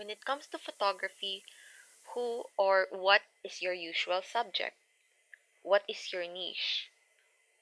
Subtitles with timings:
[0.00, 1.44] When it comes to photography,
[2.14, 4.78] who or what is your usual subject?
[5.62, 6.88] What is your niche?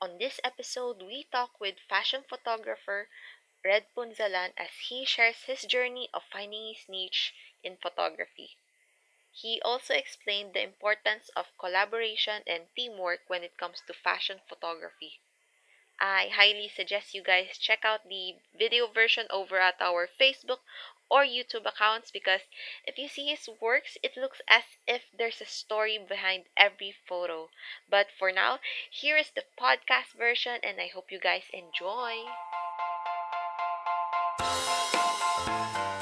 [0.00, 3.08] On this episode, we talk with fashion photographer
[3.64, 8.56] Red Punzalan as he shares his journey of finding his niche in photography.
[9.32, 15.18] He also explained the importance of collaboration and teamwork when it comes to fashion photography.
[16.00, 20.60] I highly suggest you guys check out the video version over at our Facebook
[21.10, 22.42] or YouTube accounts because
[22.84, 27.48] if you see his works, it looks as if there's a story behind every photo.
[27.90, 28.58] But for now,
[28.90, 32.28] here is the podcast version, and I hope you guys enjoy.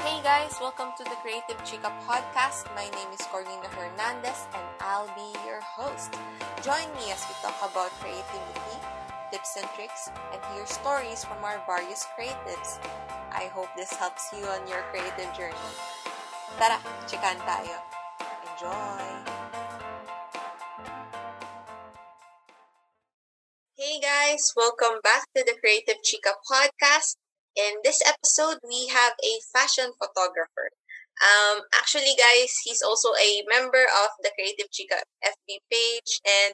[0.03, 2.66] Hey guys, welcome to the Creative Chica podcast.
[2.75, 6.15] My name is Corlina Hernandez, and I'll be your host.
[6.63, 8.96] Join me as we talk about creativity
[9.30, 12.79] tips and tricks, and hear stories from our various creatives.
[13.33, 15.71] I hope this helps you on your creative journey.
[16.59, 16.79] Tara,
[17.11, 17.79] chikan tayo.
[18.47, 19.07] Enjoy!
[23.77, 27.19] Hey guys, welcome back to the Creative Chica podcast.
[27.57, 30.71] In this episode, we have a fashion photographer.
[31.16, 36.52] Um, actually, guys, he's also a member of the Creative Chica FB page and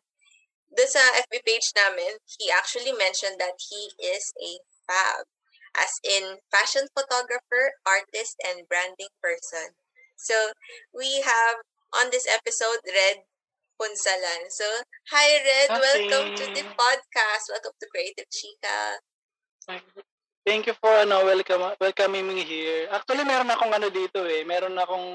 [0.73, 4.57] doon sa FB page namin, he actually mentioned that he is a
[4.89, 5.29] fab,
[5.77, 9.77] as in fashion photographer, artist, and branding person.
[10.17, 10.57] So,
[10.97, 11.61] we have
[11.93, 13.29] on this episode, Red
[13.77, 14.49] Punsalan.
[14.49, 14.65] So,
[15.13, 15.81] hi Red, okay.
[15.85, 17.53] welcome to the podcast.
[17.53, 18.79] Welcome to Creative Chica.
[20.43, 22.89] Thank you for ano, welcome welcoming me here.
[22.89, 24.43] Actually, meron akong ano dito eh.
[24.43, 25.09] Meron akong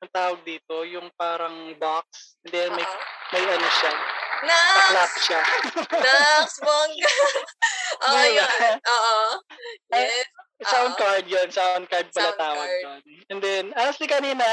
[0.00, 2.36] ang tawag dito, yung parang box.
[2.44, 2.86] And then may,
[3.32, 4.74] may ano siya Nax!
[4.76, 5.40] Taklap siya.
[6.04, 7.12] Nax, bongga.
[8.00, 8.40] Oo, diba?
[8.40, 8.76] yun.
[8.80, 9.16] Oo.
[9.92, 10.26] Yes.
[10.64, 11.48] Sound card yun.
[11.52, 13.02] Sound card pala sound tawag card.
[13.32, 14.44] And then, honestly kanina,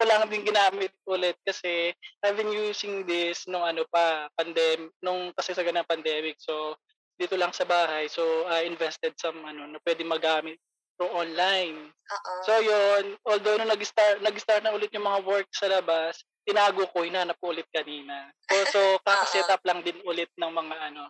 [0.00, 5.30] ko lang din ginamit ulit kasi I've been using this nung ano pa, pandemic, nung
[5.32, 6.36] kasi sa ganang pandemic.
[6.42, 6.76] So,
[7.14, 8.10] dito lang sa bahay.
[8.10, 10.58] So, I invested some ano, na pwede magamit
[10.98, 11.90] through online.
[11.90, 12.40] Uh-uh.
[12.46, 17.02] So, yun, although nung nag-start, nag-start na ulit yung mga work sa labas, tinago ko,
[17.02, 18.30] hinanap ko ulit kanina.
[18.46, 21.08] So, so kaka-set up lang din ulit ng mga ano,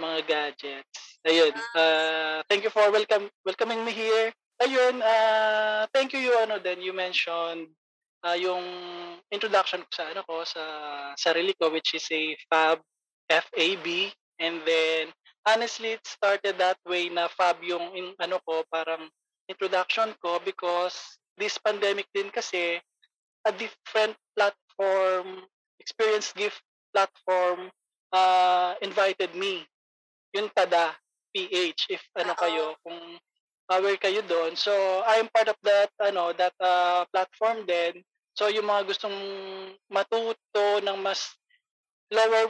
[0.00, 1.20] mga gadgets.
[1.24, 1.52] Ayun.
[1.76, 4.32] Uh, thank you for welcome welcoming me here.
[4.60, 7.68] Ayun, uh, thank you you ano then you mentioned
[8.24, 8.64] uh, yung
[9.32, 10.62] introduction ko sa ano ko sa
[11.16, 12.80] sarili ko which is a fab
[13.28, 15.08] FAB and then
[15.48, 19.08] honestly it started that way na fab yung in, ano ko parang
[19.48, 20.96] introduction ko because
[21.40, 22.76] this pandemic din kasi
[23.48, 24.16] a different
[24.80, 25.44] platform,
[25.78, 27.68] experience gift platform
[28.12, 29.68] uh, invited me.
[30.32, 30.96] Yung TADA
[31.36, 32.98] PH if ano kayo kung
[33.70, 34.56] aware kayo doon.
[34.56, 34.72] So
[35.04, 38.00] I'm part of that ano that uh, platform din.
[38.32, 39.18] So yung mga gustong
[39.92, 41.36] matuto ng mas
[42.08, 42.48] lower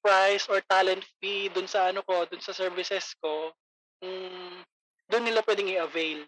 [0.00, 3.52] price or talent fee doon sa ano ko, doon sa services ko,
[4.00, 4.62] um,
[5.10, 6.24] doon nila pwedeng i-avail.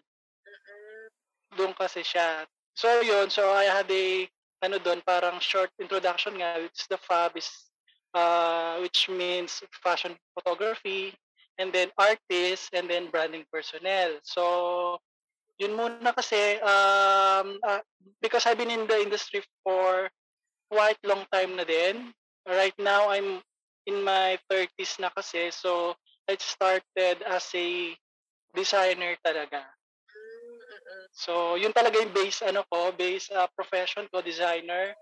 [1.55, 2.43] Doon kasi siya.
[2.75, 4.27] So yun, so I had a
[4.59, 7.49] ano doon parang short introduction nga which the FAB is
[8.13, 11.15] uh, which means fashion photography
[11.59, 14.19] and then artist and then branding personnel.
[14.23, 14.97] So
[15.59, 17.83] yun muna kasi um, uh,
[18.23, 20.07] because I've been in the industry for
[20.71, 22.15] quite long time na din.
[22.47, 23.43] Right now I'm
[23.85, 25.95] in my 30s na kasi so
[26.29, 27.95] I started as a
[28.55, 29.65] designer talaga.
[31.11, 34.93] So, yun talaga yung base ano ko, base uh, profession ko, designer.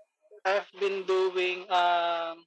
[0.44, 2.42] I've been doing um,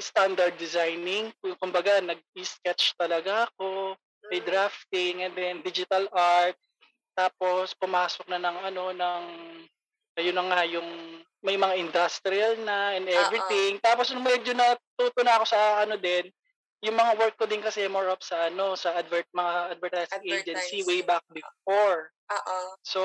[0.00, 1.32] standard designing.
[1.60, 3.96] Kumbaga, nag-sketch talaga ako,
[4.32, 4.46] may mm.
[4.48, 6.56] drafting, and then digital art.
[7.12, 9.24] Tapos, pumasok na ng ano, ng,
[10.16, 10.88] ayun na nga, yung
[11.42, 13.76] may mga industrial na and everything.
[13.76, 13.84] Uh-oh.
[13.84, 16.30] Tapos, medyo natuto na ako sa ano din,
[16.82, 20.82] yung mga work ko din kasi more of sa ano sa advert mga advertising, agency
[20.82, 22.10] way back before.
[22.10, 22.58] Oo.
[22.82, 23.00] So,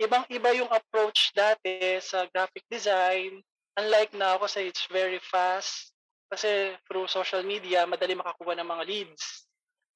[0.00, 3.44] ibang-iba yung approach dati sa graphic design.
[3.76, 5.92] Unlike now kasi it's very fast.
[6.32, 9.44] Kasi through social media, madali makakuha ng mga leads.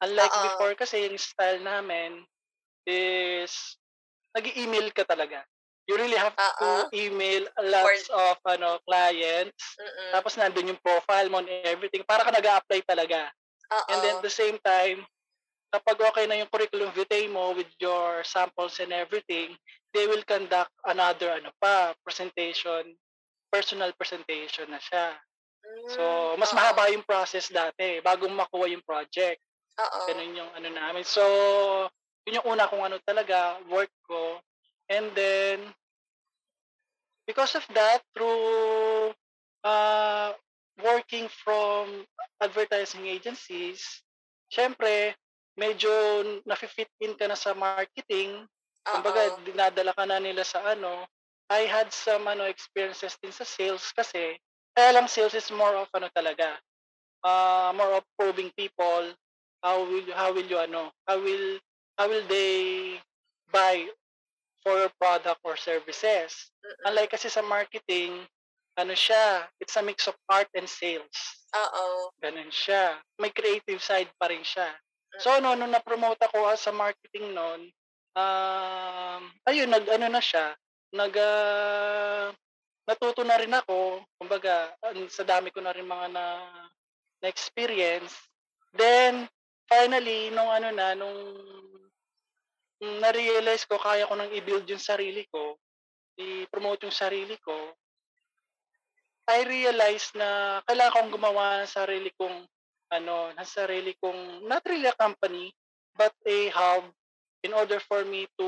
[0.04, 0.44] Unlike Uh-oh.
[0.52, 2.20] before kasi yung style namin
[2.84, 3.80] is
[4.36, 5.44] nag-email ka talaga
[5.90, 6.86] you really have Uh-oh.
[6.86, 8.14] to email lots For...
[8.14, 9.74] of ano clients.
[9.74, 10.10] Mm-mm.
[10.14, 12.06] Tapos nandun yung profile mo and everything.
[12.06, 13.26] Para ka nag-a-apply talaga.
[13.66, 13.90] Uh-oh.
[13.90, 15.02] And then at the same time,
[15.74, 19.58] kapag okay na yung curriculum vitae mo with your samples and everything,
[19.90, 22.94] they will conduct another ano pa, presentation,
[23.50, 25.18] personal presentation na siya.
[25.90, 26.58] So, mas Uh-oh.
[26.58, 29.42] mahaba yung process dati bago makuha yung project.
[29.74, 29.98] Oo.
[30.06, 31.02] Ganun yung ano namin.
[31.02, 31.22] So,
[32.26, 34.38] yun yung una kong ano talaga, work ko.
[37.30, 39.14] Because of that, through
[39.62, 40.34] uh,
[40.82, 42.02] working from
[42.42, 44.02] advertising agencies,
[44.50, 45.14] syempre,
[45.54, 48.50] medyo nafi-fit in ka na sa marketing.
[48.82, 49.46] Kumbaga, Oo.
[49.46, 51.06] dinadala ka na nila sa ano.
[51.46, 54.34] I had some ano experiences din sa sales kasi
[54.74, 56.58] kaya lang sales is more of ano talaga.
[57.22, 59.14] Uh, more of probing people.
[59.62, 60.90] How will you, how will you ano?
[61.06, 61.60] How will
[61.94, 62.96] how will they
[63.52, 63.86] buy
[64.62, 66.52] for your product or services?
[66.60, 66.88] Mm-mm.
[66.92, 68.24] Unlike kasi sa marketing,
[68.78, 71.40] ano siya, it's a mix of art and sales.
[71.52, 72.14] Oo.
[72.22, 72.96] Ganun siya.
[73.18, 74.70] May creative side pa rin siya.
[75.18, 77.66] So, no, nung na-promote ako as sa marketing noon,
[78.14, 80.54] um, ayun, nag, ano na siya,
[80.94, 82.30] nag, ah,
[82.86, 84.70] natuto na rin ako, kumbaga,
[85.10, 86.24] sa dami ko na rin mga na,
[87.18, 88.14] na experience.
[88.70, 89.26] Then,
[89.66, 91.18] finally, nung ano na, nung,
[92.80, 95.60] nung na-realize ko, kaya ko nang i-build yung sarili ko,
[96.16, 97.76] i-promote yung sarili ko,
[99.30, 102.50] I realized na kailangan kong gumawa ng sarili kong
[102.90, 105.54] ano, ng sarili kong not really a company
[105.94, 106.90] but a hub
[107.46, 108.46] in order for me to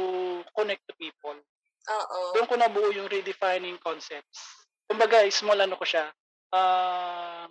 [0.59, 1.39] connect to people.
[1.87, 2.21] Oo.
[2.35, 4.67] Doon ko nabuo yung redefining concepts.
[4.91, 6.11] Kumbaga, small ano ko siya,
[6.51, 7.51] um,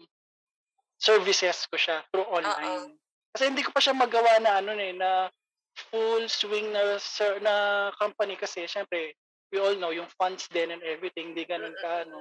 [1.00, 3.00] services ko siya through online.
[3.32, 5.32] Kasi hindi ko pa siya magawa na ano eh, na
[5.76, 9.16] full swing na ser- na company kasi syempre
[9.52, 12.20] we all know yung funds din and everything di ganun ka ano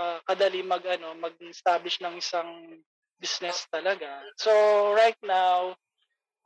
[0.00, 2.78] ah, kadali mag ano mag-establish ng isang
[3.18, 4.22] business talaga.
[4.38, 4.52] So
[4.94, 5.74] right now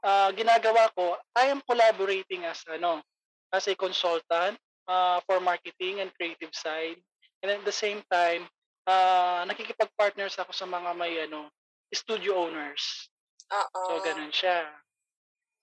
[0.03, 3.03] ah, ginagawa ko I am collaborating as ano
[3.53, 4.59] as a consultant
[4.91, 6.99] ah, for marketing and creative side
[7.43, 8.47] and at the same time
[8.87, 11.50] ah, nakikipag-partners ako sa mga may ano
[11.93, 13.12] studio owners.
[13.53, 13.81] Oo.
[13.85, 14.65] So, ganun siya.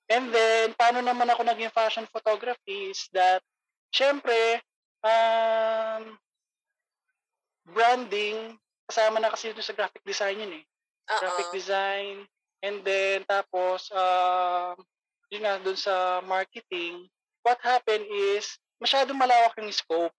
[0.09, 3.45] And then, paano naman ako naging fashion photography is that,
[3.93, 4.57] syempre,
[5.05, 6.17] um,
[7.69, 8.57] branding,
[8.89, 10.65] kasama na kasi ito sa graphic design yun eh.
[11.13, 11.19] Oo.
[11.21, 12.25] Graphic design,
[12.65, 14.73] and then, tapos, um,
[15.29, 17.05] yun nga, dun sa marketing,
[17.45, 20.13] what happened is, masyadong malawak yung scope.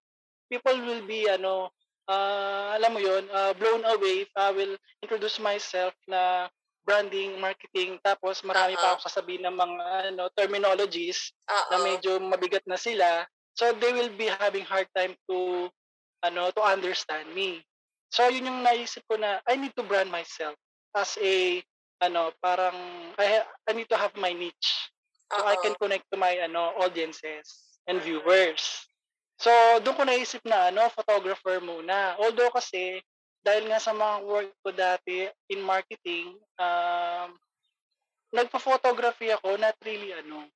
[0.46, 1.74] People will be, ano,
[2.06, 6.46] uh, alam mo yun, uh, blown away if I will introduce myself na
[6.90, 8.82] branding, marketing, tapos marami Oo.
[8.82, 11.70] pa ako sasabihin ng mga ano, terminologies Oo.
[11.70, 13.22] na medyo mabigat na sila.
[13.54, 15.70] So they will be having hard time to
[16.26, 17.62] ano to understand me.
[18.10, 20.58] So yun yung naisip ko na I need to brand myself
[20.98, 21.62] as a
[22.02, 22.74] ano parang
[23.14, 24.90] I, I need to have my niche
[25.30, 25.62] so I Oo.
[25.62, 28.90] can connect to my ano audiences and viewers.
[29.38, 29.50] So
[29.86, 32.18] doon ko naisip na ano photographer muna.
[32.18, 32.98] Although kasi
[33.40, 37.32] dahil nga sa mga work ko dati in marketing, um,
[38.36, 40.46] nagpa-photography ako not really ano,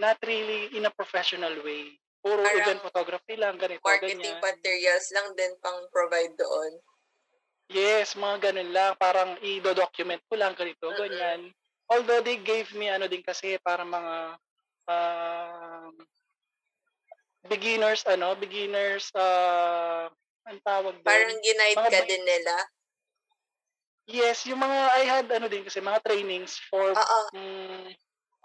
[0.00, 1.94] not really in a professional way.
[2.24, 4.40] Puro Parang event photography lang, ganito, Marketing ganyan.
[4.40, 6.72] materials lang din pang provide doon.
[7.68, 8.92] Yes, mga ganun lang.
[8.96, 11.00] Parang i-document ko lang, ganito, Mm-mm.
[11.00, 11.40] ganyan.
[11.92, 14.40] Although they gave me ano din kasi para mga
[14.88, 15.92] um,
[17.44, 20.08] beginners, ano, beginners, uh,
[20.48, 21.06] ang tawag doon?
[21.06, 22.54] Parang ginide Mga ka ba- din nila.
[24.04, 26.92] Yes, yung mga, I had ano din kasi, mga trainings for
[27.32, 27.88] mm,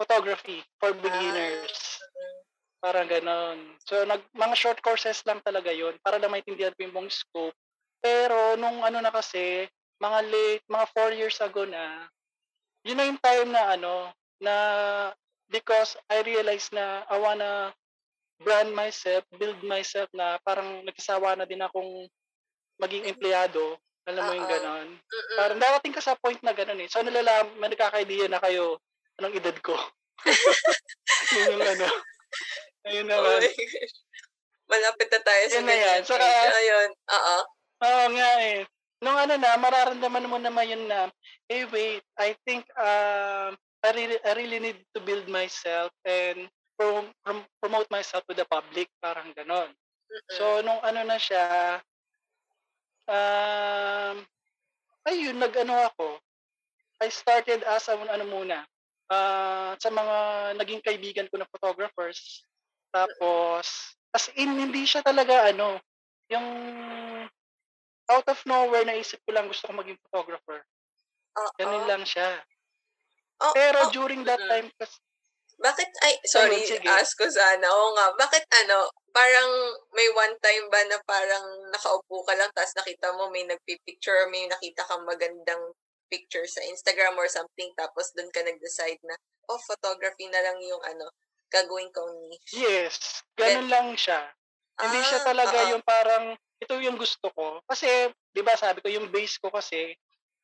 [0.00, 2.00] photography for beginners.
[2.00, 2.38] Mm.
[2.80, 3.58] Parang ganon.
[3.84, 7.56] So, nag, mga short courses lang talaga yon para lang maintindihan ko yung buong scope.
[8.00, 9.68] Pero, nung ano na kasi,
[10.00, 12.08] mga late, mga four years ago na,
[12.80, 14.08] yun na yung time na ano,
[14.40, 14.54] na
[15.52, 17.76] because I realized na I wanna
[18.40, 22.08] brand myself, build myself na parang nagsasawa na din akong
[22.80, 23.76] maging empleyado.
[24.08, 24.88] Alam mo yung ganon.
[24.96, 25.36] Mm-mm.
[25.36, 26.88] Parang darating ka sa point na gano'n eh.
[26.88, 28.80] So, nalalam, may nagkaka-idea na kayo
[29.20, 29.76] anong edad ko.
[31.36, 31.86] yun yung ano.
[32.88, 33.44] Ayun Oh naman.
[33.44, 33.94] gosh.
[34.70, 36.00] Malapit na tayo sa Yan na yan.
[36.08, 36.48] Saka-.
[36.56, 36.90] Ayun.
[36.96, 37.36] Oo.
[37.84, 38.58] Oo nga eh.
[39.04, 41.08] Nung ano na, mararamdaman mo naman yun na,
[41.48, 46.48] hey wait, I think um, I, really, I really need to build myself and
[46.80, 48.88] prom- prom- promote myself to the public.
[49.04, 49.68] Parang ganon.
[50.32, 51.78] So, nung ano na siya,
[53.04, 54.16] um,
[55.04, 56.16] ayun, nag-ano ako.
[57.04, 58.64] I started as a, ano muna,
[59.12, 60.16] ah, sa mga
[60.56, 62.42] naging kaibigan ko na photographers.
[62.90, 65.78] Tapos, as in, hindi siya talaga, ano,
[66.32, 66.48] yung
[68.10, 70.66] out of nowhere, naisip ko lang gusto ko maging photographer.
[71.38, 71.50] Oo.
[71.54, 72.42] Ganun lang siya.
[73.40, 74.98] Oh, Pero oh, during that time, kasi,
[75.60, 76.88] Bakit, ay, sorry, sige.
[76.88, 77.68] ask ko sana.
[77.68, 79.50] Oo nga, bakit ano, parang
[79.92, 84.48] may one time ba na parang nakaupo ka lang tapos nakita mo may nagpipicture, may
[84.48, 85.60] nakita kang magandang
[86.08, 89.14] picture sa Instagram or something tapos doon ka nag-decide na,
[89.52, 91.06] oh, photography na lang yung ano,
[91.52, 92.56] gagawin kong niche.
[92.56, 94.32] yes, ganun lang siya.
[94.80, 95.70] Hindi siya Ah, talaga oo.
[95.76, 96.24] yung parang,
[96.56, 97.60] ito yung gusto ko.
[97.68, 99.92] Kasi, di ba sabi ko, yung base ko kasi,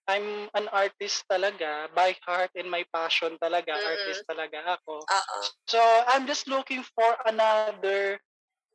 [0.06, 3.90] I'm an artist talaga, by heart and my passion talaga, Mm-mm.
[3.90, 5.02] artist talaga ako.
[5.02, 5.38] Oo.
[5.66, 8.22] So, I'm just looking for another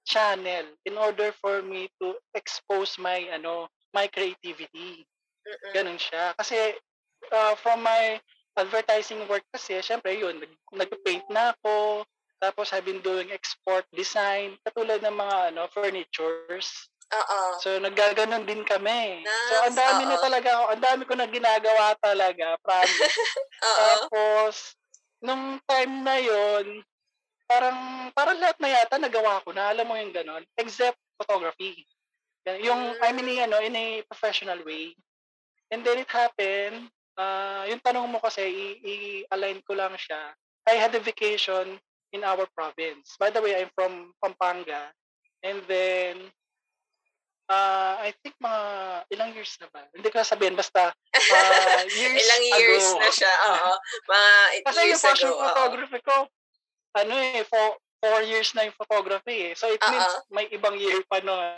[0.03, 5.07] channel in order for me to expose my, ano, my creativity.
[5.47, 5.71] Mm-mm.
[5.71, 6.35] Ganun siya.
[6.35, 6.75] Kasi,
[7.31, 8.19] uh, from my
[8.59, 12.03] advertising work kasi, syempre yun, nag, nag-paint na ako,
[12.43, 16.90] tapos I've been doing export design, katulad ng mga ano, furnitures.
[17.11, 17.39] Oo.
[17.59, 19.27] So, naggaganon din kami.
[19.27, 20.23] So, ang Nice, dami na oo.
[20.23, 23.17] talaga ako, ang dami ko na ginagawa talaga, promise.
[23.83, 24.55] Tapos,
[25.19, 26.65] nung time na yon
[27.51, 31.83] parang, parang lahat na yata nagawa ko na, alam mo yung ganon, except photography.
[32.47, 34.95] Yung, I mean, ano, in a professional way.
[35.69, 36.87] And then it happened,
[37.19, 40.31] uh, yung tanong mo kasi, i- i-align ko lang siya.
[40.65, 41.75] I had a vacation
[42.15, 43.19] in our province.
[43.19, 44.91] By the way, I'm from Pampanga.
[45.43, 46.31] And then,
[47.51, 48.61] uh, I think mga
[49.11, 49.83] ilang years na ba?
[49.91, 52.99] Hindi ko sabihin, basta uh, years Ilang years ago.
[53.03, 53.33] na siya.
[53.51, 53.71] Oo.
[54.09, 54.29] Mga
[54.63, 55.37] Kasi years yung fashion ago.
[55.37, 55.45] oo.
[55.51, 56.17] photography ko,
[56.95, 59.53] ano eh, four, four years na yung photography eh.
[59.53, 59.91] So it Oo.
[59.91, 61.19] means may ibang year pa.
[61.27, 61.51] Oo,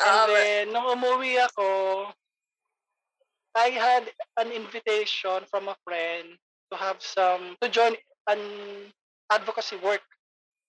[0.00, 1.66] And then, nung umuwi ako,
[3.50, 4.06] I had
[4.38, 6.38] an invitation from a friend
[6.70, 7.98] to have some, to join
[8.30, 8.38] an
[9.26, 10.06] advocacy work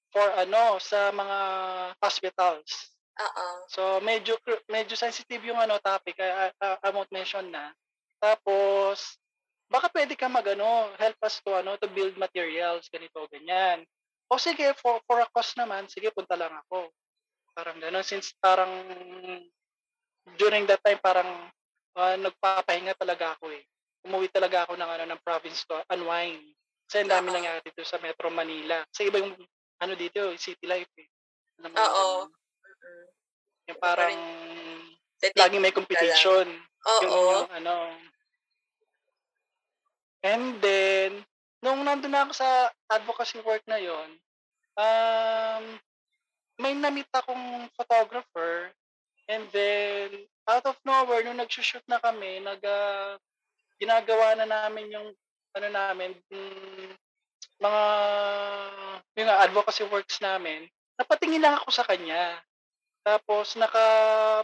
[0.09, 1.37] for ano, sa mga
[2.01, 2.90] hospitals.
[3.19, 3.47] Oo.
[3.67, 4.39] So medyo
[4.71, 7.75] medyo sensitive yung ano topic I, I, I won't mention na.
[8.21, 9.19] Tapos
[9.67, 13.83] baka pwede ka magano help us to ano to build materials ganito ganyan.
[14.31, 16.87] O sige for for a cost naman sige punta lang ako.
[17.51, 18.71] Parang gano'n since parang
[20.39, 21.51] during that time parang
[21.99, 23.63] ah, nagpapahinga talaga ako eh.
[24.07, 26.41] Umuwi talaga ako ng ano ng province to unwind.
[26.87, 28.83] Kasi ang dami nangyari dito sa Metro Manila.
[28.91, 29.35] Kasi iba yung
[29.81, 31.07] ano dito, city life eh.
[31.61, 32.27] Alam Oo.
[33.69, 34.17] Yung parang
[35.21, 36.47] laging may competition.
[36.87, 37.01] Oo.
[37.05, 37.77] Yun yung ano.
[40.21, 41.25] And then,
[41.65, 44.09] nung nandun na ako sa advocacy work na yon,
[44.77, 45.63] um,
[46.61, 48.69] may namit akong photographer
[49.25, 53.17] and then out of nowhere, nung nag-shoot na kami, nag, ah,
[53.81, 55.09] ginagawa na namin yung
[55.57, 56.93] ano namin, mm,
[57.61, 57.83] mga
[59.17, 62.37] yung advocacy works namin, napatingin lang ako sa kanya.
[63.01, 63.85] Tapos naka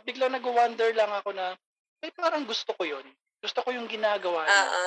[0.02, 1.54] biglang nag-wonder lang ako na
[2.02, 3.06] ay parang gusto ko 'yun.
[3.42, 4.64] Gusto ko yung ginagawa niya.
[4.66, 4.84] Oo.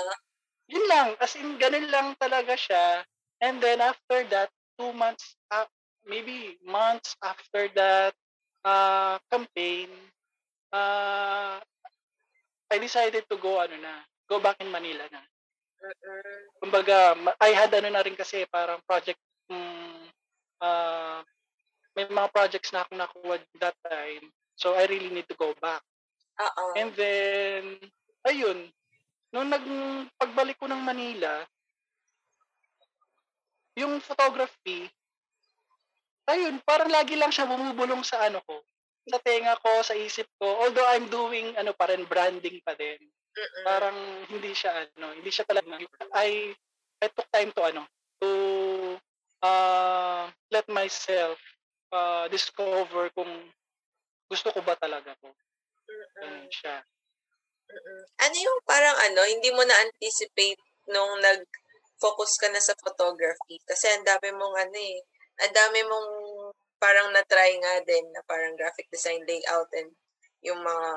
[0.71, 3.03] Yun lang, as in ganun lang talaga siya.
[3.43, 5.67] And then after that, two months uh,
[6.07, 8.15] maybe months after that
[8.63, 9.91] uh, campaign,
[10.75, 11.59] uh,
[12.71, 15.23] I decided to go ano na, go back in Manila na.
[16.61, 19.19] Kumbaga, I had ano na rin kasi parang project
[19.51, 20.07] mm,
[20.61, 21.25] uh,
[21.97, 24.31] may mga projects na akong nakuha that time.
[24.55, 25.83] So I really need to go back.
[26.41, 26.65] Oo.
[26.77, 27.63] And then,
[28.25, 28.71] ayun,
[29.35, 29.65] nung nag,
[30.17, 31.45] pagbalik ko ng Manila,
[33.77, 34.89] yung photography,
[36.29, 38.63] ayun, parang lagi lang siya bumubulong sa ano ko,
[39.09, 40.47] sa tenga ko, sa isip ko.
[40.47, 43.01] Although I'm doing, ano pa rin, branding pa din.
[43.31, 43.65] Mm-mm.
[43.65, 43.99] Parang
[44.31, 45.79] hindi siya, ano, hindi siya talaga,
[46.15, 46.55] I,
[47.01, 47.83] I took time to, ano,
[48.21, 48.31] to
[49.43, 51.41] uh, let myself
[51.91, 53.31] uh, discover kung
[54.31, 55.31] gusto ko ba talaga to.
[56.23, 56.79] Ganun siya.
[57.71, 58.03] Mm-mm.
[58.19, 60.59] Ano yung parang ano, hindi mo na-anticipate
[60.91, 63.59] nung nag-focus ka na sa photography?
[63.67, 64.99] Kasi ang dami mong ano eh,
[65.47, 66.11] ang dami mong
[66.81, 69.93] parang na-try nga din na parang graphic design layout and
[70.41, 70.91] yung mga,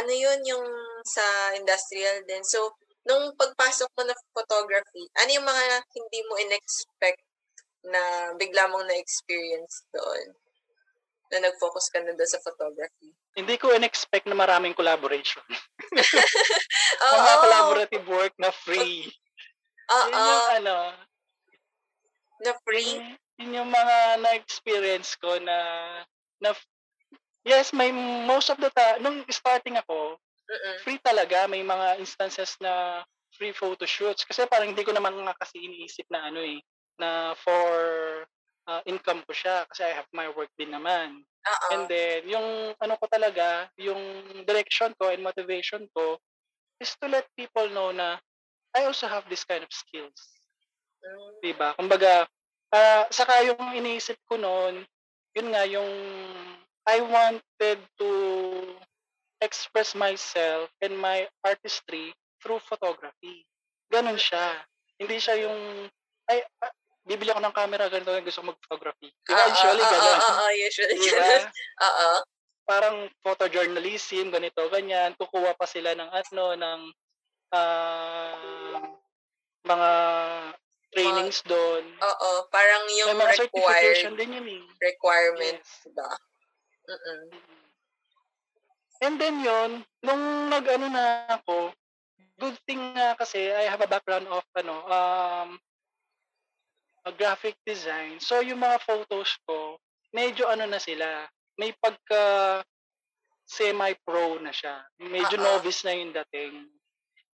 [0.00, 0.66] ano yun yung
[1.04, 2.40] sa industrial din.
[2.46, 2.72] So,
[3.04, 7.20] nung pagpasok mo na photography, ano yung mga hindi mo in-expect
[7.84, 10.26] na bigla mong na-experience doon?
[11.32, 13.12] Na nag-focus ka na doon sa photography?
[13.34, 15.42] Hindi ko in-expect na maraming collaboration.
[17.04, 17.16] Oo.
[17.18, 19.08] Mga collaborative work na free.
[19.90, 20.08] Oo.
[20.08, 20.76] Yun yung ano,
[22.44, 23.00] Na free?
[23.00, 23.06] yun,
[23.40, 25.56] yun yung mga na-experience ko na,
[26.40, 26.52] na
[27.44, 27.92] yes, may
[28.24, 30.76] most of the time, nung starting ako, Mm-mm.
[30.84, 31.48] free talaga.
[31.48, 34.24] May mga instances na free photo shoots.
[34.24, 36.60] Kasi parang hindi ko naman nga kasi iniisip na ano eh,
[36.98, 37.70] na for
[38.68, 39.64] uh, income ko siya.
[39.68, 41.24] Kasi I have my work din naman.
[41.24, 41.66] Oo.
[41.76, 44.00] And then, yung ano ko talaga, yung
[44.48, 46.16] direction ko and motivation ko
[46.80, 48.16] is to let people know na
[48.74, 50.18] I also have this kind of skills.
[51.04, 51.68] Mm, Diba?
[51.78, 52.26] Kumbaga,
[52.74, 54.82] ah, saka yung iniisip ko noon,
[55.36, 55.92] yun nga, yung
[56.84, 58.10] I wanted to
[59.40, 63.44] express myself and my artistry through photography.
[63.92, 64.64] Ganon siya.
[65.00, 65.88] Hindi siya yung,
[66.28, 69.08] ay, ah, bibili ako ng camera, ganito, gusto ko mag-photography.
[69.12, 70.18] Di Oo, ba, usually, oo, gano'n.
[70.20, 71.16] oo, oo, usually Di ba?
[71.20, 71.44] ganun.
[71.84, 72.10] Oo.
[72.64, 75.12] Parang photojournalism, ganito, ganyan.
[75.20, 76.80] Kukuha pa sila ng ano, ng
[77.52, 78.80] ah,
[79.68, 79.90] mga
[80.96, 81.84] trainings doon.
[82.00, 84.62] Oo, parang yung May mga required din yun eh.
[84.80, 85.84] requirement, Yes.
[85.84, 86.08] diba?
[86.88, 87.22] Mm-mm.
[89.04, 91.74] And then yun, nung nag-ano na ako,
[92.40, 95.48] good thing nga kasi I have a background of ano, um,
[97.12, 98.16] graphic design.
[98.16, 99.76] So yung mga photos ko,
[100.16, 101.28] medyo ano na sila,
[101.60, 102.64] may pagka
[103.44, 104.80] semi-pro na siya.
[104.96, 105.44] Medyo Oo.
[105.44, 106.64] novice na yung dating.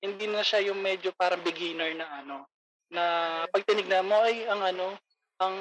[0.05, 2.45] Hindi na siya yung medyo parang beginner na ano,
[2.93, 3.03] na
[3.49, 4.93] pag tinignan mo ay ang ano,
[5.41, 5.55] ang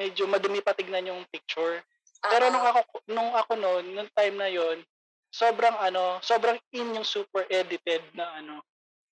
[0.00, 1.84] medyo madumi pa tignan yung picture.
[2.24, 2.52] Pero Oo.
[2.52, 2.80] nung ako
[3.12, 4.80] nung ako noon, nung time na yon,
[5.28, 8.64] sobrang ano, sobrang in yung super edited na ano,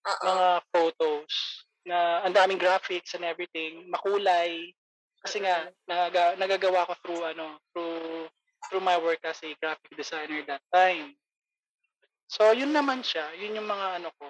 [0.09, 0.25] Oo.
[0.25, 1.33] mga photos
[1.85, 4.73] na ang daming graphics and everything, makulay.
[5.25, 8.29] Kasi nga nagaga, nagagawa ko through ano, through
[8.69, 11.13] through my work as a graphic designer that time.
[12.29, 14.29] So, yun naman siya, yun yung mga ano ko.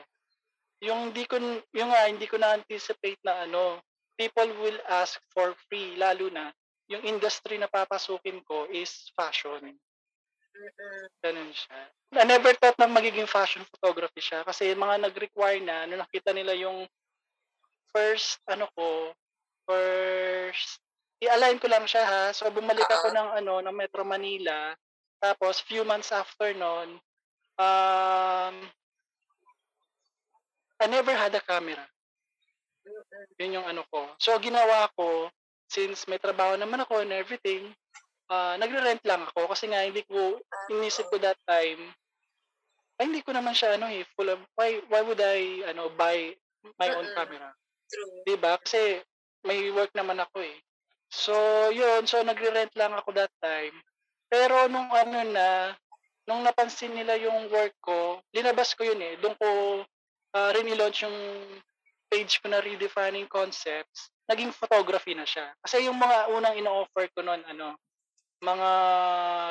[0.82, 1.38] Yung hindi ko
[1.73, 3.78] yung nga hindi ko na anticipate na ano,
[4.18, 6.50] people will ask for free lalo na
[6.90, 9.73] yung industry na papasukin ko is fashion.
[11.25, 11.78] Ganun siya.
[12.14, 16.54] I never thought na magiging fashion photography siya kasi mga nag-require na nung nakita nila
[16.54, 16.87] yung
[17.95, 19.15] first ano ko,
[19.71, 20.83] first
[21.23, 22.23] i-align ko lang siya ha.
[22.35, 23.17] So bumalik ako Oo.
[23.17, 24.75] ng ano ng Metro Manila.
[25.23, 26.99] Tapos few months after noon,
[27.57, 28.55] um
[30.83, 31.87] I never had a camera.
[33.39, 34.13] Yun yung ano ko.
[34.21, 35.31] So, ginawa ko,
[35.71, 37.73] since may trabaho naman ako and everything,
[38.29, 40.41] ah nagre-rent lang ako kasi nga hindi ko,
[40.73, 41.81] inisip ko that time,
[43.01, 46.37] ay hindi ko naman siya ano eh, full of, why, why would I ano, buy
[46.77, 47.53] my own camera?
[47.91, 48.25] True.
[48.25, 48.57] 'Di ba?
[48.61, 49.00] Kasi
[49.45, 50.57] may work naman ako eh.
[51.12, 51.35] So,
[51.71, 52.09] yun.
[52.09, 53.76] So, nagre-rent lang ako that time.
[54.26, 55.76] Pero nung ano na,
[56.26, 59.15] nung napansin nila yung work ko, linabas ko yun eh.
[59.21, 59.49] Doon ko
[60.35, 61.15] uh, rinilaunch yung
[62.11, 64.11] page ko na redefining concepts.
[64.26, 65.52] Naging photography na siya.
[65.61, 67.76] Kasi yung mga unang ino-offer ko noon, ano,
[68.43, 68.71] mga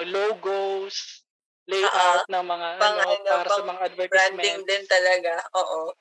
[0.09, 1.23] logos,
[1.69, 4.35] layout ng mga Pang ano, ano, para sa mga advertisement.
[4.35, 5.31] Branding din talaga.
[5.55, 5.95] Oo.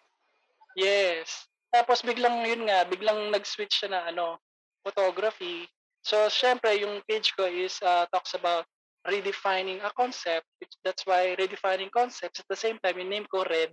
[0.74, 1.51] Yes.
[1.72, 4.36] Tapos biglang yun nga, biglang nag-switch siya na ano,
[4.84, 5.64] photography.
[6.04, 8.66] So syempre yung page ko is uh, talks about
[9.08, 10.44] redefining a concept.
[10.60, 13.72] Which, that's why redefining concepts at the same time yung name ko red.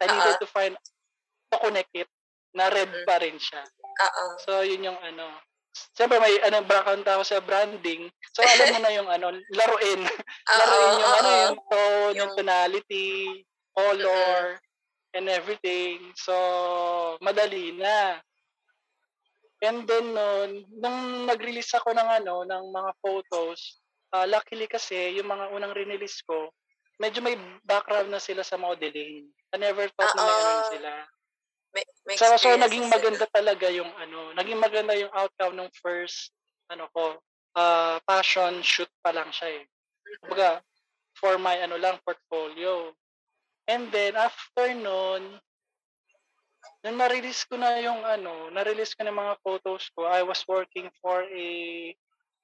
[0.00, 0.74] I needed to find
[1.52, 2.10] to connect it
[2.54, 3.04] na red Mm.
[3.06, 3.62] pa rin siya.
[4.02, 4.24] Oo.
[4.42, 5.26] So yun yung ano.
[5.94, 8.06] Siyempre may ano background ako sa branding.
[8.30, 10.00] So alam mo na yung ano, laruin.
[10.58, 11.42] laruin yung ano, oo.
[11.42, 13.42] yung tone, yung Yung- tonality,
[13.74, 14.58] color,
[15.14, 16.12] and everything.
[16.18, 16.34] So,
[17.22, 18.18] madali na.
[19.64, 23.80] And then nun, nung nag-release ako ng ano, ng mga photos,
[24.12, 26.52] ah, luckily kasi yung mga unang release ko,
[27.00, 29.24] medyo may background na sila sa modeling.
[29.54, 30.68] I never thought na may ano Oo.
[30.68, 30.90] sila.
[31.74, 32.94] May, may So, so naging sila.
[32.98, 36.34] maganda talaga yung ano, naging maganda yung outcome ng first
[36.68, 37.18] ano ko,
[37.54, 39.64] ah passion shoot pa lang siya eh.
[40.22, 40.60] Kumbaga,
[41.18, 42.92] for my ano lang portfolio.
[43.64, 45.40] And then after nun,
[46.84, 50.92] nung na-release ko na yung ano, na-release ko na mga photos ko, I was working
[51.00, 51.48] for a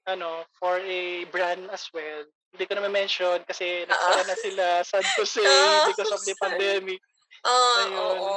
[0.08, 2.24] ano, for a brand as well.
[2.50, 6.34] Hindi ko na mention kasi nagsara na sila, sad to say, Ah, because of the
[6.40, 6.98] pandemic.
[7.44, 8.16] Ah, Ayun.
[8.16, 8.34] oo.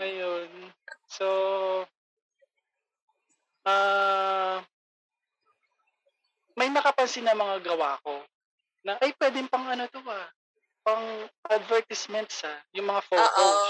[0.00, 0.48] Ayun.
[1.10, 1.26] So,
[3.66, 4.64] ah
[6.56, 8.24] may nakapansin na mga gawa ko
[8.84, 10.28] na ay pwedeng pang ano to ah,
[10.82, 11.04] pang
[11.48, 13.60] advertisements ah, yung mga photos.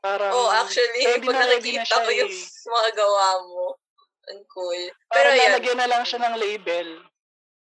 [0.00, 2.44] Parang Oh, actually, ready pag na nakikita ko yung eh.
[2.76, 3.64] mga gawa mo,
[4.32, 4.82] ang cool.
[5.12, 5.38] Pero yan.
[5.52, 6.88] lalagyan na lang siya ng label.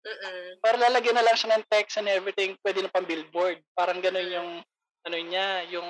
[0.05, 0.61] Mm-mm.
[0.61, 3.63] Para lalagyan na lang siya ng text and everything, pwede na pang billboard.
[3.73, 4.35] Parang ganun Mm.
[4.35, 4.51] yung
[5.05, 5.89] ano niya, yung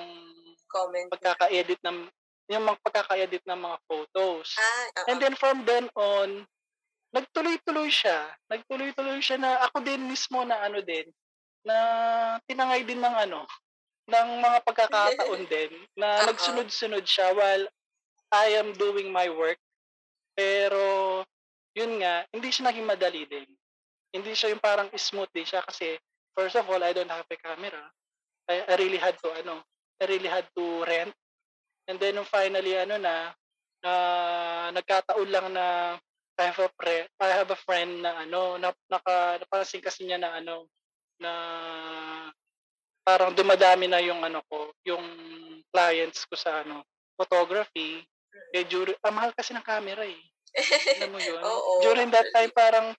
[0.68, 1.08] Comment.
[1.12, 2.08] pagkaka-edit ng
[2.46, 4.54] yung mga pagkaka-edit ng mga photos.
[4.56, 5.10] Ah.
[5.10, 6.46] And then from then on,
[7.10, 8.30] nagtuloy-tuloy siya.
[8.52, 11.10] Nagtuloy-tuloy siya na ako din mismo na ano din,
[11.66, 11.78] na
[12.46, 13.50] tinangay din ng ano,
[14.06, 16.28] ng mga pagkakataon din, na Oo.
[16.32, 17.66] nagsunod-sunod siya while
[18.30, 19.58] I am doing my work.
[20.38, 21.24] Pero,
[21.74, 23.50] yun nga, hindi siya naging madali din.
[24.14, 25.98] Hindi siya yung parang smooth din siya kasi,
[26.38, 27.82] first of all, I don't have a camera.
[28.46, 29.66] I, I really had to, ano,
[29.98, 31.16] I really had to rent.
[31.90, 33.34] And then, nung finally, ano na,
[33.82, 33.92] na
[34.70, 35.98] nagkataon lang na
[36.36, 40.20] I have a pre, I have a friend na ano, na, naka, napansin kasi niya
[40.20, 40.68] na ano,
[41.20, 41.32] na
[43.06, 45.06] parang dumadami na yung ano ko, yung
[45.70, 46.82] clients ko sa ano,
[47.14, 48.02] photography.
[48.52, 50.20] Eh, during, ah, mahal kasi ng camera eh.
[51.00, 51.42] Alam mo yun?
[51.48, 51.72] Oo.
[51.86, 52.96] During that time, parang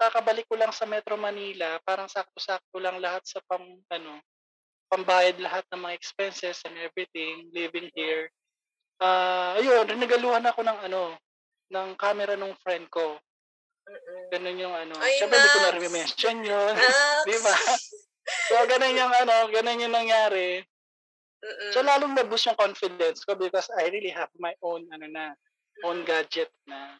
[0.00, 4.12] kakabalik ko lang sa Metro Manila, parang sakto-sakto lang lahat sa pang, ano,
[4.90, 8.28] pambayad lahat ng mga expenses and everything, living here.
[9.00, 11.16] Ah, ayun, renegaluhan ako ng ano,
[11.72, 13.18] ng camera ng friend ko.
[14.34, 14.98] Ganun yung ano.
[14.98, 16.74] Ay, Siyempre, hindi ko na rin-mention yun.
[17.30, 17.54] Di ba?
[18.50, 20.58] So, ganun yung ano, ganun yung nangyari.
[21.38, 21.70] Mm-mm.
[21.70, 25.38] So, lalong na-boost yung confidence ko because I really have my own, ano na,
[25.86, 26.98] own gadget na.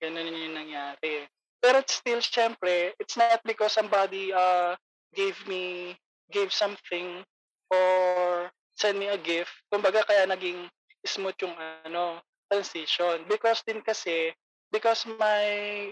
[0.00, 1.28] Ganun yung nangyari.
[1.60, 4.72] Pero it's still, syempre, it's not because somebody uh,
[5.12, 5.92] gave me,
[6.32, 7.20] gave something
[7.68, 8.48] or
[8.80, 9.52] send me a gift.
[9.68, 10.72] Kumbaga, kaya naging
[11.04, 11.54] smooth yung
[11.84, 13.28] ano, transition.
[13.28, 14.32] Because din kasi,
[14.72, 15.44] because my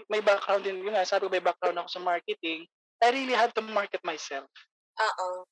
[0.09, 2.65] my background din, yun nga, sabi ko may background ako sa marketing,
[2.99, 4.49] I really had to market myself.
[4.99, 5.45] Oo.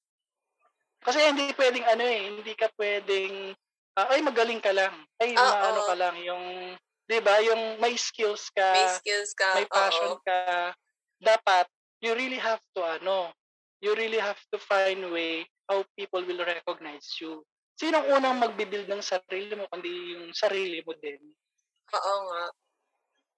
[0.99, 3.55] Kasi hindi pwedeng ano eh, hindi ka pwedeng,
[3.95, 5.07] ah, ay magaling ka lang.
[5.21, 6.75] Ay, maano ka lang, yung,
[7.07, 9.49] di ba, yung may skills ka, May skills ka.
[9.55, 10.21] may passion Oo.
[10.27, 10.75] ka,
[11.23, 11.65] dapat,
[12.03, 13.31] you really have to, ano,
[13.79, 17.47] you really have to find way how people will recognize you.
[17.79, 19.87] Sinong unang magbibuild ng sarili mo, kundi
[20.19, 21.21] yung sarili mo din.
[21.95, 22.43] Oo nga.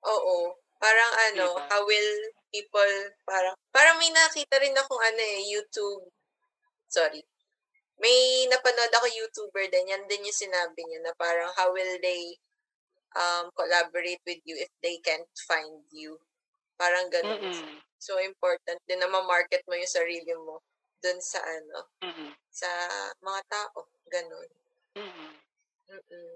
[0.08, 0.56] Oo.
[0.82, 1.68] Parang ano, Diba?
[1.70, 2.12] how will
[2.50, 6.10] people, parang, parang may nakita rin akong ano eh, YouTube,
[6.90, 7.22] sorry.
[8.02, 12.34] May napanood ako YouTuber din, yan din yung sinabi niya na parang how will they
[13.14, 16.18] um, collaborate with you if they can't find you.
[16.82, 17.38] Parang ganun.
[17.38, 17.78] Mm-mm.
[18.02, 20.66] So important din na ma-market mo yung sarili mo
[20.98, 22.34] dun sa ano, Mm-mm.
[22.50, 22.70] sa
[23.22, 23.86] mga tao.
[24.10, 24.50] Ganun.
[24.98, 25.32] Mm-mm.
[25.94, 26.34] Mm-mm.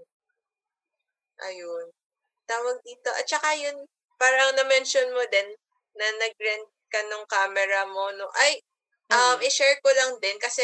[1.50, 1.86] Ayun.
[2.46, 3.10] Tawag dito.
[3.14, 3.86] At saka yun,
[4.18, 5.50] parang na-mention mo din
[5.98, 8.14] na nag-rent ka ng camera mo.
[8.16, 8.30] No?
[8.38, 8.62] Ay,
[9.12, 9.46] um, Mm.
[9.46, 10.64] i-share ko lang din kasi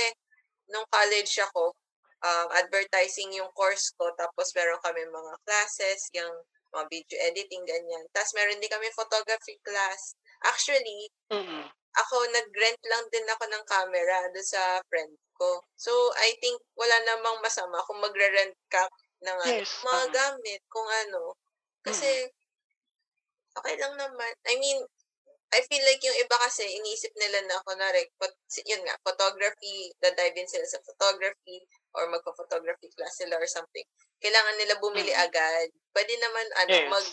[0.71, 1.73] nung college ako,
[2.21, 4.09] um, advertising yung course ko.
[4.15, 6.31] Tapos meron kami mga classes, yung
[6.71, 8.05] mga video editing, ganyan.
[8.15, 10.15] Tapos meron din kami photography class.
[10.47, 11.67] Actually, Mm-mm.
[11.97, 15.59] ako nag-rent lang din ako ng camera doon sa friend ko.
[15.75, 18.87] So, I think wala namang masama kung magre-rent ka
[19.21, 21.35] ng ano, Yes, mga gamit, kung ano.
[21.81, 22.09] Kasi,
[23.57, 24.33] okay lang naman.
[24.47, 24.79] I mean,
[25.51, 28.31] I feel like yung iba kasi, iniisip nila na, kunwari, pot,
[28.63, 31.59] yun nga, photography, da-dive in sila sa photography,
[31.91, 33.83] or magpa-photography class sila or something.
[34.23, 35.23] Kailangan nila bumili Mm.
[35.27, 35.67] agad.
[35.91, 36.87] Pwede naman, ano, Yes.
[36.87, 37.07] mag,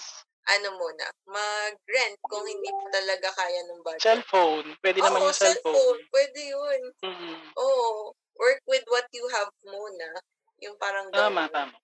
[0.49, 4.01] ano muna, mag-rent kung hindi po talaga kaya ng budget.
[4.07, 4.69] Cellphone.
[4.81, 6.01] Pwede naman Oo, yung cellphone.
[6.09, 6.81] Pwede yun.
[7.05, 7.37] Mm-mm.
[7.59, 8.15] Oo.
[8.39, 10.09] Work with what you have muna.
[10.63, 11.75] Yung parang Tama, ganun.
[11.75, 11.77] tama.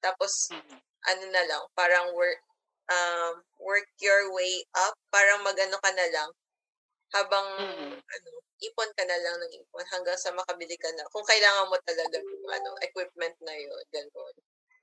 [0.00, 0.78] Tapos, Mm-mm.
[1.06, 2.40] Ano na lang, parang work,
[2.90, 4.94] um, work your way up.
[5.10, 6.30] Parang magano ka na lang.
[7.14, 7.94] Habang, Mm-mm.
[8.02, 11.06] ano, ipon ka na lang ng ipon hanggang sa makabili ka na.
[11.14, 13.84] Kung kailangan mo talaga yung, ano, equipment na yun.
[13.94, 14.34] Ganun.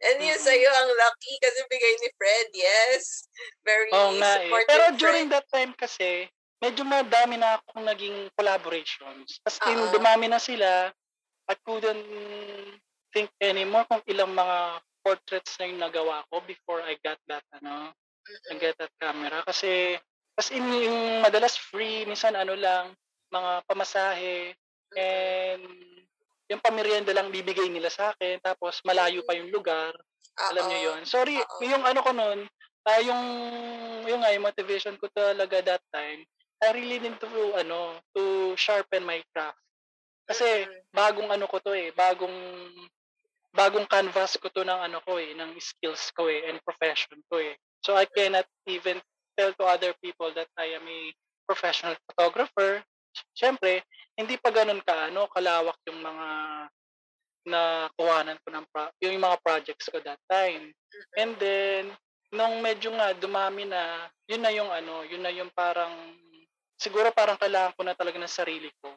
[0.03, 0.47] And yun Mm-mm.
[0.47, 2.49] sa'yo, ang lucky kasi bigay ni Fred.
[2.55, 3.27] Yes.
[3.63, 4.47] Very Oo nga eh.
[4.47, 4.99] supportive Pero friend.
[4.99, 6.27] during that time kasi,
[6.63, 9.39] medyo madami na akong naging collaborations.
[9.67, 9.91] In, Oo.
[9.91, 10.91] dumami na sila.
[11.51, 12.07] I couldn't
[13.11, 17.91] think anymore kung ilang mga portraits na yung nagawa ko before I got that, ano,
[18.49, 19.43] I get that camera.
[19.43, 19.99] Kasi,
[20.39, 22.95] as in, yung madalas free, minsan ano lang,
[23.29, 24.55] mga pamasahe,
[24.95, 25.63] and
[26.47, 29.91] yung pamerienda lang bibigay nila sa akin, tapos malayo pa yung lugar.
[30.49, 30.85] Alam niyo Oo.
[30.95, 31.01] yun.
[31.05, 31.61] Sorry, Oo.
[31.61, 32.39] yung ano ko nun,
[32.87, 33.23] ah yung,
[34.07, 36.23] yung nga, yung motivation ko talaga that time,
[36.63, 37.27] I really need to,
[37.59, 39.59] ano, to sharpen my craft.
[40.23, 40.63] Kasi,
[40.95, 42.31] bagong ano ko to eh, bagong,
[43.53, 47.37] bagong canvas ko to ng ano ko eh, ng skills ko eh, and profession ko
[47.37, 47.53] eh.
[47.85, 48.99] So, I cannot even
[49.37, 51.01] tell to other people that I am a
[51.45, 52.81] professional photographer.
[53.37, 53.85] Siyempre,
[54.17, 56.27] hindi pa ganun ka, ano, kalawak yung mga
[57.43, 60.71] na kuhanan ko ng pro- yung mga projects ko that time.
[61.19, 61.91] And then,
[62.31, 65.91] nung medyo nga dumami na, yun na yung ano, yun na yung parang,
[66.79, 68.95] siguro parang kailangan ko na talaga ng sarili ko.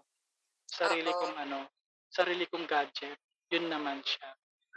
[0.70, 1.18] Sarili Oo.
[1.18, 1.66] kong ano,
[2.06, 3.18] sarili kong gadget.
[3.50, 4.30] Yun naman siya.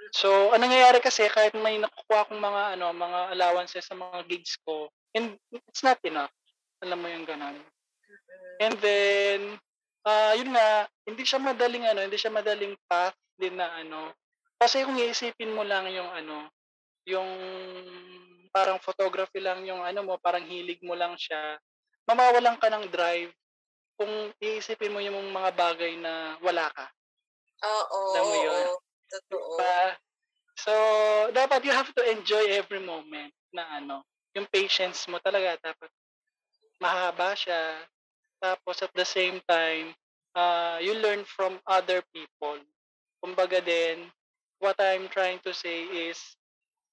[0.09, 4.57] So, ang nangyayari kasi, kahit may nakukuha akong mga, ano, mga allowances sa mga gigs
[4.65, 5.37] ko, and
[5.69, 6.33] it's not enough.
[6.81, 7.59] Alam mo yung ganun.
[8.59, 9.59] And then,
[10.03, 14.11] ah yun nga, hindi siya madaling ano, hindi siya madaling path din na ano.
[14.59, 16.51] Kasi kung iisipin mo lang yung ano,
[17.07, 17.29] yung
[18.51, 21.55] parang photography lang yung ano mo, parang hilig mo lang siya,
[22.09, 23.31] mamawalan ka ng drive
[23.95, 26.85] kung iisipin mo yung mga bagay na wala ka.
[27.63, 28.67] Oo, Alam mo yun?
[29.09, 29.21] Oo.
[29.29, 29.57] Totoo.
[29.57, 29.97] Pa,
[30.57, 30.73] so,
[31.33, 34.05] dapat you have to enjoy every moment na ano,
[34.37, 35.89] yung patience mo talaga dapat
[36.79, 37.83] mahaba siya.
[38.39, 39.91] Tapos at the same time,
[40.35, 42.59] uh, you learn from other people.
[43.19, 44.07] Kumbaga din,
[44.63, 46.19] what I'm trying to say is,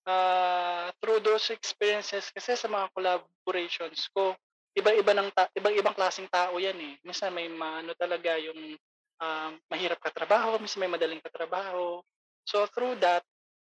[0.07, 4.35] uh, through those experiences kasi sa mga collaborations ko,
[4.76, 6.94] iba-iba ng ta- ibang-ibang klaseng tao 'yan eh.
[7.07, 8.76] Minsan may ano talaga yung
[9.20, 12.00] um, mahirap ka trabaho, minsan may madaling ka trabaho.
[12.46, 13.24] So through that,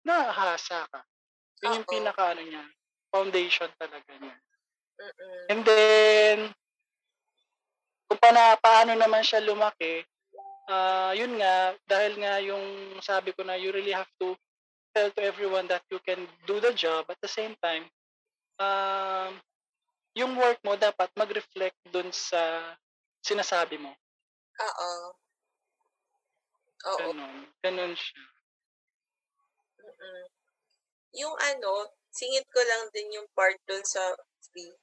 [0.06, 1.00] nahahasa ka.
[1.64, 2.64] Yun yung pinaka ano niya,
[3.10, 4.36] foundation talaga niya.
[4.98, 5.44] Mm-mm.
[5.50, 6.38] And then,
[8.06, 10.06] kung paano, paano naman siya lumaki,
[10.68, 14.36] ah yun nga, dahil nga yung sabi ko na you really have to
[14.92, 17.86] tell to everyone that you can do the job at the same time,
[18.60, 19.36] um,
[20.18, 22.74] yung work mo dapat mag-reflect dun sa
[23.22, 23.92] sinasabi mo.
[24.58, 25.14] Oo.
[26.86, 26.98] Oo.
[27.10, 27.36] Ganun.
[27.64, 28.22] Ganun siya.
[29.82, 30.24] Mm-mm.
[31.18, 34.14] Yung ano, singit ko lang din yung part dun sa
[34.52, 34.74] free.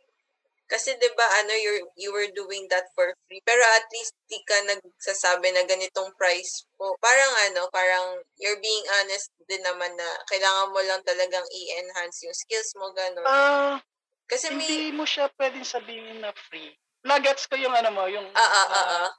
[0.65, 4.41] Kasi 'di ba ano you you were doing that for free pero at least di
[4.41, 6.97] ka nagsasabi na ganitong price po.
[6.97, 12.33] Parang ano, parang you're being honest din naman na kailangan mo lang talagang i-enhance yung
[12.33, 13.29] skills mo ganun.
[13.29, 13.77] Ah,
[14.25, 16.73] Kasi hindi may mo siya pwedeng sabihin na free.
[17.05, 19.09] Nagets ko yung ano mo, yung ah ah, ah, ah.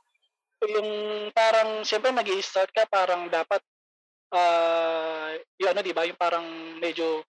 [0.64, 0.90] Yung
[1.36, 3.60] parang siyempre nag start ka parang dapat
[4.32, 6.46] ah yung ano 'di ba yung parang
[6.80, 7.20] medyo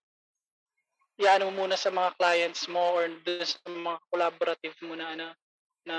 [1.18, 5.28] iano mo muna sa mga clients mo or dun sa mga collaborative mo na ano
[5.88, 5.96] na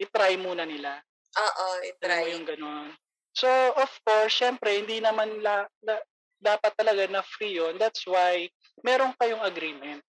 [0.00, 0.98] i-try muna nila.
[1.36, 2.32] Oo, i-try.
[2.32, 2.90] yung gano'n.
[3.36, 6.06] So, of course, syempre, hindi naman la, la-
[6.40, 7.76] dapat talaga na free yun.
[7.76, 8.48] That's why,
[8.82, 10.00] meron kayong agreement.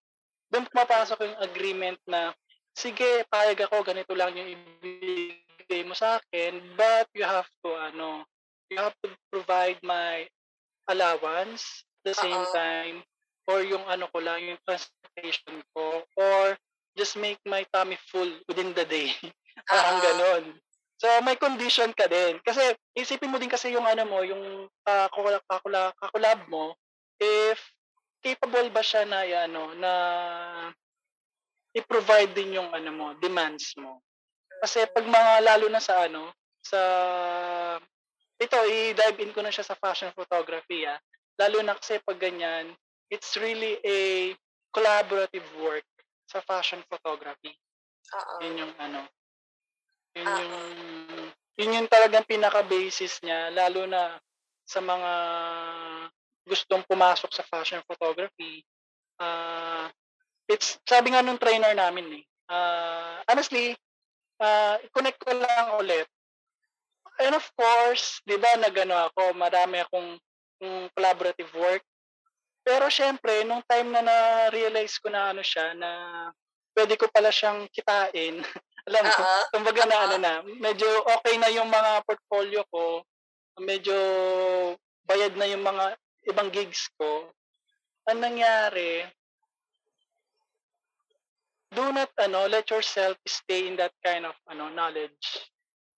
[0.50, 2.34] Doon pumapasok yung agreement na,
[2.74, 4.50] sige, payag ako, ganito lang yung
[5.70, 8.26] ibigay mo sa akin, but you have to, ano,
[8.74, 10.26] you have to provide my
[10.90, 12.54] allowance at the same Oo.
[12.58, 13.06] time,
[13.46, 16.58] or yung ano ko lang, yung transportation ko, or
[16.98, 19.14] just make my tummy full within the day.
[19.70, 20.44] Parang ganon.
[20.98, 22.42] So, may condition ka din.
[22.42, 26.74] Kasi, isipin mo din kasi yung ano mo, yung uh, kakulab, kakulab, kakulab mo,
[27.22, 27.62] if
[28.26, 29.92] capable ba siya na, ano, na
[31.78, 34.02] i-provide din yung ano mo, demands mo.
[34.60, 36.80] Kasi pag mga lalo na sa ano, sa
[38.40, 41.00] ito i-dive in ko na siya sa fashion photography ah.
[41.40, 42.72] Lalo na kasi pag ganyan,
[43.08, 44.32] it's really a
[44.76, 45.88] collaborative work
[46.28, 47.56] sa fashion photography.
[48.16, 48.36] Oo.
[48.44, 49.02] Yun yung ano.
[50.16, 50.40] Yun Oo.
[50.40, 50.54] yung
[51.60, 54.16] yun yung talagang pinaka-basis niya lalo na
[54.64, 55.12] sa mga
[56.48, 58.64] gustong pumasok sa fashion photography.
[59.20, 59.92] Ah,
[60.48, 62.24] it's sabi nga nung trainer namin eh.
[62.48, 63.76] ah, honestly,
[64.40, 66.08] ah, i-connect ko lang ulit.
[67.20, 70.16] And of course, 'di ba, nagano ako, marami akong
[70.64, 71.84] mm, collaborative work.
[72.64, 75.90] Pero syempre, nung time na na-realize ko na ano siya, na
[76.76, 78.40] pwede ko pala siyang kitain,
[78.88, 79.42] alam mo, Oo.
[79.52, 80.06] kumbaga na Oo.
[80.08, 80.88] ano na, medyo
[81.20, 83.04] okay na yung mga portfolio ko,
[83.60, 83.96] medyo
[85.04, 86.00] bayad na yung mga
[86.32, 87.28] ibang gigs ko.
[88.08, 89.04] Ang nangyari,
[91.74, 95.50] do not ano, let yourself stay in that kind of ano knowledge.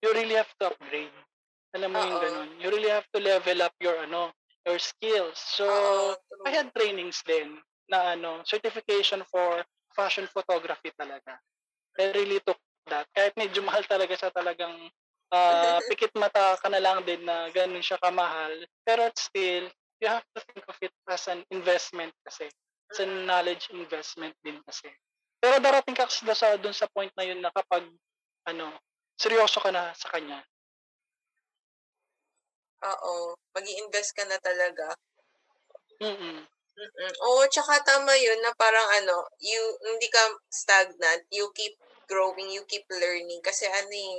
[0.04, 1.14] You really have to upgrade.
[1.72, 2.24] Alam mo yung Oo.
[2.24, 2.50] ganun.
[2.60, 4.36] You really have to level up your ano,
[4.68, 5.40] your skills.
[5.40, 5.66] So,
[6.28, 6.44] true.
[6.44, 9.64] I had trainings din na ano, certification for
[9.96, 11.40] fashion photography talaga.
[12.00, 12.60] I really took
[12.92, 13.08] that.
[13.16, 14.76] Kahit medyo mahal talaga siya talagang
[15.32, 18.52] ah, pikit mata ka na lang din na ganun siya kamahal.
[18.84, 19.72] Pero still,
[20.04, 22.52] you have to think of it as an investment kasi.
[22.92, 24.92] It's a knowledge investment din kasi.
[25.42, 27.82] Pero darating ka kasi sa dun sa point na yun na kapag
[28.46, 28.78] ano,
[29.18, 30.46] seryoso ka na sa kanya.
[32.82, 33.38] Oo.
[33.54, 34.94] mag invest ka na talaga.
[36.02, 36.46] Mm.
[36.82, 37.14] Mm.
[37.30, 41.78] Oo, tsaka tama yun na parang ano, you hindi ka stagnant, you keep
[42.10, 44.18] growing, you keep learning kasi ano eh,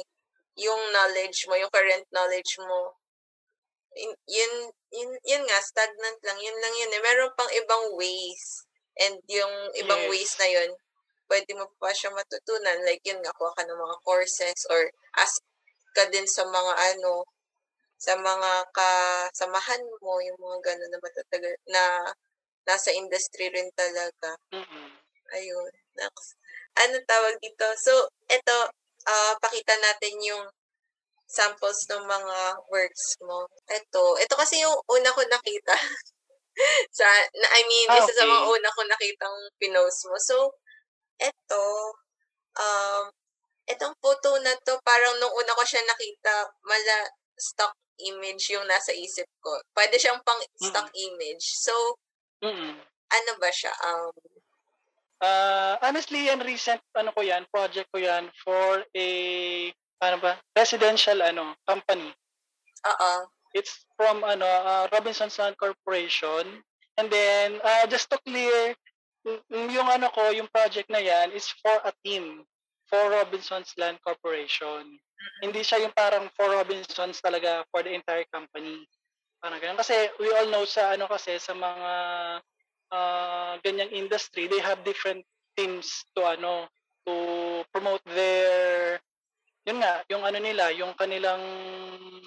[0.58, 2.94] yung knowledge mo, yung current knowledge mo,
[3.96, 4.52] in- yun,
[4.92, 7.02] yun, yun nga, stagnant lang, yun lang yun eh.
[7.02, 8.64] Meron pang ibang ways
[9.00, 10.10] and yung ibang Yes.
[10.12, 10.70] ways na yun,
[11.32, 12.76] pwede mo pa siya matutunan.
[12.84, 15.40] Like yun nga, kuha ka ng mga courses or ask
[15.96, 17.24] ka din sa mga ano,
[17.96, 21.82] sa mga kasamahan mo, yung mga gano'n na matatagal, na
[22.68, 24.36] nasa industry rin talaga.
[24.52, 24.92] Mm.
[25.32, 25.72] Ayun.
[25.96, 26.36] Next.
[26.76, 27.64] Ano tawag dito?
[27.80, 28.58] So, ito,
[29.08, 30.44] ah pakita natin yung
[31.32, 33.48] samples ng mga works mo.
[33.72, 34.20] Ito.
[34.20, 35.72] Ito kasi yung una ko nakita.
[36.98, 37.08] sa,
[37.40, 38.52] na, I mean, Ah, isa sa mga okay.
[38.52, 40.16] una ko nakitang pinost mo.
[40.20, 40.52] So,
[41.22, 41.64] ito,
[42.58, 43.04] um,
[43.70, 46.34] itong photo na to, parang nung una ko siya nakita,
[46.66, 46.96] mala
[47.38, 49.54] stock image yung nasa isip ko.
[49.72, 51.46] Pwede siyang pang stock image.
[51.62, 51.72] So,
[52.42, 52.74] Mm.
[53.12, 53.70] ano ba siya?
[53.86, 54.10] Um,
[55.22, 59.06] Uh, honestly, yan recent ano ko yan, project ko yan for a
[60.02, 62.10] ano ba, residential ano, company.
[62.82, 63.12] oo.
[63.54, 66.66] It's from ano, uh, Robinson Sun Corporation.
[66.98, 68.74] And then, uh, just to clear,
[69.50, 72.42] yung ano ko, yung project na yan is for a team,
[72.90, 74.98] for Robinson's Land Corporation.
[75.40, 78.82] Hindi siya yung parang for Robinson's talaga for the entire company.
[79.38, 79.78] Parang ganun.
[79.78, 81.92] Kasi we all know sa ano kasi, sa mga
[82.90, 85.22] uh, ganyang industry, they have different
[85.54, 86.66] teams to ano,
[87.06, 87.14] to
[87.70, 88.98] promote their
[89.62, 91.42] yun nga, yung ano nila, yung kanilang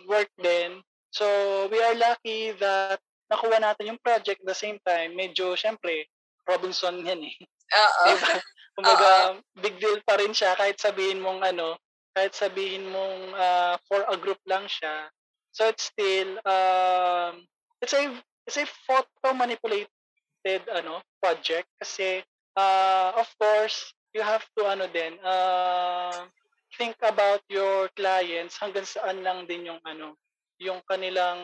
[0.08, 0.80] work din.
[1.12, 1.28] So,
[1.68, 5.16] we are lucky that nakuha natin yung project the same time.
[5.16, 6.08] Medyo, syempre,
[6.46, 7.36] Robinson yan eh.
[7.74, 8.04] Oo.
[8.14, 8.34] diba?
[8.76, 9.62] Kumbaga, Uh-oh.
[9.64, 11.80] big deal pa rin siya kahit sabihin mong ano,
[12.12, 15.08] kahit sabihin mong uh, for a group lang siya.
[15.56, 17.48] So, it's still, um,
[17.80, 18.12] it's a,
[18.44, 22.20] it's a photo manipulated ano, project kasi,
[22.60, 26.28] uh, of course, you have to ano din, uh,
[26.76, 30.20] think about your clients hanggang saan lang din yung ano,
[30.60, 31.40] yung kanilang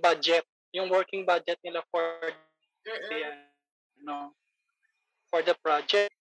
[0.00, 2.04] budget, yung working budget nila for
[2.84, 3.20] the,
[4.04, 4.36] no,
[5.32, 6.12] for the project.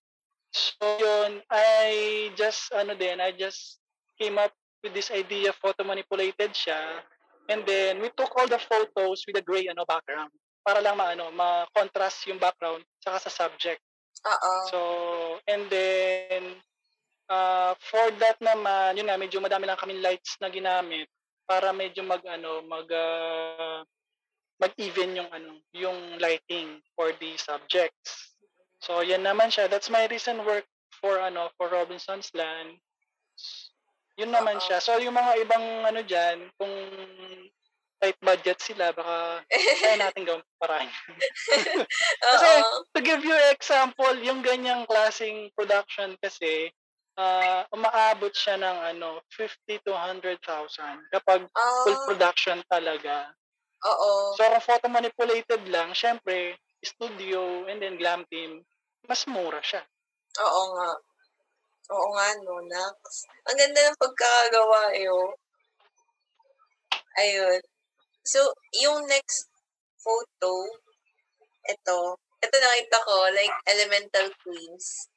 [0.54, 3.84] So yun, I just ano din, I just
[4.18, 7.04] came up with this idea photo manipulated siya.
[7.52, 10.32] And then we took all the photos with a gray ano background
[10.64, 13.84] para lang maano, ma-contrast yung background saka sa subject.
[14.24, 14.54] Oo.
[14.72, 14.80] So,
[15.44, 16.56] and then,
[17.28, 21.12] uh, for that naman, yun nga, medyo madami lang kaming lights na ginamit
[21.44, 23.84] para medyo mag, ano, mag, uh,
[24.64, 28.32] mag-even yung, ano, yung lighting for the subjects.
[28.80, 29.68] So, yan naman siya.
[29.68, 30.64] That's my recent work
[31.04, 32.80] for, ano, for Robinson's Land.
[34.16, 34.66] Yun naman Uh-oh.
[34.66, 34.78] siya.
[34.80, 36.72] So, yung mga ibang, ano dyan, kung
[38.04, 40.92] tight budget sila, baka kaya natin gawin parahin.
[42.28, 42.50] kasi,
[42.92, 46.72] to give you example, yung ganyang klaseng production kasi,
[47.16, 50.36] uh, umaabot siya ng ano, 50 to 100,000
[51.16, 51.84] kapag oh.
[51.88, 53.32] full production talaga.
[53.84, 54.32] Oo.
[54.40, 58.64] So, kung photo manipulated lang, syempre, studio and then glam team,
[59.08, 59.84] mas mura siya.
[60.40, 60.92] Oo nga.
[61.92, 63.28] Oo nga, no, Nax.
[63.52, 65.36] Ang ganda ng pagkakagawa, eh, oh.
[67.20, 67.62] Ayun.
[68.24, 68.40] So,
[68.80, 69.52] yung next
[70.00, 70.52] photo,
[71.68, 75.12] ito, ito nakita ko, like Elemental Queens.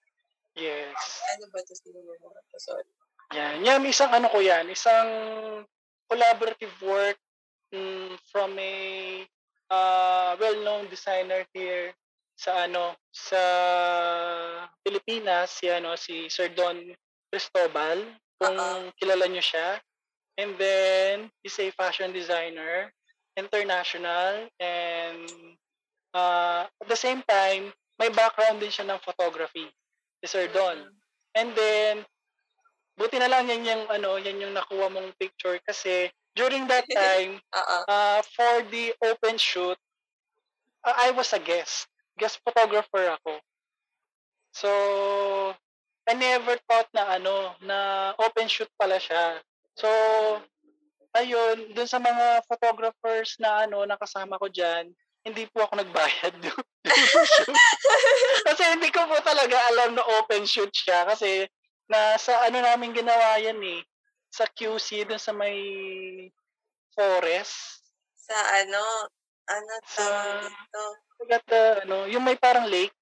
[0.58, 1.22] Yes.
[1.38, 1.74] Ano ba ito?
[2.02, 2.12] Mo
[2.58, 2.88] Sorry.
[3.34, 3.62] Yan.
[3.62, 5.08] Yan, isang ano ko yan, isang
[6.10, 7.18] collaborative work
[7.74, 8.74] mm, from a
[9.70, 11.94] uh, well-known designer here
[12.36, 13.40] sa ano sa
[14.84, 16.76] Pilipinas si ano si Sir Don
[17.32, 18.04] Cristobal
[18.36, 18.92] kung uh-huh.
[19.00, 19.80] kilala niyo siya
[20.36, 22.92] and then he's a fashion designer
[23.36, 25.24] international and
[26.16, 29.68] uh, at the same time, may background din siya ng photography,
[30.24, 30.88] si Sir Don.
[31.36, 32.08] And then,
[32.96, 37.40] buti na lang yan yung, ano, yan yung nakuha mong picture kasi during that time,
[37.50, 37.84] uh-uh.
[37.88, 39.76] uh, for the open shoot,
[40.84, 41.88] uh, I was a guest.
[42.20, 43.40] Guest photographer ako.
[44.52, 44.70] So,
[46.06, 49.40] I never thought na ano, na open shoot pala siya.
[49.74, 49.88] So,
[51.16, 54.92] ayun, dun sa mga photographers na ano, nakasama ko diyan,
[55.26, 56.38] hindi po ako nagbayad
[58.46, 61.50] kasi hindi ko po talaga alam na open shoot siya kasi
[61.90, 63.82] nasa ano namin ginawa yan eh
[64.36, 65.56] sa QC dun sa may
[66.92, 67.80] forest
[68.12, 68.84] sa ano
[69.48, 70.82] ano tawag dito
[71.16, 72.92] Forgot the, ano, yung may parang lake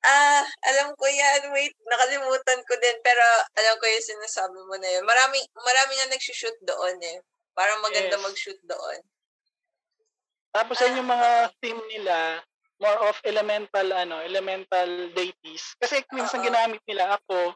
[0.00, 1.52] Ah, alam ko yan.
[1.52, 2.96] Wait, nakalimutan ko din.
[3.04, 3.20] Pero
[3.52, 5.04] alam ko yung sinasabi mo na yun.
[5.04, 7.20] Marami, marami nga nagsushoot doon eh.
[7.52, 8.24] Parang maganda yes.
[8.24, 8.98] mag-shoot doon.
[10.56, 12.40] Tapos ah, yung mga theme nila,
[12.80, 15.76] more of elemental ano, elemental deities.
[15.76, 17.52] Kasi minsan ginamit nila ako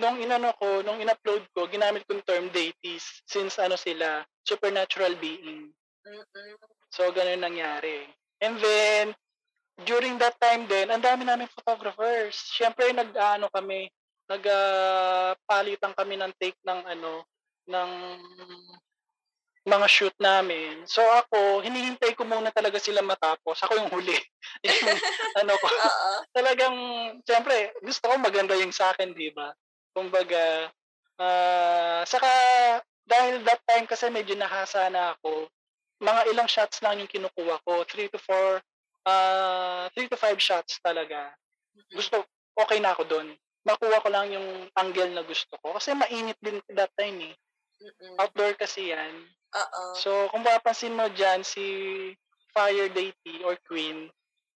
[0.00, 5.14] nung inano ko, nung in-upload ko, ginamit ko yung term deities since ano sila, supernatural
[5.20, 5.68] being.
[6.08, 6.52] Mm-mm.
[6.90, 8.08] So ganun nangyari.
[8.40, 9.12] And then
[9.84, 12.36] during that time din, ang dami namin photographers.
[12.36, 13.88] Siyempre, nag-ano kami,
[14.28, 17.24] nagpalitan uh, kami ng take ng ano,
[17.68, 17.90] ng
[19.68, 20.84] mga shoot namin.
[20.88, 23.60] So ako, hinihintay ko muna talaga sila matapos.
[23.60, 24.16] Ako yung huli.
[24.66, 24.80] yung,
[25.44, 25.66] ano ko.
[25.68, 26.18] Uh-uh.
[26.32, 26.76] Talagang,
[27.24, 29.52] siyempre, gusto ko maganda yung sa akin, di ba?
[30.00, 30.72] Kumbaga,
[31.20, 32.30] uh, saka,
[33.04, 35.44] dahil that time kasi medyo nahasa na ako,
[36.00, 37.84] mga ilang shots lang yung kinukuha ko.
[37.84, 38.64] 3 to 4
[39.04, 41.36] uh, 3 to 5 shots talaga.
[41.92, 42.24] Gusto,
[42.56, 43.28] okay na ako doon.
[43.68, 45.76] Makuha ko lang yung angle na gusto ko.
[45.76, 47.34] Kasi mainit din that time eh.
[47.80, 48.16] Mm-mm.
[48.20, 49.28] Outdoor kasi yan.
[49.52, 49.92] Uh-oh.
[49.96, 51.64] So, kung mapapansin mo dyan, si
[52.52, 54.08] Fire Deity or Queen,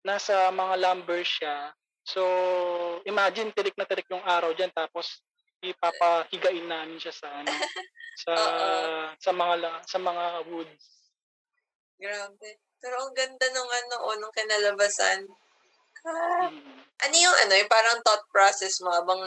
[0.04, 1.72] nasa mga lumber siya.
[2.04, 2.20] So,
[3.08, 5.24] imagine, tirik na tirik yung araw dyan, tapos
[5.64, 7.48] ipapahigain namin siya sa ano,
[8.24, 9.04] sa Uh-oh.
[9.18, 9.54] sa mga
[9.88, 10.84] sa mga woods.
[11.96, 12.48] Grabe.
[12.78, 15.24] Pero ang ganda nung ano, oh, nung kinalabasan.
[16.04, 16.84] Ah, Mm.
[16.84, 19.24] ano yung ano, yung parang thought process mo habang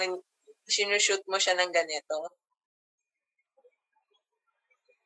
[0.70, 2.30] sinushoot mo siya ng ganito?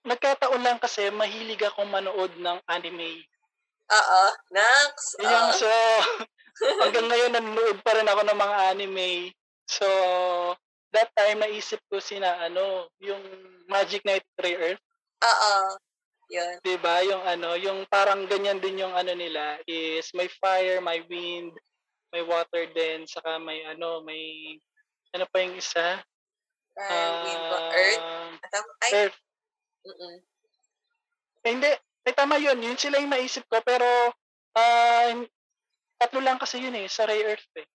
[0.04, 3.24] Nagkataon lang kasi mahilig akong manood ng anime.
[3.92, 4.24] Oo.
[5.22, 5.70] Yun yung so,
[6.82, 9.10] hanggang ngayon nanonood pa rin ako ng mga anime.
[9.70, 9.88] So,
[10.92, 13.22] that time naisip ko sina ano, yung
[13.68, 14.84] Magic Knight Ray Earth,
[15.22, 15.54] Oo.
[16.32, 16.56] Yun.
[16.64, 17.04] 'di ba?
[17.04, 21.52] Yung ano, yung parang ganyan din yung ano nila is may fire, may wind,
[22.16, 24.56] may water din, saka may ano, may
[25.12, 26.00] ano pa yung isa?
[26.72, 27.44] Fire, wind,
[27.76, 28.00] earth.
[28.00, 29.20] Ah, Atam, ay, Earth.
[29.84, 30.16] mm
[31.42, 31.72] Eh, hindi.
[32.06, 32.58] Eh, tama yun.
[32.62, 33.58] Yun sila yung naisip ko.
[33.66, 33.86] Pero,
[34.54, 35.10] ah,
[35.98, 37.66] tatlo lang kasi yun eh, sa Ray Earth eh.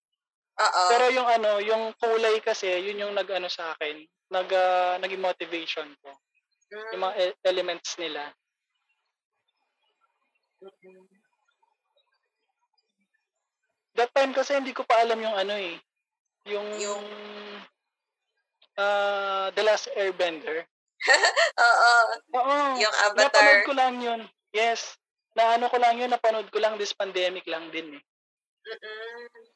[0.56, 0.82] Oo.
[0.88, 4.00] Pero yung ano, yung kulay kasi, yun yung nag-ano sa akin.
[4.32, 6.10] Nag, ah, naging motivation ko.
[6.72, 8.32] Mm, Yung mga e- elements nila.
[10.62, 11.04] mm-mm.
[13.96, 15.76] That time kasi hindi ko pa alam yung ano eh.
[16.48, 17.10] Yung, Yung-
[18.76, 20.64] ah, The Last Airbender.
[21.68, 21.92] Oo.
[22.40, 22.56] Oo.
[22.80, 23.64] Yung Napanood avatar.
[23.64, 24.20] ko lang yun.
[24.52, 24.96] Yes.
[25.36, 28.02] Na ano ko lang yun, napanood ko lang this pandemic lang din eh.
[28.66, 29.55] Mm-mm.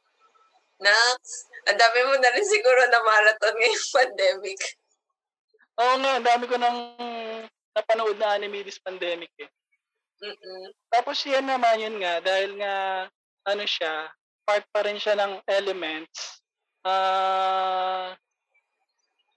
[0.80, 1.20] Nax.
[1.68, 4.60] Ang dami mo na rin siguro na marathon ngayong pandemic.
[5.80, 6.78] Oo nga, ang dami ko nang
[7.76, 9.48] napanood na anime this pandemic eh.
[10.20, 10.64] Mm-mm.
[10.92, 13.08] Tapos yan naman yun nga, dahil nga
[13.48, 14.12] ano siya,
[14.44, 16.44] part pa rin siya ng elements.
[16.84, 18.12] Ah,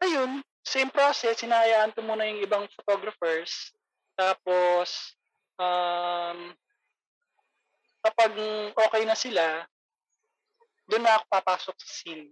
[0.03, 3.71] ayun, same process, hinahayaan ko muna yung ibang photographers.
[4.19, 5.15] Tapos,
[5.55, 6.51] um,
[8.03, 8.31] kapag
[8.75, 9.63] okay na sila,
[10.89, 12.27] doon na ako papasok sa scene.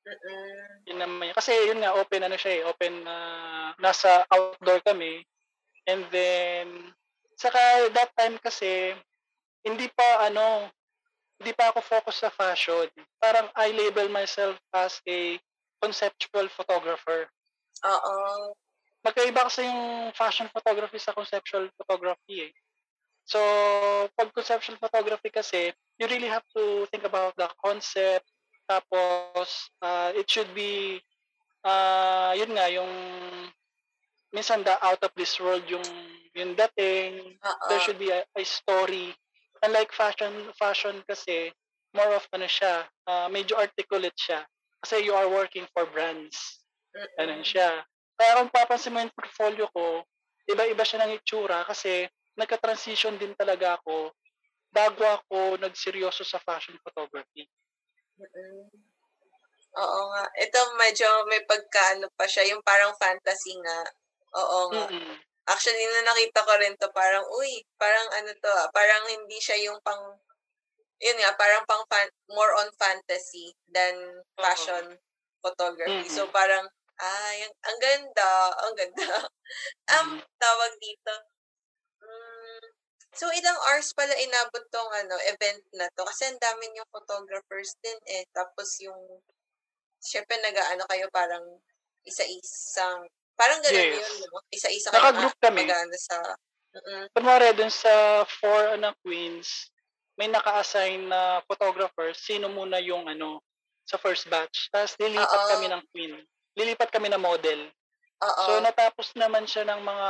[0.00, 0.88] Mm-mm.
[0.88, 1.36] Yun naman yun.
[1.36, 3.16] Kasi yun nga, open ano siya eh, open na
[3.76, 5.24] nasa outdoor kami.
[5.88, 6.92] And then,
[7.36, 8.96] saka that time kasi,
[9.64, 10.72] hindi pa ano,
[11.40, 12.88] hindi pa ako focus sa fashion.
[13.20, 15.40] Parang I label myself as a
[15.80, 17.28] conceptual photographer.
[17.84, 18.16] Oo.
[19.00, 22.52] Magkaiba kasi yung fashion photography sa conceptual photography eh.
[23.30, 23.38] So,
[24.18, 25.70] pag conceptual photography kasi,
[26.02, 28.26] you really have to think about the concept,
[28.66, 30.98] tapos, uh, it should be,
[31.62, 32.90] uh, yun nga, yung,
[34.34, 35.86] minsan the out of this world yung,
[36.34, 37.66] yung dating, Oo.
[37.70, 39.14] there should be a, a story.
[39.62, 41.54] Unlike fashion, fashion kasi,
[41.94, 44.42] more of ano siya, uh, medyo articulate siya.
[44.82, 46.66] Kasi you are working for brands.
[47.18, 47.84] Ganun siya.
[48.18, 50.02] Kaya kung papansin mo yung portfolio ko,
[50.50, 54.14] iba-iba siya ng itsura kasi nagka-transition din talaga ako
[54.70, 57.46] bago ako nagseryoso sa fashion photography.
[58.18, 58.70] Mm-mm.
[59.78, 60.24] Oo nga.
[60.38, 63.80] Ito medyo may pagkaano pa siya, yung parang fantasy nga.
[64.34, 64.86] Oo nga.
[64.90, 65.16] Mm-mm.
[65.50, 69.58] Actually, na nakita ko rin to, parang, uy, parang ano to ah, parang hindi siya
[69.66, 70.14] yung pang,
[71.02, 74.94] yun nga, parang pang fan, more on fantasy than fashion
[75.42, 76.06] photography.
[76.06, 76.14] Mm-mm.
[76.14, 76.70] So, parang,
[77.00, 78.30] ay, ang, ang ganda,
[78.62, 79.06] ang ganda.
[79.98, 81.12] um, tawag dito.
[83.20, 86.08] So, ilang hours pala inabot tong ano, event na to?
[86.08, 88.24] Kasi ang dami yung photographers din eh.
[88.32, 88.96] Tapos yung,
[90.00, 91.44] syempre nag-ano kayo parang
[92.08, 93.04] isa-isang,
[93.36, 94.00] parang ganun Yes.
[94.00, 94.40] yun, no?
[94.48, 95.68] Isa-isa kayo Naka-group kami.
[96.00, 96.16] sa,
[96.80, 99.68] mm Kunwari, dun sa four anak queens,
[100.16, 103.44] may naka-assign na photographer, sino muna yung ano,
[103.84, 104.72] sa first batch.
[104.72, 105.50] Tapos lilipat Oo.
[105.52, 106.12] kami ng queen.
[106.56, 107.68] Lilipat kami ng model.
[108.24, 108.42] Oo.
[108.48, 110.08] So natapos naman siya ng mga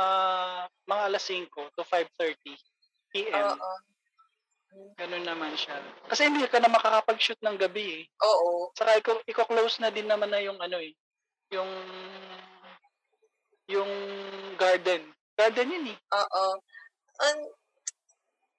[0.87, 2.55] mga alas 5 to 5:30
[3.11, 3.45] PM.
[3.55, 3.71] Oo.
[4.95, 5.75] Ganun naman siya.
[6.07, 8.03] Kasi hindi ka na makakapag-shoot ng gabi eh.
[8.23, 8.71] Oo.
[8.71, 10.95] Saka iko, iko-close na din naman na yung ano eh,
[11.51, 11.67] yung
[13.67, 13.91] yung
[14.55, 15.11] garden.
[15.35, 15.97] Garden yun eh.
[16.15, 16.43] Oo.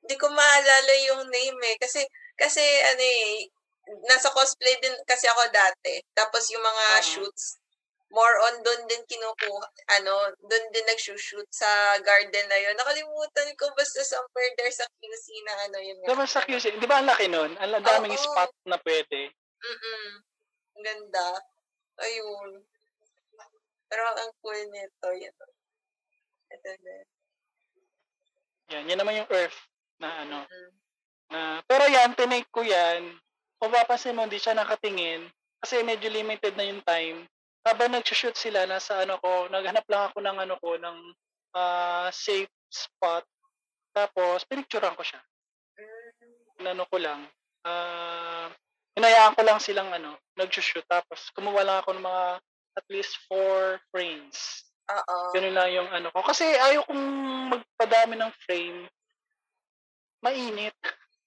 [0.03, 1.77] Hindi ko maalala yung name eh.
[1.81, 2.05] Kasi,
[2.37, 3.49] kasi ano eh,
[4.09, 6.01] nasa cosplay din kasi ako dati.
[6.13, 7.05] Tapos yung mga Oo.
[7.09, 7.62] shoots,
[8.13, 9.67] more on doon din kinukuha,
[9.99, 12.77] ano, doon din nagsushoot sa garden na yun.
[12.77, 15.97] Nakalimutan ko basta somewhere there sa QC na ano yun.
[16.05, 17.57] Diba sa QC, di ba ang laki nun?
[17.57, 18.21] Ang daming Oo.
[18.21, 19.33] spot na pwede.
[19.65, 20.09] Mm-mm.
[20.77, 21.29] Ang Ganda.
[22.05, 22.61] Ayun.
[23.89, 25.37] Pero ang cool nito, yun.
[26.53, 27.07] Ito din.
[28.73, 29.57] Yan, yan naman yung earth
[30.01, 30.39] na ano.
[30.49, 30.71] Mm.
[31.33, 33.17] Na, pero yan, tinake ko yan.
[33.57, 35.29] Kung papansin mo, hindi siya nakatingin.
[35.61, 37.25] Kasi medyo limited na yung time.
[37.63, 40.99] Habang nag-shoot sila, nasa ano ko, naghanap lang ako ng ano ko, ng
[41.55, 43.23] ah, safe spot.
[43.93, 45.21] Tapos, pinicturean ko siya.
[46.59, 47.29] Inano ko lang.
[47.63, 48.51] Ah,
[48.99, 50.85] hinayaan ko lang silang ano, nag-shoot.
[50.91, 52.25] Tapos, kumuha lang ako ng mga
[52.73, 54.67] at least four frames.
[54.91, 55.17] Oo.
[55.37, 56.25] Ganun lang yung ano ko.
[56.25, 57.05] Kasi ayaw kong
[57.53, 58.89] magpadami ng frame
[60.23, 60.77] mainit.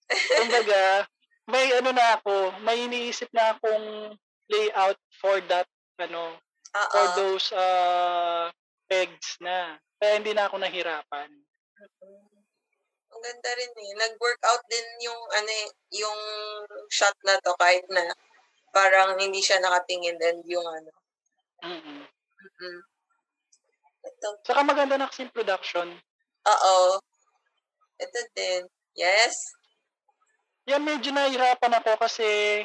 [0.40, 1.06] Kumbaga,
[1.46, 4.16] may ano na ako, may iniisip na akong
[4.50, 5.68] layout for that,
[6.00, 6.36] ano,
[6.76, 6.92] Oo.
[6.92, 8.52] for those uh,
[8.88, 9.80] pegs na.
[10.00, 11.30] Kaya hindi na ako nahirapan.
[12.04, 12.36] Mm.
[13.16, 13.92] Ang ganda rin eh.
[13.96, 16.20] Nag-workout din yung ano eh, yung
[16.92, 18.12] shot na to kahit na
[18.76, 20.92] parang hindi siya nakatingin and yung ano.
[21.64, 22.04] mm
[22.46, 22.78] Mm-mm.
[24.06, 24.28] Ito.
[24.46, 25.90] Saka maganda na kasing production.
[26.46, 27.02] Oo.
[27.98, 28.70] Ito din.
[28.94, 29.56] Yes.
[30.70, 32.62] Yan, medyo nahihirapan ako kasi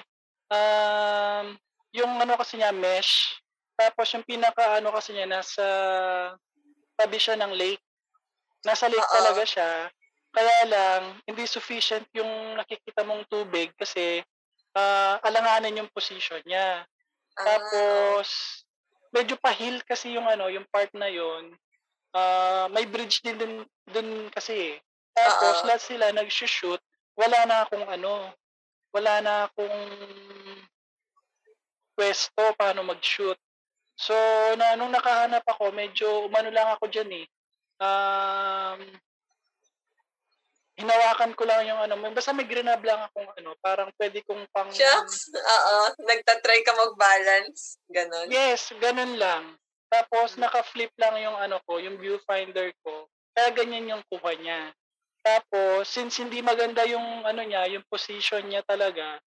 [0.52, 1.56] um,
[1.94, 3.40] yung ano kasi niya, mesh.
[3.74, 5.66] Tapos yung pinaka ano kasi niya, nasa
[6.94, 7.82] tabi siya ng lake.
[8.66, 9.16] Nasa lake Oo.
[9.16, 9.70] talaga siya.
[10.30, 14.22] Kaya lang, hindi sufficient yung nakikita mong tubig kasi
[14.76, 16.86] ah, alanganin yung position niya.
[17.40, 18.28] Ah, Tapos,
[19.10, 21.56] medyo pa-hill kasi yung ano, yung part na yon.
[22.14, 23.54] Ah, may bridge din dun,
[23.90, 24.76] dun kasi eh.
[25.16, 25.66] Tapos, Oo.
[25.66, 26.78] lahat sila nag-shoot,
[27.18, 28.30] wala na akong ano,
[28.94, 29.78] wala na akong
[31.94, 33.38] pwesto paano mag-shoot.
[34.00, 34.16] So,
[34.56, 37.26] na, nung nakahanap ako, medyo umano lang ako dyan eh.
[37.80, 38.80] Um,
[40.80, 44.72] hinawakan ko lang yung ano, basta may grinab lang akong ano, parang pwede kong pang...
[44.72, 45.28] Shucks.
[45.36, 45.76] Oo.
[46.00, 47.76] Nagtatry ka mag-balance.
[47.92, 48.32] Ganon.
[48.32, 49.60] Yes, ganun lang.
[49.92, 53.04] Tapos naka-flip lang yung ano ko, yung viewfinder ko.
[53.36, 54.72] Kaya ganyan yung kuha niya.
[55.20, 59.20] Tapos since hindi maganda yung ano niya, yung position niya talaga,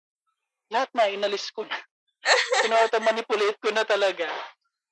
[0.71, 1.75] lahat na inalis ko na.
[2.65, 4.29] Pinauto manipulate ko na talaga.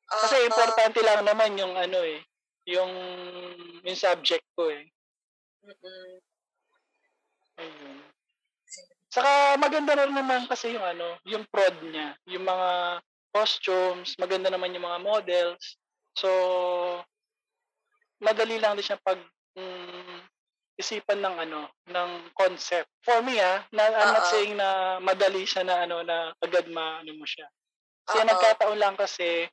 [0.08, 0.46] Kasi Oo.
[0.48, 2.24] importante lang naman yung ano eh,
[2.64, 2.92] yung
[3.84, 4.88] yung subject ko eh.
[5.64, 6.12] Mm-mm.
[7.58, 7.98] Ayun.
[9.08, 13.00] Saka maganda na rin naman kasi yung ano, yung prod niya, yung mga
[13.32, 15.76] costumes, maganda naman yung mga models.
[16.16, 16.28] So,
[18.20, 19.18] madali lang din siya pag
[19.56, 19.97] mm,
[20.78, 21.60] isipan ng ano,
[21.90, 22.86] ng concept.
[23.02, 27.10] For me ah, na, I'm not saying na madali siya na ano na agad maano
[27.18, 27.50] mo siya.
[28.06, 28.28] Kasi Oo.
[28.30, 29.50] nagkataon lang kasi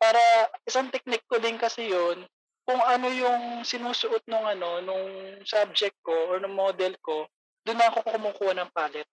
[0.00, 0.20] para
[0.64, 2.24] isang technique ko din kasi yun
[2.66, 7.24] kung ano yung sinusuot nung ano nung subject ko or nung model ko
[7.64, 9.10] doon ako kumukuha ng palette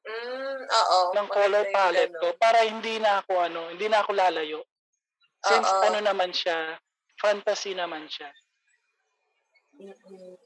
[0.00, 1.00] Mm, oo.
[1.12, 2.22] ng color palette ganon.
[2.24, 4.64] ko para hindi na ako ano hindi na ako lalayo
[5.44, 5.92] since Oo.
[5.92, 6.80] ano naman siya
[7.20, 8.32] fantasy naman siya
[9.80, 10.36] Mm-mm.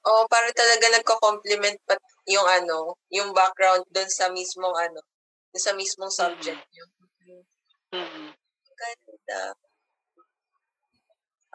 [0.00, 1.94] Oo, para talaga nagko-complement pa
[2.24, 5.04] yung ano, yung background doon sa mismong ano,
[5.52, 6.84] doon sa mismong subject niyo.
[7.28, 7.44] Mm.
[8.00, 8.28] mm
[8.80, 9.52] Ganda.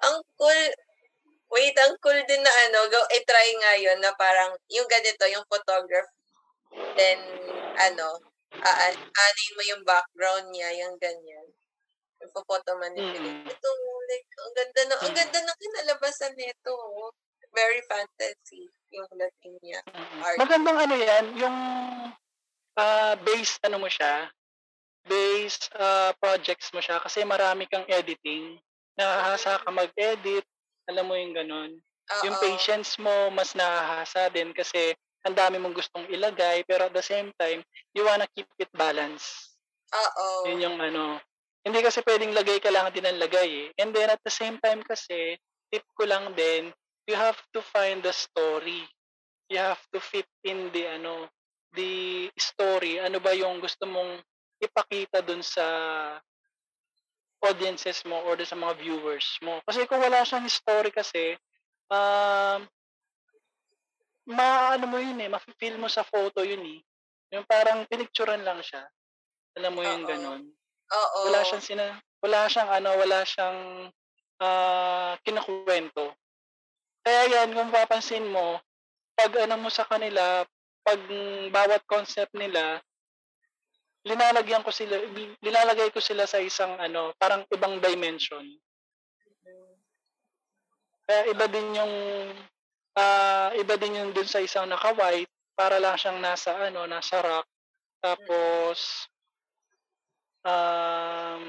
[0.05, 0.61] Ang cool.
[1.49, 5.45] Wait, ang cool din na ano, go, i-try nga yun na parang yung ganito, yung
[5.49, 6.13] photography.
[6.93, 7.17] Then,
[7.81, 8.21] ano,
[8.61, 11.47] aan anin mo yung background niya, yung ganyan.
[12.25, 13.45] Yung photo manipulate.
[13.45, 13.53] Mm.
[13.53, 13.69] Ito,
[14.09, 15.19] like, ang ganda na, ang Mm.
[15.21, 16.73] ganda ng kinalabasan nito.
[16.73, 17.13] oh.
[17.55, 19.79] Very fantasy yung dating niya.
[20.19, 20.35] Art.
[20.35, 21.57] magandang ano yan yung
[22.75, 24.27] ah base ano mo siya
[25.07, 28.59] base ah, projects mo siya kasi marami kang editing
[28.99, 30.43] nahahasa ka mag-edit
[30.91, 31.71] alam mo yung ganun
[32.27, 32.43] yung Oo.
[32.43, 34.91] patience mo mas nahahasa din kasi
[35.23, 37.63] ang dami mong gustong ilagay pero at the same time
[37.95, 39.55] you wanna keep it balanced
[39.95, 40.51] Oo.
[40.51, 41.19] yun yung ano
[41.65, 43.67] hindi kasi pwedeng lagay ka lang din ang lagay eh.
[43.81, 45.41] And then at the same time kasi
[45.73, 46.69] tip ko lang din
[47.09, 48.85] you have to find the story.
[49.49, 51.29] You have to fit in the ano
[51.73, 53.01] the story.
[53.01, 54.21] Ano ba yung gusto mong
[54.61, 55.65] ipakita dun sa
[57.45, 59.57] audiences mo or sa mga viewers mo?
[59.65, 61.33] Kasi kung wala siyang story kasi
[61.89, 62.65] um
[64.25, 66.79] maano mo yun eh mafe-feel mo sa photo yun eh.
[67.33, 68.85] Yung parang pinicturean lang siya.
[69.57, 70.54] Alam mo yung Oo.
[70.85, 71.19] Oo.
[71.31, 71.87] wala siyang sina
[72.21, 73.59] wala siyang ano wala siyang
[74.43, 76.13] ah kinukuwento
[77.05, 78.59] kaya yan kung papansin mo
[79.15, 80.43] pag ano mo sa kanila
[80.85, 82.83] pag mm, bawat concept nila
[84.05, 85.01] linalagyan ko sila
[85.41, 88.45] linalagay ko sila sa isang ano parang ibang dimension.
[91.05, 91.93] Kaya iba din yung
[92.97, 97.49] ah iba din yung dun sa isang naka-white para lang siyang nasa ano nasa rock.
[97.97, 99.09] Tapos
[100.45, 101.41] um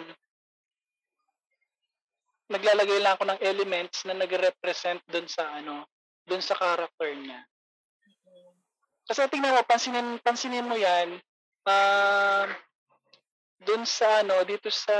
[2.48, 5.84] naglalagay lang ako ng elements na nagre-represent dun sa ano
[6.26, 7.42] dun sa character niya.
[9.06, 11.20] Kasi tingnan mo pansinin pansinin mo yan
[11.66, 12.48] um
[13.62, 14.94] dun sa ano dito sa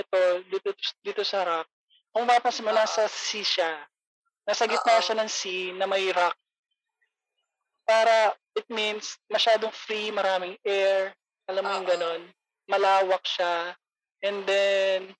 [0.00, 0.18] ito
[0.50, 0.70] dito
[1.04, 1.68] dito sa rock
[2.10, 3.72] kung mapapansin mo nasa sea siya.
[4.46, 6.36] Nasa gitna siya ng sea na may rock.
[7.86, 11.12] Para it means masyadong free maraming air
[11.46, 11.92] alam mo yung Oo.
[11.92, 12.22] ganon
[12.66, 13.74] malawak siya
[14.22, 15.14] and then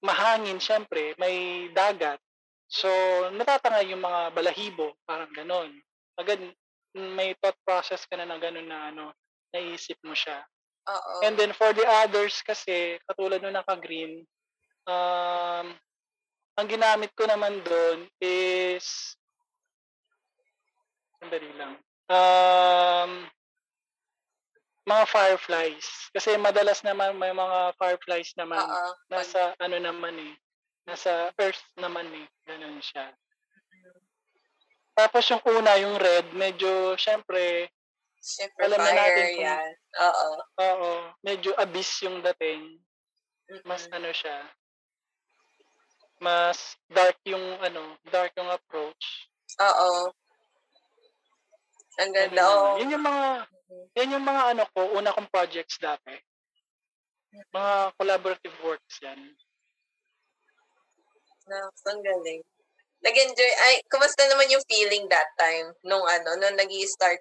[0.00, 2.20] mahangin syempre may dagat
[2.66, 2.90] So,
[3.30, 5.70] natatanga yung mga balahibo, parang ganon.
[6.18, 6.42] Agad,
[6.98, 9.14] may thought process ka na na ganon na ano,
[9.54, 10.42] naisip mo siya.
[10.86, 11.22] Oo.
[11.22, 14.26] And then for the others kasi, katulad nung naka-green,
[14.86, 15.66] um,
[16.58, 19.14] ang ginamit ko naman doon is,
[21.22, 21.78] sandali lang,
[22.10, 23.30] um,
[24.86, 25.86] mga fireflies.
[26.14, 28.90] Kasi madalas naman may mga fireflies naman Oo.
[29.10, 30.34] nasa ano naman eh,
[30.86, 32.26] nasa earth naman eh.
[32.46, 33.10] Ganun siya.
[34.96, 37.68] Tapos yung una, yung red, medyo, syempre,
[38.16, 39.70] Siyempre, alam na natin fire kung- yan.
[40.00, 40.28] Oo.
[40.58, 42.80] oo, medyo abyss yung dating.
[43.62, 43.96] Mas Mm-mm.
[44.00, 44.38] ano siya,
[46.18, 49.28] mas dark yung ano, dark yung approach.
[49.62, 50.10] Oo.
[51.96, 52.42] Ang ganda.
[52.44, 52.76] Oo.
[52.80, 53.24] Yun yung mga,
[53.96, 56.12] yan yung mga ano ko, una kong projects dati.
[57.54, 59.20] Mga collaborative works yan.
[61.46, 61.58] Na,
[61.90, 62.42] ang galing.
[63.06, 67.20] Nag-enjoy, ay, kumusta naman yung feeling that time nung ano, nung nag start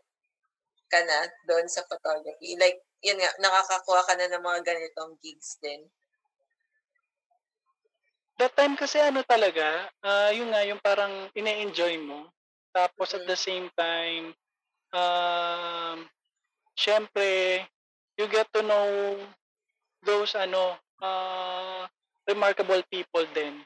[0.91, 1.19] ka na
[1.49, 2.57] doon sa photography?
[2.57, 5.81] Like, yun nga, nakakakuha ka na ng mga ganitong gigs din.
[8.35, 12.27] That time kasi ano talaga, ah yun nga, yung parang ine-enjoy mo.
[12.75, 13.31] Tapos at Mhm.
[13.31, 14.35] the same time,
[14.95, 16.07] um,
[16.79, 17.61] syempre,
[18.15, 19.19] you get to know
[20.07, 21.83] those ano, uh,
[22.23, 23.59] remarkable people din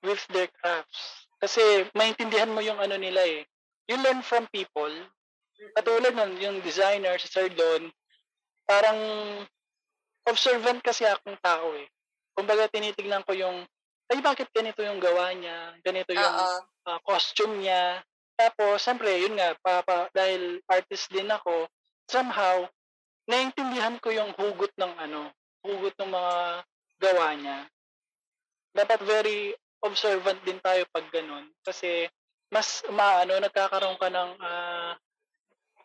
[0.00, 1.28] with their crafts.
[1.38, 3.44] Kasi maintindihan mo yung ano nila eh.
[3.84, 4.92] You learn from people.
[5.76, 7.92] Katulad nun, yung designer, si Sir Don,
[8.64, 9.00] parang
[10.24, 11.88] observant kasi akong tao eh.
[12.32, 13.64] Kumbaga tinitignan ko yung,
[14.08, 16.34] ay bakit ganito yung gawa niya, ganito yung
[16.88, 18.00] ah, costume niya.
[18.34, 21.70] Tapos, siyempre, yun nga, pa, dahil artist din ako,
[22.10, 22.66] somehow,
[23.30, 25.30] naiintindihan ko yung hugot ng ano,
[25.62, 26.34] hugot ng mga
[26.98, 27.58] gawa niya.
[28.74, 29.54] Dapat very
[29.86, 31.46] observant din tayo pag ganun.
[31.62, 32.10] Kasi,
[32.50, 34.92] mas maano, nagkakaroon ka ng ah,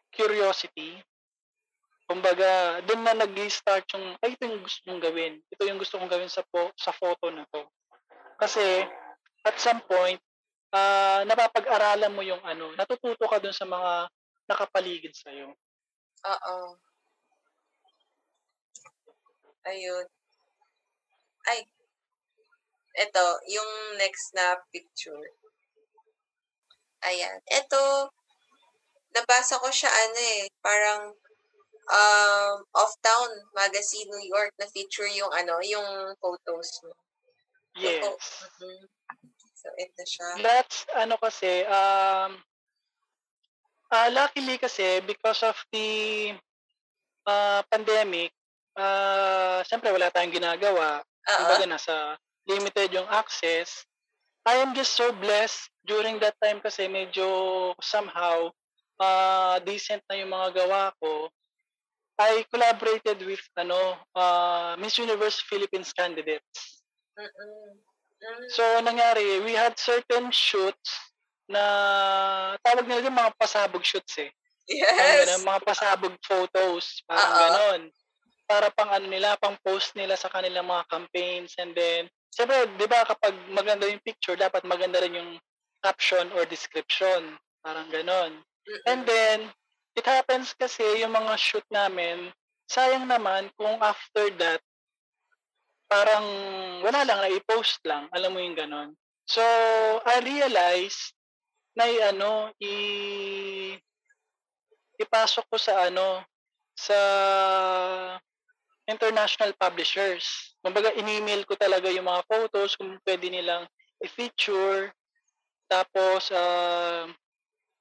[0.10, 0.98] curiosity.
[2.10, 5.34] Kumbaga, doon na nag-start yung, ay, ito yung gusto mong gawin.
[5.54, 7.62] Ito yung gusto kong gawin sa, po, sa photo na to.
[8.42, 8.82] Kasi,
[9.46, 10.18] at some point,
[10.74, 14.10] ah napapag-aralan mo yung ano, natututo ka dun sa mga
[14.50, 15.54] nakapaligid sa'yo.
[16.26, 16.58] Oo.
[19.66, 20.06] Ayun.
[21.48, 21.60] Ay.
[23.00, 25.24] Ito, yung next na picture.
[27.06, 27.40] Ayan.
[27.48, 28.12] Ito,
[29.16, 31.02] nabasa ko siya ano eh, parang
[31.90, 36.94] um, off-town magazine New York na feature yung ano, yung photos mo.
[37.80, 38.20] Yes.
[38.60, 38.99] Mhm.
[39.60, 40.40] So, ito siya.
[40.40, 42.40] That's ano kasi, um,
[43.92, 46.32] ah luckily kasi because of the
[47.28, 48.32] ah, pandemic,
[48.80, 51.04] ah syempre wala tayong ginagawa.
[51.04, 51.36] Oo.
[51.44, 51.96] Kumbaga nasa
[52.48, 53.84] limited yung access.
[54.48, 57.28] I am just so blessed during that time kasi medyo
[57.84, 58.48] somehow
[58.96, 61.28] ah decent na yung mga gawa ko.
[62.16, 66.80] I collaborated with ano ah, Miss Universe Philippines candidates.
[67.20, 67.89] Mm-mm.
[68.52, 71.14] So, nangyari, we had certain shoots
[71.50, 71.64] na
[72.62, 74.30] tawag nila yung mga pasabog shoots eh.
[74.70, 75.26] Yes.
[75.26, 77.40] ganun, mga pasabog photos, parang Oo.
[77.42, 77.82] ganon.
[78.46, 82.86] Para pang ano nila, pang post nila sa kanilang mga campaigns and then, siyempre, di
[82.86, 85.32] ba kapag maganda yung picture, dapat maganda rin yung
[85.82, 87.38] caption or description.
[87.66, 88.42] Parang ganon.
[88.42, 88.86] Mm-mm.
[88.86, 89.50] And then,
[89.98, 92.30] it happens kasi yung mga shoot namin,
[92.70, 94.62] sayang naman kung after that,
[95.90, 96.26] parang
[96.86, 98.06] wala lang, na-post lang.
[98.14, 98.94] Alam mo yung ganon.
[99.26, 99.42] So,
[100.06, 101.18] I realized
[101.74, 102.74] na ano, i
[105.02, 106.22] ipasok ko sa ano,
[106.78, 106.98] sa
[108.90, 110.56] international publishers.
[110.66, 113.70] Kumbaga, in-email ko talaga yung mga photos kung pwede nilang
[114.02, 114.90] i-feature.
[115.70, 117.06] Tapos, uh,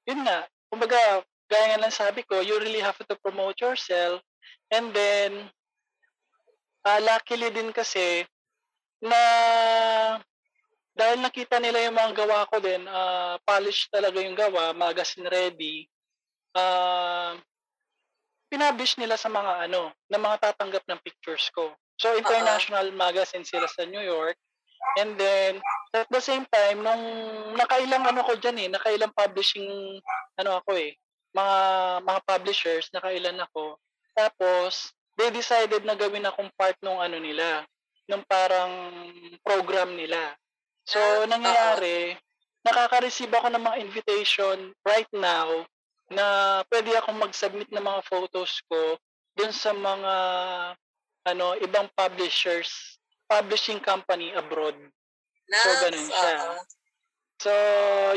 [0.05, 4.21] yun nga, kumbaga, gaya nga lang sabi ko, you really have to promote yourself.
[4.69, 5.49] And then,
[6.85, 8.23] uh, luckily din kasi,
[8.99, 9.19] na
[10.99, 15.87] dahil nakita nila yung mga gawa ko din, uh, polished talaga yung gawa, magazine ready,
[16.59, 17.39] uh,
[18.51, 21.71] pinabish nila sa mga ano, na mga tatanggap ng pictures ko.
[21.99, 24.35] So, international magazine sila sa New York.
[24.95, 25.59] And then,
[25.91, 27.03] at the same time, nung
[27.55, 29.99] nakailang ano ko dyan eh, nakailang publishing,
[30.39, 30.95] ano ako eh,
[31.35, 31.57] mga,
[32.03, 33.75] mga publishers, nakailan ako.
[34.15, 37.67] Tapos, they decided na gawin akong part nung ano nila,
[38.07, 38.71] nung parang
[39.43, 40.31] program nila.
[40.87, 42.15] So, Ah, nangyayari,
[42.63, 45.67] nakaka-receive ako ng mga invitation right now
[46.09, 46.25] na
[46.71, 48.97] pwede akong mag-submit ng mga photos ko
[49.37, 50.15] dun sa mga
[51.29, 52.97] ano ibang publishers,
[53.29, 54.75] publishing company abroad.
[55.49, 55.81] Nice.
[55.83, 56.33] ganun siya.
[56.47, 56.78] oo.
[57.39, 57.51] So,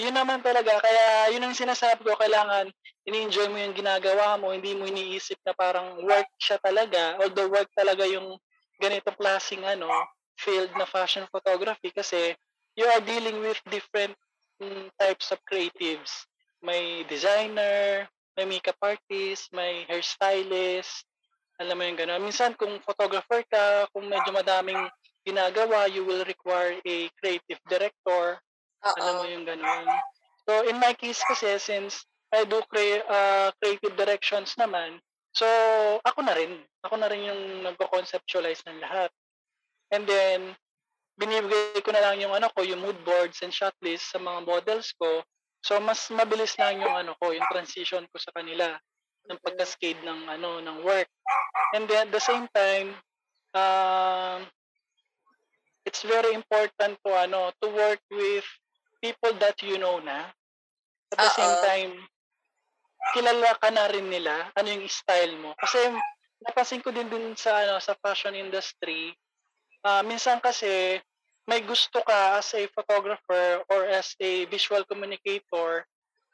[0.03, 0.83] yun naman talaga.
[0.83, 2.67] Kaya, yun ang sinasabi ko, kailangan
[3.07, 7.71] ini-enjoy mo yung ginagawa mo, hindi mo iniisip na parang work siya talaga, although work
[7.75, 8.35] talaga yung
[8.83, 9.87] ganitong klaseng ano,
[10.35, 12.35] field na fashion photography kasi
[12.75, 14.15] you are dealing with different
[14.59, 16.27] mm, types of creatives.
[16.63, 21.07] May designer, may makeup artist, may hairstylist,
[21.63, 22.23] alam mo yung gano'n.
[22.23, 24.91] Minsan kung photographer ka, kung medyo madaming
[25.23, 28.43] ginagawa, you will require a creative director.
[28.83, 28.97] Oo.
[28.99, 29.87] Alam mo yung gano'n.
[30.47, 32.03] So in my case kasi, since
[32.35, 34.99] I do cre- uh, creative directions naman,
[35.37, 35.47] so
[36.03, 36.65] ako na rin.
[36.83, 39.11] Ako na rin yung nagko-conceptualize ng lahat.
[39.93, 40.57] And then,
[41.21, 44.43] binibigay ko na lang yung ano ko, yung mood boards and shot list sa mga
[44.49, 45.23] models ko.
[45.63, 48.75] So mas mabilis lang yung ano ko, yung transition ko sa kanila
[49.31, 51.07] ng pagka-cascade ng ano ng work.
[51.77, 52.99] And then at the same time,
[53.55, 54.49] um
[55.87, 58.47] it's very important to ano to work with
[59.03, 60.31] people that you know na.
[61.13, 61.65] At the same Oo.
[61.67, 61.93] time,
[63.13, 65.53] kilala ka na rin nila ano yung style mo.
[65.59, 65.91] Kasi
[66.47, 69.13] napansin ko din dun sa ano sa fashion industry,
[69.83, 71.03] ah minsan kasi
[71.51, 75.83] may gusto ka as a photographer or as a visual communicator,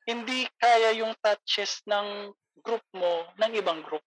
[0.05, 2.29] hindi kaya yung touches ng
[2.61, 4.05] group mo ng ibang group.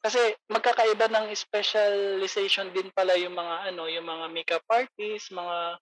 [0.00, 5.76] Kasi magkakaiba ng specialization din pala yung mga ano, yung mga makeup artists, mga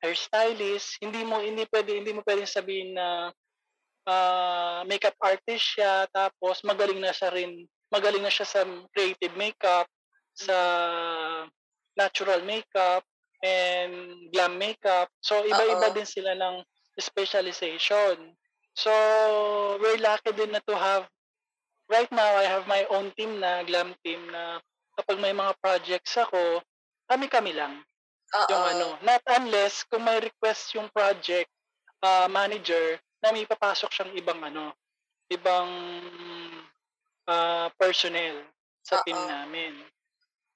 [0.00, 0.98] hairstylist.
[1.00, 3.30] Hindi mo hindi pwede hindi mo pwedeng sabihin na
[4.08, 8.60] ah, makeup artist siya tapos magaling na siya rin magaling na siya sa
[8.94, 9.86] creative makeup,
[10.32, 10.56] sa
[11.98, 13.02] natural makeup
[13.42, 15.10] and glam makeup.
[15.20, 15.96] So iba-iba Oo.
[15.96, 16.62] din sila ng
[16.96, 18.36] specialization.
[18.78, 18.92] So
[19.82, 21.10] we're lucky din na to have
[21.90, 24.62] right now I have my own team na glam team na
[24.94, 26.62] kapag may mga projects ako,
[27.10, 27.82] kami-kami lang
[28.30, 28.48] Oo.
[28.50, 28.86] yung ano.
[29.02, 31.50] Not unless kung may request yung project
[32.02, 34.72] ah, manager na may papasok siyang ibang ano,
[35.28, 35.68] ibang
[37.26, 38.46] ah, personnel
[38.82, 39.28] sa team Oo.
[39.28, 39.74] namin.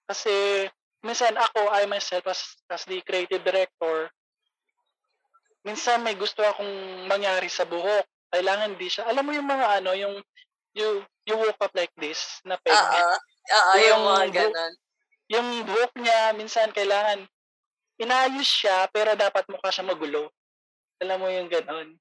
[0.07, 0.65] Kasi
[1.05, 4.09] minsan ako, I myself as, as the creative director,
[5.65, 8.05] minsan may gusto akong mangyari sa buhok.
[8.35, 9.07] Kailangan di siya.
[9.09, 10.15] Alam mo yung mga ano, yung
[10.75, 12.75] you, you woke up like this na peg.
[12.75, 13.15] Oo.
[13.79, 14.73] Yung Yung mga bu- ganon.
[15.33, 17.25] Yung buhok niya, minsan kailangan
[18.01, 20.31] inayos siya, pero dapat mukha siya magulo.
[21.03, 21.95] Alam mo yung ganon.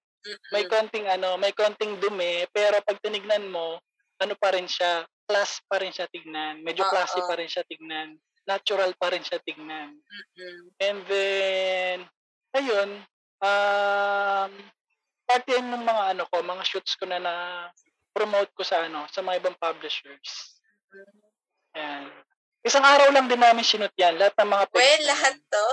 [0.55, 3.81] May konting ano, may konting dumi, pero pag tinignan mo,
[4.23, 6.63] ano pa rin siya, class pa rin siya tignan.
[6.63, 8.15] Medyo classy pa rin siya tignan.
[8.47, 9.95] Natural pa rin siya tignan.
[9.95, 10.59] Mm-mm.
[10.79, 11.97] And then,
[12.55, 12.89] ayun,
[13.43, 14.51] um,
[15.27, 17.33] parte yan ng mga ano ko, mga shoots ko na na
[18.15, 20.59] promote ko sa ano, sa mga ibang publishers.
[21.75, 22.07] Yan.
[22.63, 25.65] Isang araw lang din namin sinut yan, lahat ng mga Well, pics na lahat to?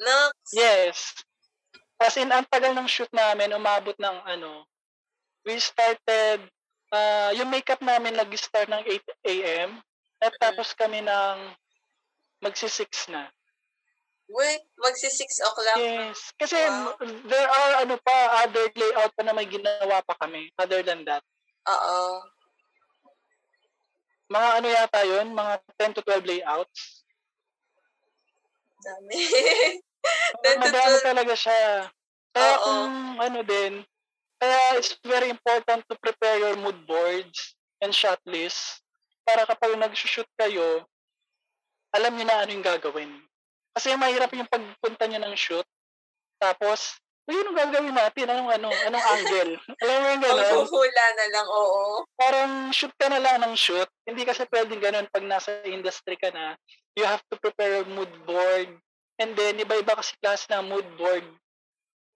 [0.00, 0.34] Nox.
[0.56, 0.96] Yes.
[2.00, 4.64] As in, ang tagal ng shoot namin, umabot ng ano,
[5.44, 6.40] we started,
[6.88, 9.70] uh, yung makeup namin nag-start ng 8 a.m.
[10.20, 10.40] At Mhm.
[10.40, 11.36] tapos kami ng
[12.40, 13.28] magsi-6 na.
[14.30, 15.76] Wait, magsi 6 o'clock.
[15.76, 16.32] Yes.
[16.40, 16.96] Kasi Wow.
[17.28, 21.20] there are ano pa, other layout pa na may ginawa pa kami other than that.
[21.68, 22.24] Oo.
[24.30, 27.02] Mga ano yata yun, mga 10 to 12 layouts.
[28.80, 29.18] Dami.
[30.46, 31.08] 10 to madami 12.
[31.10, 31.90] talaga siya.
[32.30, 32.62] Kaya Oo.
[32.62, 33.82] kung ano din,
[34.38, 38.80] kaya it's very important to prepare your mood boards and shot list
[39.26, 40.86] para kapag nag-shoot kayo,
[41.90, 43.10] alam niyo na ano yung gagawin.
[43.74, 45.66] Kasi mahirap yung pagpunta niyo ng shoot,
[46.40, 46.96] tapos,
[47.30, 48.26] "Uy, anong gagawin natin?
[48.26, 48.68] Anong ano?
[48.90, 49.54] Anong angle?
[49.78, 50.54] Alam mo yung gano'n?
[50.66, 52.02] Maghuhula na lang, oo.
[52.18, 53.86] Parang shoot ka na lang ng shoot.
[54.02, 56.58] Hindi kasi pwedeng ganun pag nasa industry ka na.
[56.98, 58.74] You have to prepare a mood board.
[59.22, 61.22] And then, iba-iba kasi klase ng mood board.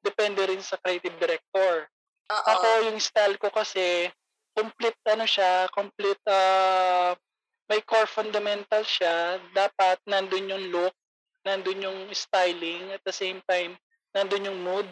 [0.03, 1.87] Depende rin sa creative director.
[2.35, 2.47] Oo.
[2.51, 4.11] Ako, yung style ko kasi,
[4.51, 7.15] complete ano siya, complete, uh,
[7.71, 9.39] may core fundamental siya.
[9.55, 10.95] Dapat nandun yung look,
[11.47, 13.79] nandun yung styling, at the same time,
[14.15, 14.89] nandun yung mood.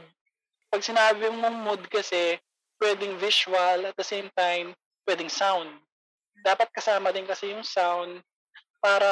[0.68, 2.36] Pag sinabi mong mood kasi,
[2.82, 4.74] pwedeng visual, at the same time,
[5.06, 5.70] pwedeng sound.
[6.42, 8.18] Dapat kasama din kasi yung sound
[8.82, 9.06] para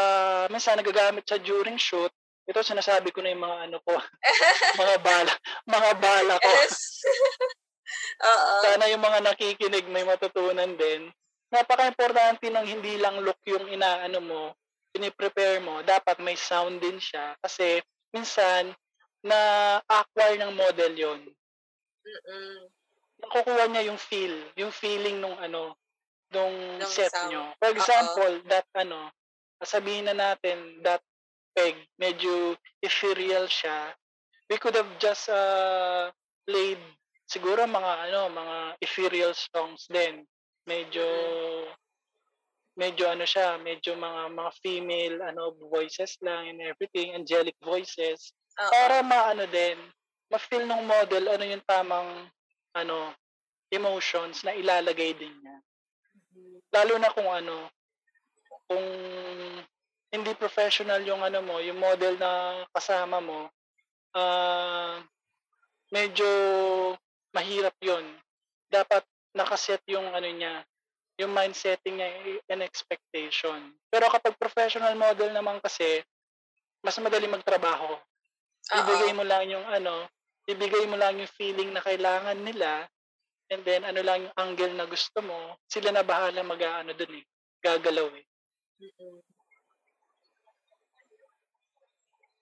[0.50, 2.10] minsan nagagamit siya during shoot.
[2.50, 3.94] Ito sinasabi ko na yung mga ano ko,
[4.82, 5.32] mga bala,
[5.70, 6.50] mga bala ko.
[6.50, 7.06] Yes.
[8.30, 8.54] Oo.
[8.66, 11.14] Sana yung mga nakikinig may matutunan din.
[11.54, 14.42] Napaka-importante ng hindi lang look yung inaano mo,
[14.90, 15.82] piniprepare mo.
[15.82, 17.34] Dapat may sound din siya.
[17.38, 17.82] Kasi
[18.14, 18.74] minsan,
[19.24, 21.20] na-acquire ng model yon
[22.00, 22.56] Mm-mm.
[23.20, 25.76] Nakukuha niya yung feel, yung feeling nung ano,
[26.32, 27.28] nung Nung set sound.
[27.28, 27.52] nyo.
[27.60, 29.12] For example, that ano,
[29.60, 31.04] sabihin na natin, that
[31.52, 33.92] peg, medyo ethereal siya.
[34.50, 36.10] we could have just uh,
[36.42, 36.82] played
[37.30, 40.26] siguro mga ano, mga ethereal songs din.
[40.66, 41.06] Medyo
[42.74, 48.70] medyo ano siya, medyo mga mga female ano voices lang and everything, angelic voices Oo.
[48.70, 49.78] para maano din,
[50.28, 52.28] ma-feel ng model ano yung tamang
[52.76, 53.16] ano
[53.72, 55.56] emotions na ilalagay din niya.
[56.70, 57.70] Lalo na kung ano,
[58.68, 58.84] kung
[60.10, 63.48] hindi professional yung ano mo, yung model na kasama mo,
[64.14, 64.98] ah
[65.90, 66.26] medyo
[67.34, 68.06] mahirap yon
[68.70, 69.02] Dapat
[69.34, 70.62] nakaset yung ano niya,
[71.18, 72.10] yung mind setting niya
[72.50, 73.74] and expectation.
[73.90, 76.02] Pero kapag professional model naman kasi,
[76.82, 77.98] mas madali magtrabaho.
[78.68, 80.04] Ibigay mo lang yung ano,
[80.44, 82.84] ibigay mo lang yung feeling na kailangan nila
[83.50, 87.24] and then ano lang yung angle na gusto mo, sila na bahala mag-ano dun eh,
[87.64, 88.24] gagalaw eh.
[88.80, 89.20] Mm-mm.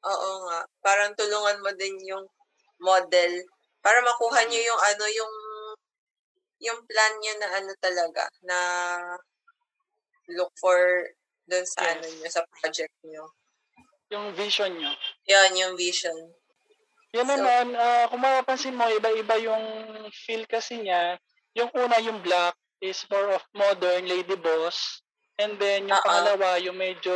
[0.06, 0.60] Oo nga.
[0.84, 2.22] Parang tulungan mo din yung
[2.78, 3.32] model
[3.82, 5.34] para makuha niyo yung ano, yung
[6.58, 8.58] yung plan niya na ano talaga, na
[10.28, 10.78] look for
[11.48, 11.92] dun sa Yes.
[11.96, 13.24] ano niyo, sa project niyo.
[14.08, 14.92] Yung vision nyo.
[15.28, 16.16] Yan, yung vision.
[17.12, 19.64] Yan So- naman, ah, kung mapapansin mo, iba-iba yung
[20.12, 21.16] feel kasi niya.
[21.56, 25.02] Yung una, yung black, is more of modern lady boss.
[25.38, 26.06] And then, yung Oo.
[26.06, 27.14] pangalawa, yung medyo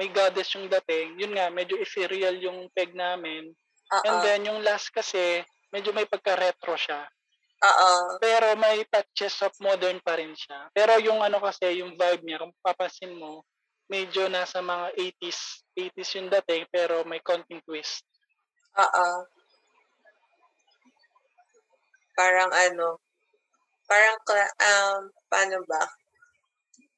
[0.00, 1.20] may goddess yung dating.
[1.20, 3.52] Yun nga, medyo ethereal yung peg namin.
[3.92, 4.04] Oo.
[4.08, 7.06] And then, yung last kasi, medyo may pagka-retro siya.
[7.62, 8.18] Oo.
[8.18, 10.66] Pero may touches of modern pa rin siya.
[10.74, 13.46] Pero yung ano kasi, yung vibe niya, kung papansin mo,
[13.92, 18.00] medyo nasa mga 80s, 80s yung dating, pero may konting twist.
[18.80, 19.08] Oo.
[22.16, 22.96] Parang ano,
[23.84, 25.84] parang, um, paano ba?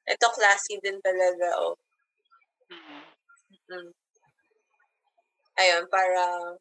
[0.06, 1.74] Ito classy din talaga, oh.
[2.70, 3.02] Mm.
[3.74, 3.90] Mm.
[5.58, 6.58] Ayun, parang,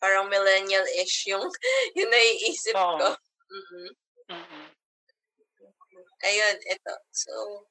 [0.00, 1.44] parang millennial-ish yung,
[2.00, 2.96] yung naiisip Oo.
[2.96, 3.08] ko.
[3.52, 3.92] mm
[4.32, 4.66] Mm-mm.
[6.22, 6.94] Ayun, ito.
[7.10, 7.66] So,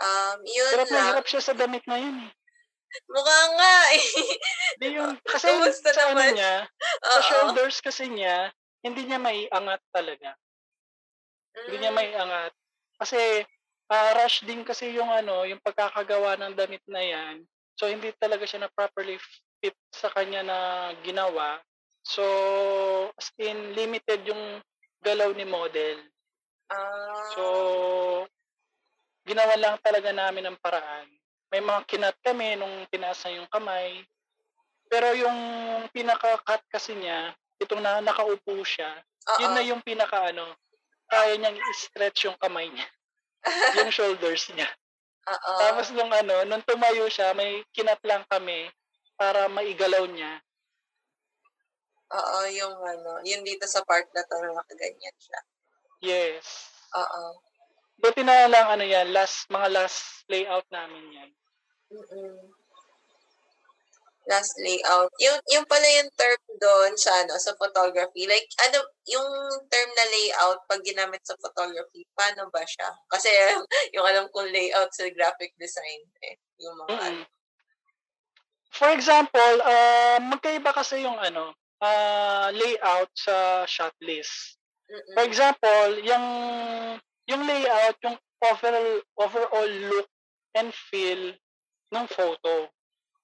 [0.00, 1.06] um, yun Hirap na lang.
[1.12, 2.32] hirap siya sa damit na yun eh.
[3.06, 4.04] Mukha nga eh.
[4.76, 6.34] Hindi yung, kasi Kumusta sa ano naman?
[6.34, 6.54] niya,
[7.06, 7.22] sa Oo.
[7.30, 8.50] shoulders kasi niya,
[8.82, 10.34] hindi niya maiangat talaga.
[11.66, 12.52] Hindi niya Mm, maiangat.
[12.98, 13.20] Kasi,
[13.90, 17.46] ah, rush din kasi yung ano, yung pagkakagawa ng damit na yan.
[17.78, 19.16] So, hindi talaga siya na properly
[19.60, 20.58] fit sa kanya na
[21.02, 21.60] ginawa.
[22.02, 22.24] So,
[23.14, 24.60] as in, limited yung
[25.00, 26.00] galaw ni model.
[26.70, 27.44] ah, So,
[29.30, 31.06] ginawa lang talaga namin ng paraan.
[31.54, 34.02] May mga kinat kami nung tinaas na yung kamay.
[34.90, 35.38] Pero yung
[35.94, 37.30] pinaka-cut kasi niya,
[37.62, 38.90] itong na nakaupo siya,
[39.38, 39.54] yun oo.
[39.54, 40.50] na yung pinaka ano,
[41.06, 42.88] kaya niyang i-stretch yung kamay niya.
[43.78, 44.66] yung shoulders niya.
[45.30, 45.52] Oo.
[45.62, 48.66] Tapos nung ano, nung tumayo siya, may kinat lang kami
[49.14, 50.42] para maigalaw niya.
[52.10, 55.38] Oo, yung ano, yun dito sa part na to, nakaganyan siya.
[56.02, 56.74] Yes.
[56.98, 57.49] Oo.
[58.00, 61.30] Buti na lang ano yan, last, mga last layout namin yan.
[61.92, 62.48] Mm-mm.
[64.24, 65.12] Last layout.
[65.20, 68.24] Yung, yung pala yung term doon sa, ano, sa photography.
[68.24, 69.28] Like, ano, yung
[69.68, 72.88] term na layout, pag ginamit sa photography, paano ba siya?
[73.12, 73.28] Kasi,
[73.94, 77.20] yung alam kong layout sa graphic design, eh, yung mga, ano.
[77.20, 77.38] Mm-mm.
[78.70, 84.56] For example, uh, magkaiba kasi yung ano, uh, layout sa shot list.
[84.86, 85.14] Mm-mm.
[85.18, 86.26] For example, yung
[87.30, 90.10] yung layout, yung overall overall look
[90.58, 91.30] and feel
[91.94, 92.66] ng photo.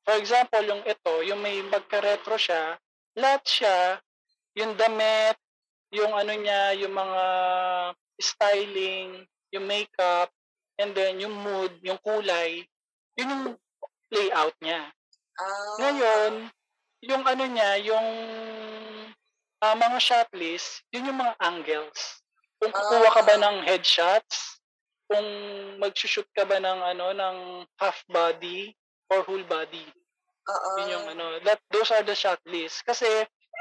[0.06, 2.78] For example, yung ito, yung may magka-retro siya,
[3.18, 3.78] lahat siya,
[4.54, 5.34] yung damit,
[5.90, 7.22] yung ano niya, yung mga
[8.22, 10.30] styling, yung makeup,
[10.78, 12.62] and then yung mood, yung kulay,
[13.18, 13.44] yun yung
[14.14, 14.94] layout niya.
[15.36, 16.32] Ah, Ngayon,
[17.02, 18.08] yung ano niya, yung
[19.60, 22.15] ah, mga shot list, yun yung mga angles.
[22.56, 23.42] Kung kukuha ka ba Ah.
[23.48, 24.60] ng headshots,
[25.06, 25.26] kung
[25.78, 27.36] mag-shoot ka ba ng ano ng
[27.78, 28.74] half body
[29.12, 29.86] or whole body.
[30.46, 30.70] oo.
[30.78, 32.82] Yun yung ano, that those are the shot list.
[32.86, 33.06] Kasi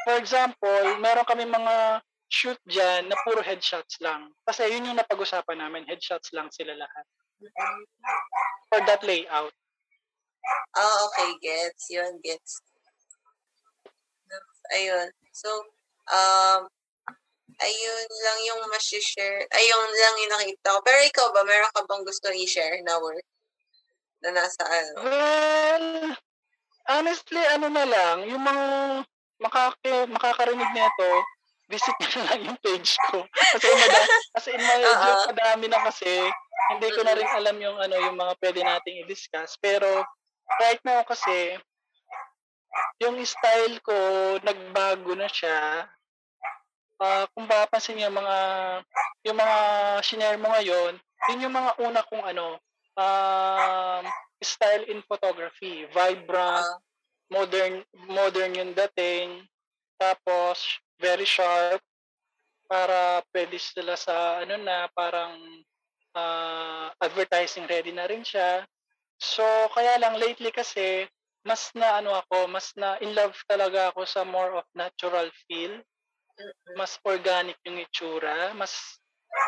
[0.05, 4.29] for example, meron kami mga shoot diyan na puro headshots lang.
[4.45, 7.05] Kasi yun yung napag-usapan namin, headshots lang sila lahat
[8.69, 9.53] for that layout.
[10.77, 11.89] Ah, okay, gets.
[11.89, 12.61] Yun, gets.
[14.73, 15.09] Ayun.
[15.33, 15.49] So,
[16.09, 16.69] um,
[17.61, 19.47] ayun lang yung masishare.
[19.49, 20.79] Ayun lang yung nakita ko.
[20.83, 23.25] Pero ikaw ba, meron ka bang gusto i-share na work?
[24.23, 24.93] Na nasa ano?
[25.05, 25.87] Well,
[26.89, 28.65] honestly, ano na lang, yung mga
[29.39, 31.09] makaka, makakarinig nito,
[31.69, 33.25] visit na lang yung page ko.
[33.57, 33.99] Kasi, mada,
[34.37, 35.13] kasi in medyo Oo.
[35.33, 36.11] madami na kasi,
[36.73, 39.57] hindi ko na rin alam yung ano yung mga pwede nating i-discuss.
[39.61, 40.05] Pero,
[40.61, 41.57] right now kasi,
[42.99, 43.95] yung style ko,
[44.43, 45.87] nagbago na siya.
[46.95, 48.37] Uh, kung papansin niyo mga
[49.27, 49.57] yung mga
[49.99, 50.95] shinare mo ngayon,
[51.31, 52.55] yun yung mga una kong ano,
[52.95, 54.03] um,
[54.39, 55.89] style in photography.
[55.91, 56.77] Vibrant, uh,
[57.33, 59.43] modern, modern yung dating.
[59.99, 61.81] Tapos, very sharp.
[62.65, 65.37] Para pwede sila sa ano na, parang
[66.17, 68.65] uh, advertising ready na rin siya.
[69.21, 71.05] So, kaya lang lately kasi,
[71.45, 75.77] mas na ano ako, mas na in love talaga ako sa more of natural feel.
[76.75, 78.99] Mas organic yung itsura, mas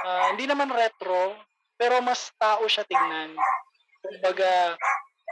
[0.08, 1.36] uh, hindi naman retro,
[1.76, 3.36] pero mas tao siya tignan.
[4.00, 4.80] Kumbaga,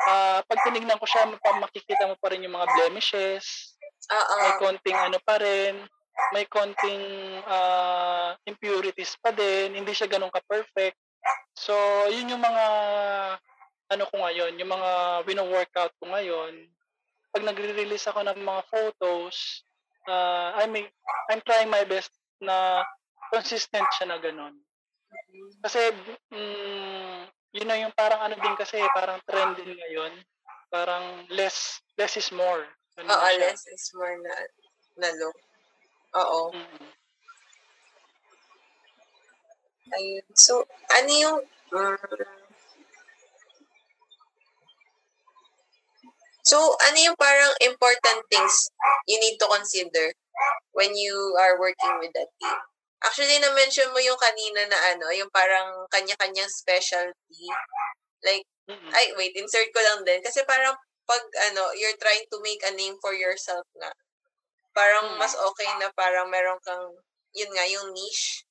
[0.07, 3.75] uh, pag tinignan ko siya, makikita mo pa rin yung mga blemishes.
[4.11, 4.39] Uh-uh.
[4.43, 5.75] May konting ano pa rin,
[6.31, 7.03] may konting
[7.47, 10.99] uh, impurities pa din, hindi siya ganun ka-perfect.
[11.57, 11.73] So,
[12.11, 12.65] yun yung mga
[13.85, 14.91] ano ko ngayon, yung mga
[15.29, 16.69] wino-workout ko ngayon.
[17.35, 19.65] Pag nagre-release ako ng mga photos,
[20.07, 20.85] uh, I may,
[21.29, 22.83] I'm trying my best na
[23.33, 24.55] consistent siya na ganun.
[25.61, 25.91] Kasi,
[26.31, 27.19] mm,
[27.55, 30.13] yun na yung parang ano din kasi, parang trend din ngayon.
[30.69, 32.65] Parang less, less is more.
[32.99, 34.33] Ano Oo, less is more na,
[34.99, 35.37] na look.
[36.15, 36.51] Oo.
[36.51, 36.91] Mm-hmm.
[39.95, 40.25] Ayun.
[40.33, 41.39] So, ano yung,
[41.75, 41.97] um,
[46.45, 48.69] So, ano yung parang important things
[49.09, 50.13] you need to consider
[50.77, 52.57] when you are working with that team?
[53.01, 57.49] Actually, na-mention mo yung kanina na ano, yung parang kanya-kanyang specialty.
[58.21, 58.91] Like, mm-hmm.
[58.93, 60.21] ay, wait, insert ko lang din.
[60.21, 60.77] Kasi parang
[61.09, 63.89] pag ano, you're trying to make a name for yourself na,
[64.77, 65.21] parang mm-hmm.
[65.21, 66.93] mas okay na parang meron kang,
[67.33, 68.45] yun nga, yung niche.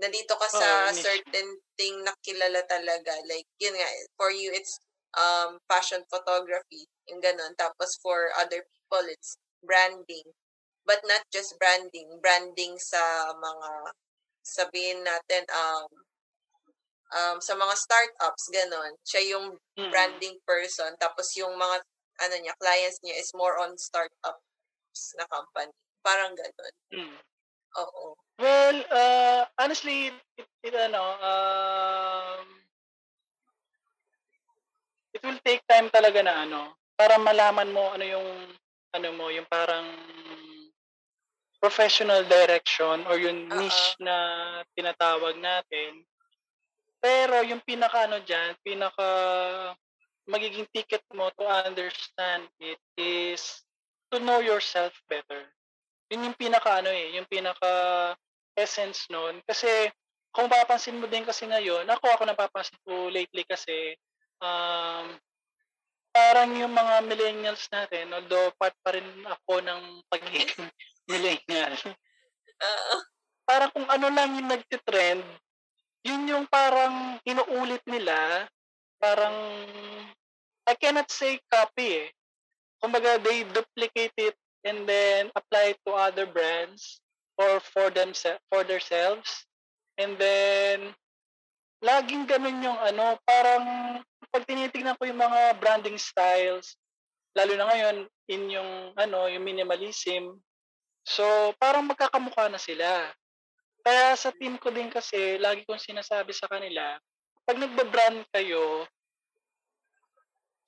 [0.00, 1.48] Na dito ka sa oh, certain
[1.80, 3.12] thing na kilala talaga.
[3.24, 3.88] Like, yun nga,
[4.20, 4.76] for you, it's
[5.16, 7.52] um, fashion photography, yung ganun.
[7.56, 10.26] Tapos for other people, it's branding.
[10.82, 13.70] But not just branding, branding sa mga,
[14.42, 15.86] sabihin natin, um,
[17.14, 18.92] um, sa mga startups, ganun.
[19.06, 19.46] Siya yung
[19.78, 19.90] mm.
[19.92, 20.90] branding person.
[20.98, 21.76] Tapos yung mga,
[22.26, 25.70] ano niya, clients niya is more on startups na company.
[26.02, 26.74] Parang ganun.
[26.90, 27.18] Mm.
[27.78, 28.18] Oo.
[28.42, 32.61] Well, uh, honestly, it, it, ano, um,
[35.12, 38.28] it will take time talaga na ano, para malaman mo ano yung
[38.92, 39.88] ano mo, yung parang
[41.62, 43.62] professional direction or yung uh-huh.
[43.62, 44.16] niche na
[44.74, 46.02] tinatawag natin.
[46.98, 49.08] Pero yung pinaka ano diyan, pinaka
[50.26, 53.62] magiging ticket mo to understand it is
[54.10, 55.46] to know yourself better.
[56.10, 58.12] Yun yung pinaka ano eh, yung pinaka
[58.54, 59.40] essence noon.
[59.48, 59.88] Kasi
[60.30, 63.96] kung papansin mo din kasi ngayon, ako ako napapansin ko lately kasi
[64.42, 65.06] um,
[66.12, 69.82] parang yung mga millennials natin, although part pa rin ako ng
[70.12, 70.68] pagiging
[71.10, 71.72] millennial,
[72.60, 73.00] uh,
[73.48, 75.24] parang kung ano lang yung nagtitrend,
[76.02, 78.46] yun yung parang inuulit nila,
[78.98, 79.34] parang,
[80.66, 82.08] I cannot say copy eh.
[82.82, 84.36] Kumbaga, they duplicate it
[84.66, 87.02] and then apply it to other brands
[87.38, 88.10] or for them
[88.50, 89.46] for themselves.
[89.98, 90.94] And then,
[91.82, 93.66] laging ganun yung ano, parang
[94.32, 96.80] pag tinitingnan ko yung mga branding styles,
[97.36, 97.96] lalo na ngayon,
[98.32, 100.40] in yung, ano, yung minimalism,
[101.04, 103.12] so, parang magkakamukha na sila.
[103.84, 106.96] Kaya sa team ko din kasi, lagi kong sinasabi sa kanila,
[107.44, 108.88] pag nagba-brand kayo,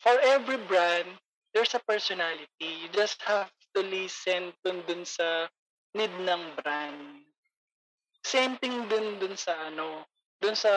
[0.05, 1.09] for every brand,
[1.57, 2.85] there's a personality.
[2.85, 5.49] You just have to listen dun, dun sa
[5.97, 7.25] need ng brand.
[8.21, 10.05] Same thing dun dun sa ano,
[10.45, 10.73] dun sa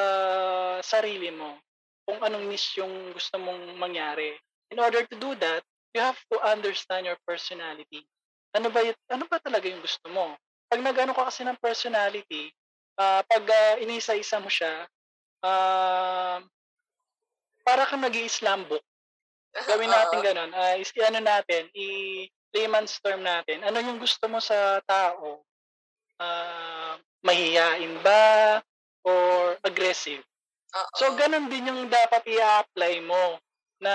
[0.80, 1.67] sarili mo
[2.08, 4.32] kung anong niche yung gusto mong mangyari.
[4.72, 5.60] In order to do that,
[5.92, 8.08] you have to understand your personality.
[8.56, 8.80] Ano ba,
[9.12, 10.40] ano ba talaga yung gusto mo?
[10.72, 12.48] Pag nagano ka kasi ng personality,
[12.96, 14.88] uh, pag uh, inisa-isa mo siya,
[15.44, 16.40] uh,
[17.68, 18.84] para kang nag islam book.
[19.68, 20.52] Gawin natin ganun.
[20.56, 23.68] Uh, is, ano natin, i-layman's term natin.
[23.68, 25.44] Ano yung gusto mo sa tao?
[26.16, 28.64] Uh, mahihain ba?
[29.04, 30.24] Or aggressive?
[30.76, 30.96] Uh-oh.
[31.00, 33.40] So, ganun din yung dapat i-apply mo
[33.80, 33.94] na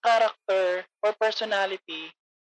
[0.00, 2.10] character or personality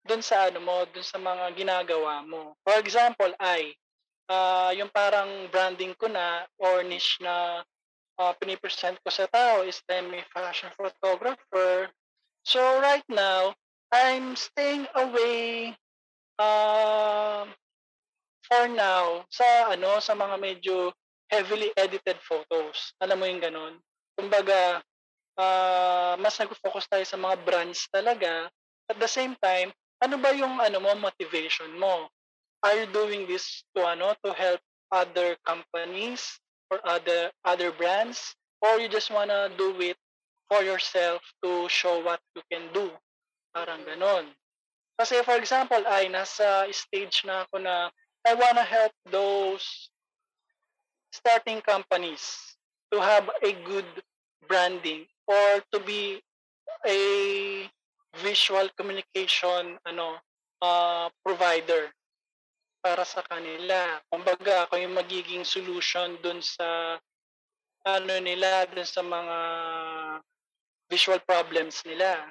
[0.07, 2.55] dun sa ano mo, dun sa mga ginagawa mo.
[2.63, 3.75] For example, I,
[4.31, 7.63] uh, yung parang branding ko na or niche na
[8.19, 11.91] uh, pinipresent ko sa tao is I'm a fashion photographer.
[12.47, 13.55] So right now,
[13.91, 15.75] I'm staying away
[16.39, 17.47] uh,
[18.47, 20.95] for now sa ano sa mga medyo
[21.31, 22.95] heavily edited photos.
[23.03, 23.75] Alam mo yung ganun?
[24.15, 24.81] Kumbaga,
[25.37, 28.49] uh, mas nag-focus tayo sa mga brands talaga.
[28.87, 32.09] At the same time, ano ba yung ano mo motivation mo?
[32.65, 34.61] Are you doing this to ano to help
[34.91, 36.39] other companies
[36.71, 39.99] or other other brands or you just wanna do it
[40.47, 42.91] for yourself to show what you can do?
[43.53, 44.31] Parang ganon.
[44.97, 47.93] Kasi for example, ay nasa stage na ako na
[48.27, 49.91] I wanna help those
[51.17, 52.57] starting companies
[52.93, 53.89] to have a good
[54.45, 56.21] branding or to be
[56.85, 57.01] a
[58.21, 60.21] visual communication ano
[60.61, 61.89] uh, provider
[62.85, 63.99] para sa kanila.
[64.07, 67.01] Kumbaga, ako yung magiging solution dun sa
[67.83, 69.39] ano nila, dun sa mga
[70.87, 72.31] visual problems nila.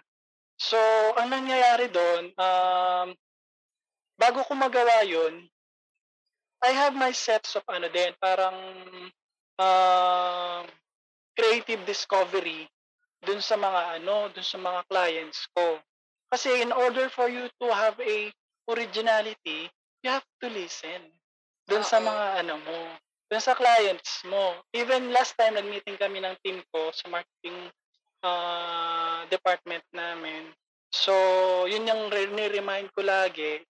[0.56, 0.80] So,
[1.20, 3.08] ang nangyayari doon, um,
[4.16, 5.44] bago ko magawa yun,
[6.66, 8.57] I have my sets of ano din, parang
[9.61, 10.66] uh,
[11.38, 12.66] creative discovery
[13.22, 15.78] dun sa mga ano, dun sa mga clients ko.
[16.34, 18.34] Kasi in order for you to have a
[18.66, 19.70] originality,
[20.01, 21.13] you have to listen
[21.70, 22.80] dun sa mga ano mo,
[23.30, 24.57] dun sa clients mo.
[24.74, 27.70] Even last time nag-meeting kami ng team ko sa marketing
[28.26, 30.49] uh, department namin.
[30.89, 31.13] So,
[31.70, 33.61] yun yung ni-remind ko lagi,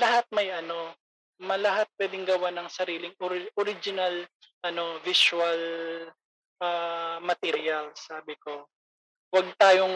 [0.00, 0.96] lahat may ano,
[1.40, 4.24] malahat pwedeng gawa ng sariling ori- original
[4.60, 5.60] ano visual
[6.60, 8.68] uh, material sabi ko.
[9.32, 9.94] Wag tayong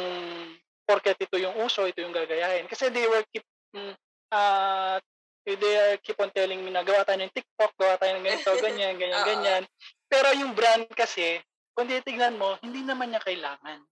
[0.88, 2.64] porket ito yung uso ito yung gagayahin.
[2.64, 3.44] Kasi they were keep
[4.32, 4.96] uh,
[5.44, 8.50] they are keep on telling me na gawa tayo ng TikTok gawa tayo ng ganito
[8.64, 9.62] ganyan ganyan ganyan.
[10.08, 11.40] Pero yung brand kasi
[11.76, 13.84] kung titignan mo hindi naman niya kailangan.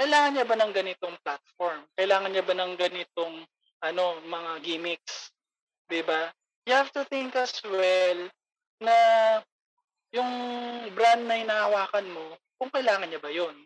[0.00, 1.80] Kailangan niya ba ng ganitong platform?
[1.92, 3.34] Kailangan niya ba ng ganitong
[3.84, 5.34] ano mga gimmicks?
[5.90, 6.30] 'di ba
[6.70, 8.30] you have to think as well
[8.78, 8.94] na
[10.14, 10.30] yung
[10.94, 13.58] brand na hinahawakan mo, kung kailangan niya ba yon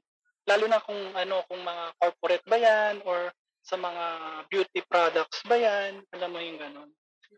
[0.49, 3.29] Lalo na kung ano, kung mga corporate ba yan or
[3.61, 4.05] sa mga
[4.49, 6.89] beauty products ba yan, alam mo yung ganun.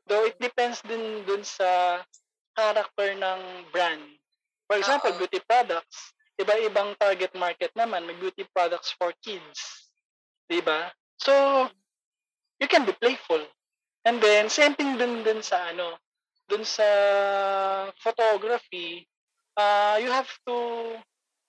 [0.06, 2.02] Though it depends din dun sa
[2.54, 4.06] character ng brand.
[4.70, 5.22] For example, Uh-oh.
[5.22, 9.90] beauty products, iba-ibang target market naman, may beauty products for kids.
[10.46, 10.90] 'Di ba?
[11.18, 11.34] So,
[12.62, 13.42] you can be playful.
[14.06, 15.98] And then, same thing dun, dun sa ano,
[16.46, 16.86] dun sa
[17.98, 19.02] photography,
[19.58, 20.94] uh, you have to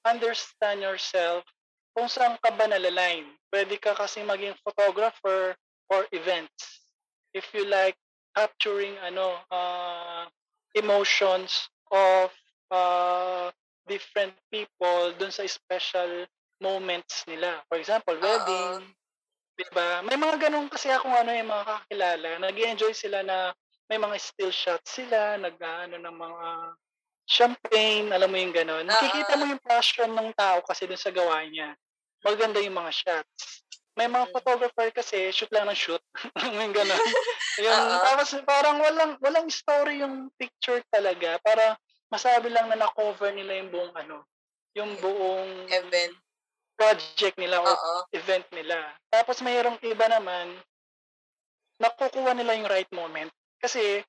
[0.01, 1.45] understand yourself
[1.93, 3.29] kung saan ka ba nalaline.
[3.53, 5.53] Pwede ka kasi maging photographer
[5.85, 6.89] for events.
[7.37, 7.93] If you like
[8.33, 10.25] capturing ano uh,
[10.73, 12.33] emotions of
[12.73, 13.53] uh,
[13.85, 16.25] different people dun sa special
[16.61, 17.61] moments nila.
[17.69, 19.06] For example, wedding, uh-huh.
[19.57, 20.05] Diba?
[20.05, 22.29] May mga ganun kasi ako ano yung mga kakilala.
[22.37, 23.49] nag enjoy sila na
[23.89, 26.47] may mga still shots sila, nag-ano ng mga
[27.27, 28.85] champagne, alam mo yung ganun.
[28.85, 31.73] Nakikita mo yung passion ng tao kasi dun sa gawa niya.
[32.21, 33.65] Maganda yung mga shots.
[33.97, 34.33] May mga mm.
[34.37, 36.03] photographer kasi, shoot lang ng shoot.
[36.61, 37.01] yung ganun.
[37.65, 41.41] yung, tapos parang walang, walang story yung picture talaga.
[41.41, 41.73] Para
[42.13, 44.17] masabi lang na na-cover nila yung buong ano,
[44.77, 46.13] yung buong event
[46.78, 48.05] project nila Uh-oh.
[48.13, 48.78] event nila.
[49.09, 50.53] Tapos mayroong iba naman,
[51.82, 53.34] nakukuha nila yung right moment.
[53.57, 54.05] Kasi,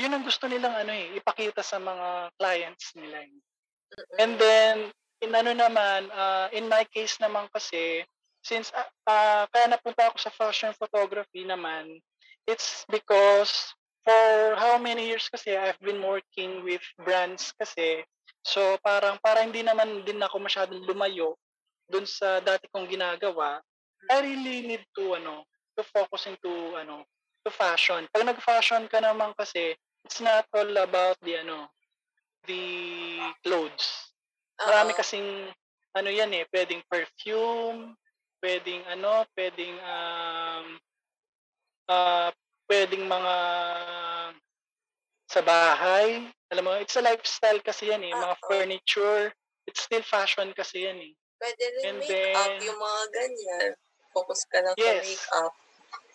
[0.00, 3.20] yun ang gusto nilang ano eh, ipakita sa mga clients nila.
[3.20, 3.36] Eh.
[4.16, 4.88] And then,
[5.20, 8.04] in ano naman, uh, in my case naman kasi,
[8.40, 12.00] since uh, uh, kaya napunta ako sa fashion photography naman,
[12.48, 18.00] it's because for how many years kasi I've been working with brands kasi,
[18.40, 21.36] so parang para hindi naman din ako masyadong lumayo
[21.90, 23.58] dun sa dati kong ginagawa,
[24.08, 25.44] I really need to ano,
[25.74, 26.48] to focus into
[26.78, 27.04] ano,
[27.44, 28.06] to fashion.
[28.14, 29.74] Pag nag-fashion ka naman kasi,
[30.06, 31.68] it's not all about the ano,
[32.46, 32.62] the
[33.44, 34.14] clothes.
[34.56, 35.50] Marami kasing
[35.98, 37.98] ano yan eh, pwedeng perfume,
[38.40, 40.66] pwedeng ano, pwedeng um
[41.90, 42.30] uh,
[42.70, 43.36] pwedeng mga
[45.30, 46.26] sa bahay.
[46.50, 49.30] Alam mo, it's a lifestyle kasi yan eh, mga furniture.
[49.68, 51.12] It's still fashion kasi yan eh.
[51.40, 53.68] Pwede rin And make-up, then, yung mga ganyan.
[54.12, 54.92] Focus ka lang yes.
[54.92, 55.54] sa make-up.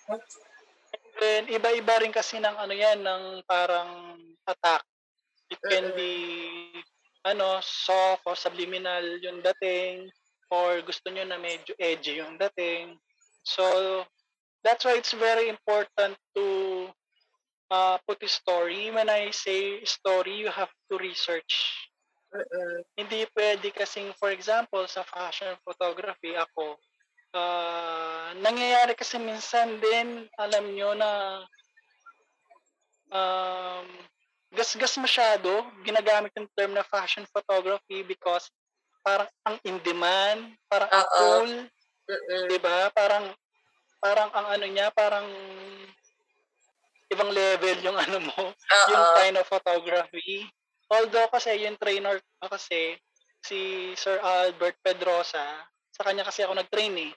[0.06, 0.22] And
[1.18, 4.86] then, iba-iba rin kasi ng ano yan, ng parang attack.
[5.50, 5.98] It can mm-hmm.
[5.98, 6.14] be,
[7.26, 10.14] ano, soft or subliminal yung dating,
[10.54, 13.02] or gusto nyo na medyo edgy yung dating.
[13.42, 14.06] So,
[14.62, 16.46] that's why it's very important to
[17.74, 18.94] uh, put a story.
[18.94, 21.90] When I say story, you have to research
[22.36, 26.76] Uh, hindi pwede kasing, for example, sa fashion photography, ako,
[27.32, 31.12] uh, nangyayari kasi minsan din, alam nyo na
[33.12, 33.88] um,
[34.52, 38.52] gas-gas masyado, ginagamit yung term na fashion photography because
[39.06, 41.52] parang ang in demand, parang ang cool,
[42.10, 42.46] uh-uh.
[42.50, 42.90] 'di ba?
[42.96, 43.30] Parang
[44.02, 45.28] parang ang ano niya, parang
[47.14, 48.88] ibang level yung ano mo, Oo.
[48.90, 50.48] yung kind of photography.
[50.92, 52.98] Although kasi yung trainer ko kasi,
[53.42, 57.14] si Sir Albert Pedrosa, sa kanya kasi ako nag-train eh.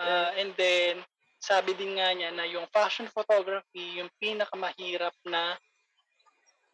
[0.00, 1.04] Ah, and then,
[1.38, 5.54] sabi din nga niya na yung fashion photography, yung pinakamahirap na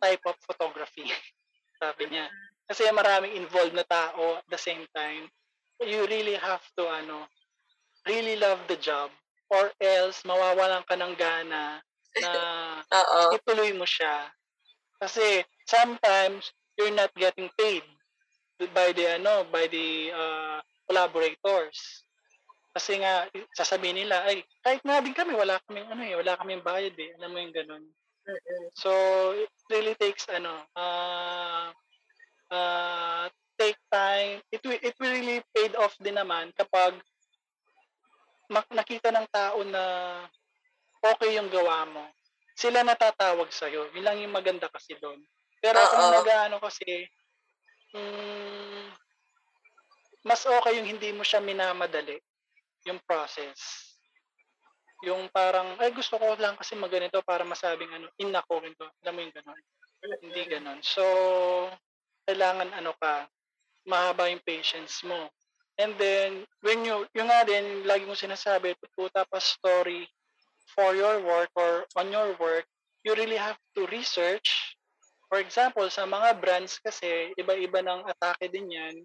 [0.00, 1.06] type of photography.
[1.82, 2.30] sabi niya.
[2.70, 5.26] Kasi maraming involved na tao at the same time.
[5.82, 7.26] You really have to, ano,
[8.06, 9.10] really love the job
[9.52, 11.82] or else mawawalan ka ng gana
[12.22, 12.32] na
[13.36, 14.30] ituloy mo siya.
[14.96, 17.80] Kasi sometimes you're not getting paid
[18.76, 22.04] by the ano by the uh, collaborators.
[22.72, 26.64] Kasi nga sasabihin nila ay kahit nga din kami wala kaming ano eh wala kaming
[26.64, 27.10] bayad eh.
[27.16, 27.84] Alam mo yung ganun.
[28.76, 28.92] So
[29.34, 31.68] it really takes ano uh,
[32.52, 33.24] uh,
[33.56, 34.40] take time.
[34.52, 36.96] It will it will really paid off din naman kapag
[38.48, 39.82] mak- nakita ng tao na
[41.02, 42.04] okay yung gawa mo.
[42.56, 43.88] Sila natatawag sa iyo.
[43.96, 45.18] Yun lang yung maganda kasi doon.
[45.62, 47.06] Pero kung nag-ano kasi
[47.94, 48.84] mm,
[50.26, 52.18] mas okay yung hindi mo siya minamadali
[52.86, 53.58] yung process.
[55.02, 58.86] Yung parang, ay gusto ko lang kasi maganito para masabing ano, in ako rin to.
[59.02, 59.60] Alam mo yung gano'n.
[60.22, 60.78] Hindi ganon.
[60.82, 61.02] So,
[62.26, 63.26] kailangan ano ka,
[63.86, 65.30] mahaba yung patience mo.
[65.78, 70.06] And then, when you, yung nga din, lagi mo sinasabi, to put up a story
[70.74, 72.66] for your work or on your work,
[73.02, 74.78] you really have to research.
[75.32, 78.96] For example, sa mga brands kasi, iba-iba ng atake din yan.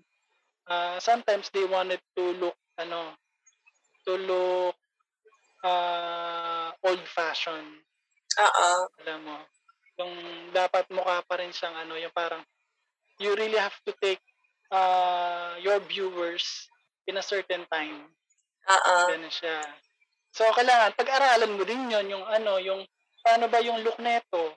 [0.68, 3.16] Uh, sometimes they wanted to look, ano,
[4.04, 4.76] to look
[5.64, 7.88] uh, old-fashioned
[8.38, 8.70] Oo.
[9.02, 9.38] alam mo,
[9.98, 10.14] yung
[10.54, 12.44] dapat mukha pa rin siyang ano, yung parang
[13.18, 14.22] you really have to take
[14.70, 16.70] uh, your viewers
[17.10, 18.06] in a certain time.
[18.68, 18.96] Oo.
[19.10, 19.64] Ganun siya.
[20.36, 22.86] So, kailangan, pag-aralan mo din yon yung ano, yung
[23.26, 24.54] paano ba yung look neto.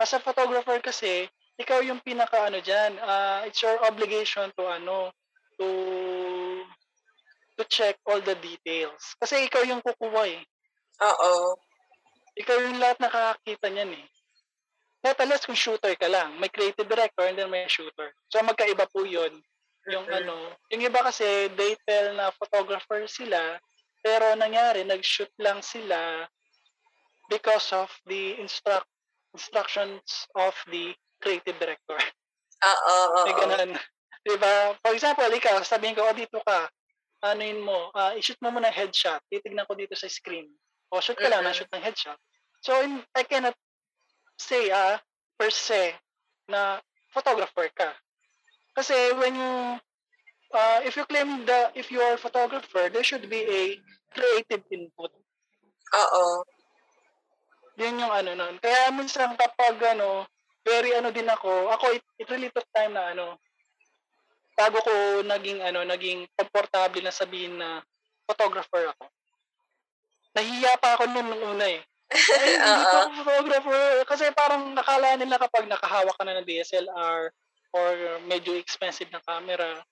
[0.00, 5.14] As a photographer kasi, ikaw yung pinaka ano dyan, uh, it's your obligation to ano,
[5.58, 5.68] to
[7.54, 9.14] to check all the details.
[9.22, 10.42] Kasi ikaw yung kukuha eh
[11.02, 11.54] Oo.
[12.34, 14.06] ikaw yung lahat nakakakita niyan eh.
[15.06, 16.34] Not unless kung shooter ka lang.
[16.42, 18.10] May creative director and then may shooter.
[18.32, 19.38] So magkaiba po yun.
[19.86, 20.16] Yung Mhm.
[20.24, 20.34] ano,
[20.74, 23.60] yung iba kasi they tell na photographer sila
[24.04, 26.28] pero nangyari nag-shoot lang sila
[27.32, 28.88] because of the instruct
[29.34, 31.98] instructions of the creative director.
[32.62, 32.96] Oo.
[33.18, 33.24] Oo.
[33.26, 33.70] May ganun.
[34.24, 34.78] Diba?
[34.80, 36.70] For example, ikaw, sabihin ko, oh, dito ka,
[37.20, 39.20] anuin mo, ah, i-shoot mo muna headshot.
[39.28, 40.48] Titignan ko dito sa screen.
[40.88, 42.16] O, shoot ka lang, na-shoot ng headshot.
[42.64, 43.52] So, in, I cannot
[44.40, 44.96] say, ah,
[45.36, 45.92] per se,
[46.48, 46.80] na
[47.12, 47.92] photographer ka.
[48.74, 49.54] Kasi when you,
[50.52, 53.62] uh, if you claim the, if you are a photographer, there should be a
[54.14, 55.12] creative input.
[55.94, 56.24] Oo.
[57.74, 58.54] Yun yung ano nun.
[58.62, 60.26] Kaya minsan kapag ano,
[60.62, 63.36] very ano din ako, ako it, it really took time na ano,
[64.54, 64.92] bago ko
[65.26, 67.82] naging ano, naging komportable na sabihin na
[68.24, 69.04] photographer ako.
[70.34, 71.82] Nahiya pa ako noon nung una eh.
[72.10, 73.82] Ay, hindi ko photographer.
[74.06, 77.30] Kasi parang nakala nila kapag nakahawak ka na ng DSLR
[77.74, 77.92] or
[78.26, 79.82] medyo expensive na camera,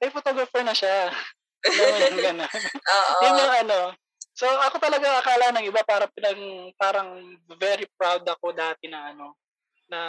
[0.00, 1.12] eh, photographer na siya.
[1.76, 2.48] Mo yung ganun.
[2.48, 3.20] Oo.
[3.24, 3.78] Yun yung ano.
[4.36, 9.32] So, ako talaga akala ng iba para pinang, parang very proud ako dati na ano,
[9.88, 10.00] na,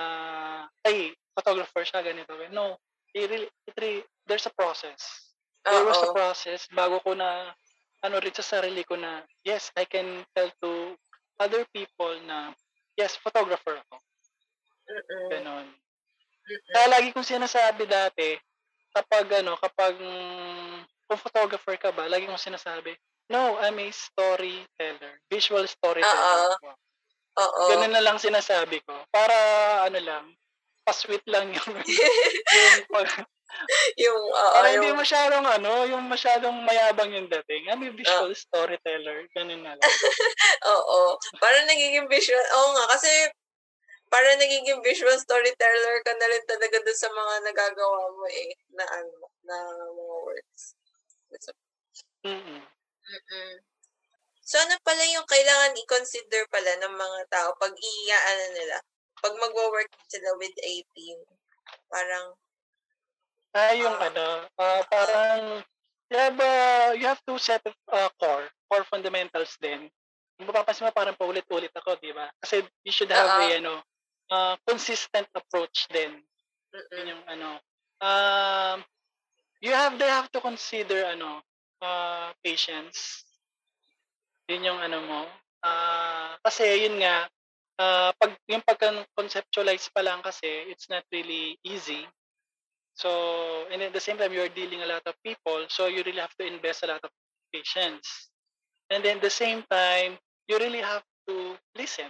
[0.84, 2.36] ay, photographer siya, ganito.
[2.52, 2.76] No,
[3.16, 5.32] it really, it really, there's a process.
[5.64, 7.56] There was a process bago ko na,
[8.04, 11.00] ano rin sa sarili ko na, yes, I can tell to
[11.40, 12.52] other people na,
[13.00, 13.96] yes, photographer ako.
[14.92, 15.28] Mm-mm.
[15.32, 15.68] Ganon.
[15.72, 16.72] Mm-mm.
[16.76, 18.36] Kaya lagi kong sinasabi dati,
[18.92, 22.94] kapag ano, kapag mm, kung photographer ka ba, lagi kong sinasabi,
[23.32, 25.24] no, I'm a storyteller.
[25.32, 26.56] Visual storyteller.
[27.38, 27.64] Oo.
[27.72, 28.94] Ganun na lang sinasabi ko.
[29.12, 29.36] Para
[29.88, 30.26] ano lang,
[30.84, 31.74] pasweet lang yung,
[32.56, 33.30] yung pag-
[33.98, 37.72] yung, para yung, hindi masyadong ano, yung masyadong mayabang yung dating.
[37.72, 39.26] I'm a visual storyteller.
[39.34, 39.84] Ganun na lang.
[40.76, 41.16] oo.
[41.40, 43.10] Parang nagiging visual, oo nga, kasi
[44.12, 48.86] parang nagiging visual storyteller ka na rin talaga dun sa mga nagagawa mo eh, na
[48.88, 49.16] ano,
[49.48, 49.56] na
[49.96, 50.76] mga works.
[51.36, 51.52] So,
[52.28, 53.56] Mm-mm.
[54.48, 58.78] So, ano pala yung kailangan i-consider pala ng mga tao pag iiyaan nila?
[59.20, 61.20] Pag magwo-work sila with a team.
[61.92, 62.36] Parang,
[63.58, 64.08] Ah, yung Ah.
[64.12, 64.28] ano,
[64.60, 65.64] ah, parang,
[66.12, 69.90] you have, uh, you have two set uh, core, core fundamentals din.
[70.38, 72.30] Mapapansin mo, parang paulit-ulit ako, di ba?
[72.38, 73.42] Kasi you should have Oo.
[73.42, 73.74] a, ano,
[74.30, 76.22] uh, consistent approach din.
[76.72, 77.50] mm Yun yung, ano,
[78.04, 78.78] um,
[79.62, 81.42] you have, they have to consider, ano,
[81.82, 83.26] uh, patience.
[84.48, 85.22] Yun yung ano mo.
[85.66, 87.28] Ah, kasi yun nga,
[87.82, 92.08] ah, pag yung pagka-conceptualize pa lang kasi, it's not really easy.
[92.98, 93.10] So,
[93.70, 96.34] and at the same time, you're dealing a lot of people, so you really have
[96.42, 97.14] to invest a lot of
[97.54, 98.34] patience.
[98.90, 100.18] And then the same time,
[100.50, 102.10] you really have to listen.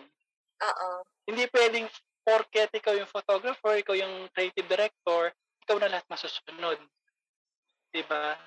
[0.64, 0.90] Oo.
[1.28, 1.92] Hindi pwedeng
[2.24, 5.34] porket ikaw yung photographer, ikaw yung creative director,
[5.68, 6.80] ikaw na lahat masusunod.
[7.98, 8.38] Diba?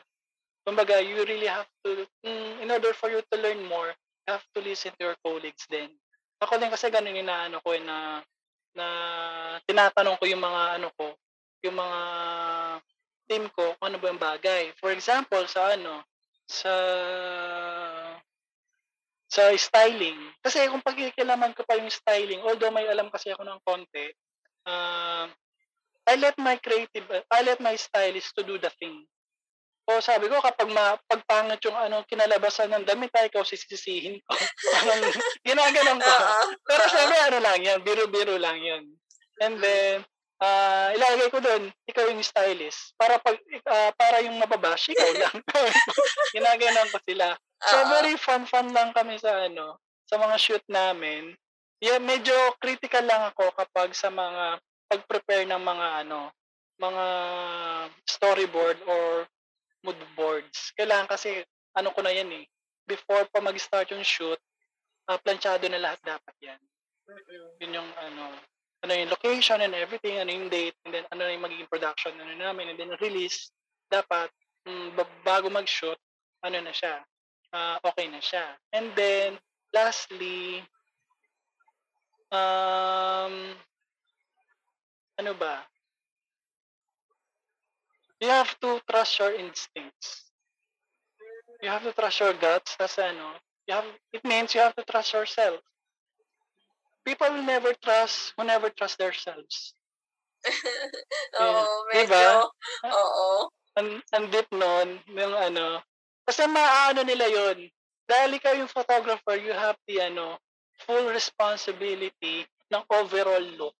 [0.62, 4.46] Kumbaga, you really have to, mm, in order for you to learn more, you have
[4.54, 5.90] to listen to your colleagues din.
[6.38, 8.22] Ako din kasi ganun yung inaano ko eh, na,
[8.78, 8.86] na
[9.66, 11.18] tinatanong ko yung mga ano ko,
[11.66, 12.00] yung mga
[13.26, 14.70] team ko kung ano ba yung bagay.
[14.78, 16.06] For example, sa ano,
[16.46, 16.74] sa
[19.30, 20.18] sa styling.
[20.42, 24.10] Kasi kung pagkikilaman ko pa yung styling, although may alam kasi ako ng konti,
[24.66, 25.30] uh,
[26.10, 29.06] I let my creative, I let my stylist to do the thing.
[29.88, 34.32] So sabi ko, kapag ma, pagpangit yung ano, kinalabasan ng damit, ay ikaw sisisihin ko.
[34.76, 35.02] Parang
[35.42, 36.14] ginaganon ko.
[36.68, 38.84] Pero sabi, ano lang yan, biro-biro lang yun.
[39.40, 40.04] And then,
[40.40, 42.96] uh, ilagay ko doon, ikaw yung stylist.
[42.96, 45.36] Para pag uh, para yung mababash, ikaw lang.
[46.36, 47.36] Ginaganon ko sila.
[47.60, 49.76] So very fun fun lang kami sa ano,
[50.08, 51.36] sa mga shoot namin.
[51.80, 56.28] Yeah, medyo critical lang ako kapag sa mga pag-prepare ng mga ano,
[56.80, 57.04] mga
[58.08, 59.28] storyboard or
[59.84, 60.72] mood boards.
[60.76, 61.44] Kailangan kasi
[61.76, 62.44] ano ko na yan eh.
[62.84, 64.38] Before pa mag-start yung shoot,
[65.08, 66.60] uh, planchado na lahat dapat yan.
[67.62, 68.34] Yun yung ano,
[68.82, 72.34] ano yung location and everything, ano yung date, and then ano yung magiging production ano
[72.34, 73.50] namin, and then release,
[73.90, 74.30] dapat
[74.66, 75.98] mm, bago mag-shoot,
[76.42, 77.02] ano na siya,
[77.54, 78.58] uh, okay na siya.
[78.74, 79.38] And then,
[79.74, 80.62] lastly,
[82.30, 83.54] um,
[85.18, 85.66] ano ba?
[88.20, 90.28] You have to trust your instincts.
[91.62, 92.76] You have to trust your guts.
[92.76, 95.60] Kasi ano, you have, it means you have to trust yourself.
[97.04, 99.72] People will never trust who never trust themselves.
[101.40, 102.06] Oo, medyo.
[102.06, 102.44] Diba?
[102.92, 103.48] Oo.
[103.80, 105.80] Ang, ang deep nun, yung ano,
[106.28, 107.66] kasi maano nila yon
[108.06, 110.38] Dahil ikaw yung photographer, you have the ano,
[110.82, 113.76] full responsibility ng overall look,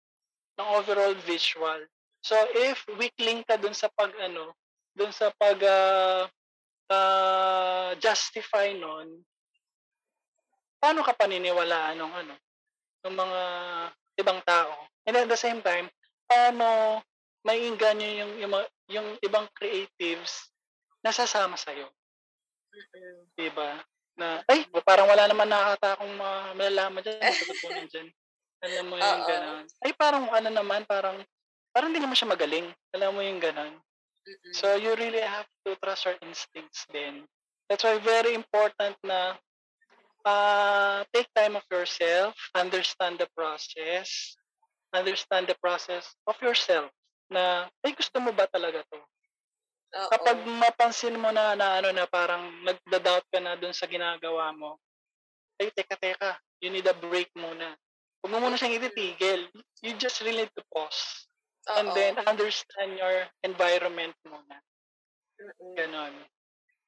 [0.59, 1.79] ng overall visual.
[2.21, 4.53] So if weakling ka dun sa pag ano,
[4.93, 6.29] dun sa pag uh,
[6.89, 9.25] uh, justify nun,
[10.81, 12.35] paano ka paniniwalaan ng ano,
[13.05, 13.41] ng mga
[14.21, 14.73] ibang tao?
[15.05, 15.89] And at the same time,
[16.29, 17.01] paano
[17.41, 18.53] may inganyo yung, yung,
[18.85, 20.53] yung ibang creatives
[21.01, 21.89] na sasama sa'yo?
[23.33, 23.81] Diba?
[24.13, 28.07] Na, ay, parang wala naman nakakata akong uh, malalaman dyan, matutunan dyan.
[28.61, 29.65] Alam mo yung gano'n.
[29.81, 31.17] Ay, parang ano naman, parang,
[31.71, 32.67] parang hindi naman siya magaling.
[32.95, 33.73] Alam mo yung gano'n.
[34.53, 37.25] So, you really have to trust your instincts din.
[37.65, 39.33] That's why very important na
[40.25, 44.37] uh, take time of yourself, understand the process,
[44.93, 46.91] understand the process of yourself
[47.31, 48.99] na, ay, gusto mo ba talaga to?
[48.99, 50.09] Oo.
[50.11, 54.77] Kapag mapansin mo na, na ano na parang nagda-doubt ka na dun sa ginagawa mo,
[55.57, 57.73] ay teka teka, you need a break muna.
[58.21, 59.49] Huwag mo muna siyang ititigil.
[59.81, 61.25] You just really need to pause.
[61.71, 61.77] Oo.
[61.79, 64.59] And then understand your environment muna.
[65.79, 66.13] Ganon.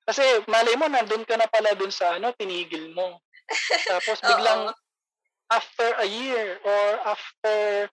[0.03, 3.23] Kasi malay mo, nandun ka na pala dun sa ano, tinigil mo.
[3.87, 4.75] Tapos biglang
[5.47, 7.87] after a year or after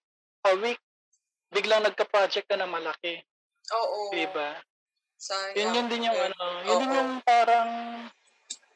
[0.51, 0.81] a week,
[1.55, 3.23] biglang nagka-project ka na malaki.
[3.71, 4.11] Oo.
[4.11, 4.59] Diba?
[5.21, 5.55] Sayang.
[5.55, 7.71] Yun yun din yung Eh, ano, yun din yung parang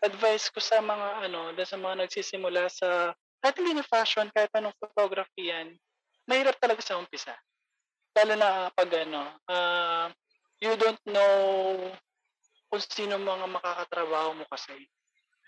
[0.04, 4.76] advice ko sa mga ano, sa mga nagsisimula sa kahit hindi na fashion, kahit anong
[4.80, 5.76] photography yan,
[6.24, 7.36] mahirap talaga sa umpisa.
[8.14, 10.06] Lalo na pag ano, uh,
[10.62, 11.90] you don't know
[12.70, 14.74] kung sino mga makakatrabaho mo kasi.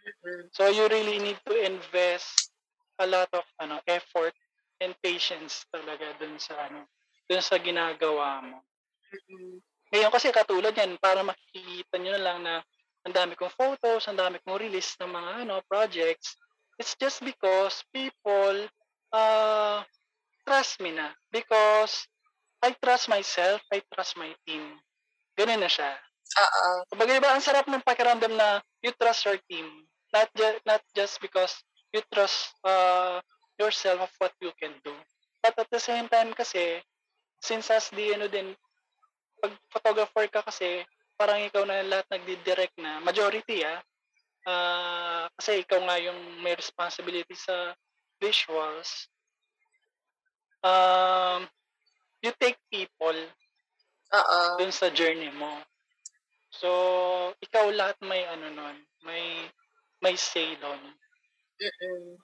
[0.07, 0.51] Mm-mm.
[0.55, 2.51] So you really need to invest
[2.99, 4.35] a lot of ano effort
[4.79, 6.87] and patience talaga dun sa ano,
[7.27, 8.63] dun sa ginagawa mo.
[9.15, 9.63] Mm-mm.
[9.95, 12.55] Ngayon kasi katulad yan, para makikita nyo na lang na
[13.07, 16.35] ang dami kong photos, ang dami kong release ng mga ano projects.
[16.77, 18.67] It's just because people
[19.15, 19.87] uh,
[20.43, 21.15] trust me na.
[21.31, 22.11] Because
[22.67, 24.83] I trust myself, I trust my team.
[25.39, 25.95] Ganun na siya.
[26.27, 26.83] Oo.
[26.91, 29.87] Kumbaga diba, ang sarap ng pakiramdam na you trust your team.
[30.11, 31.55] Not, ju- not just because
[31.95, 33.23] you trust uh,
[33.63, 34.95] yourself of what you can do.
[35.47, 36.83] But at the same time kasi,
[37.39, 38.59] since as the ano din,
[39.39, 40.83] pag photographer ka kasi,
[41.15, 43.79] parang ikaw na lahat nagdi-direct na, majority ah,
[44.51, 47.77] uh, kasi ikaw nga yung may responsibility sa
[48.19, 49.07] visuals,
[50.67, 51.47] um,
[52.23, 53.19] you take people
[54.15, 54.39] Oo.
[54.61, 55.61] dun sa journey mo.
[56.53, 56.69] So,
[57.43, 59.51] ikaw lahat may ano nun, may
[60.01, 60.81] may say doon.
[61.61, 62.17] Mm.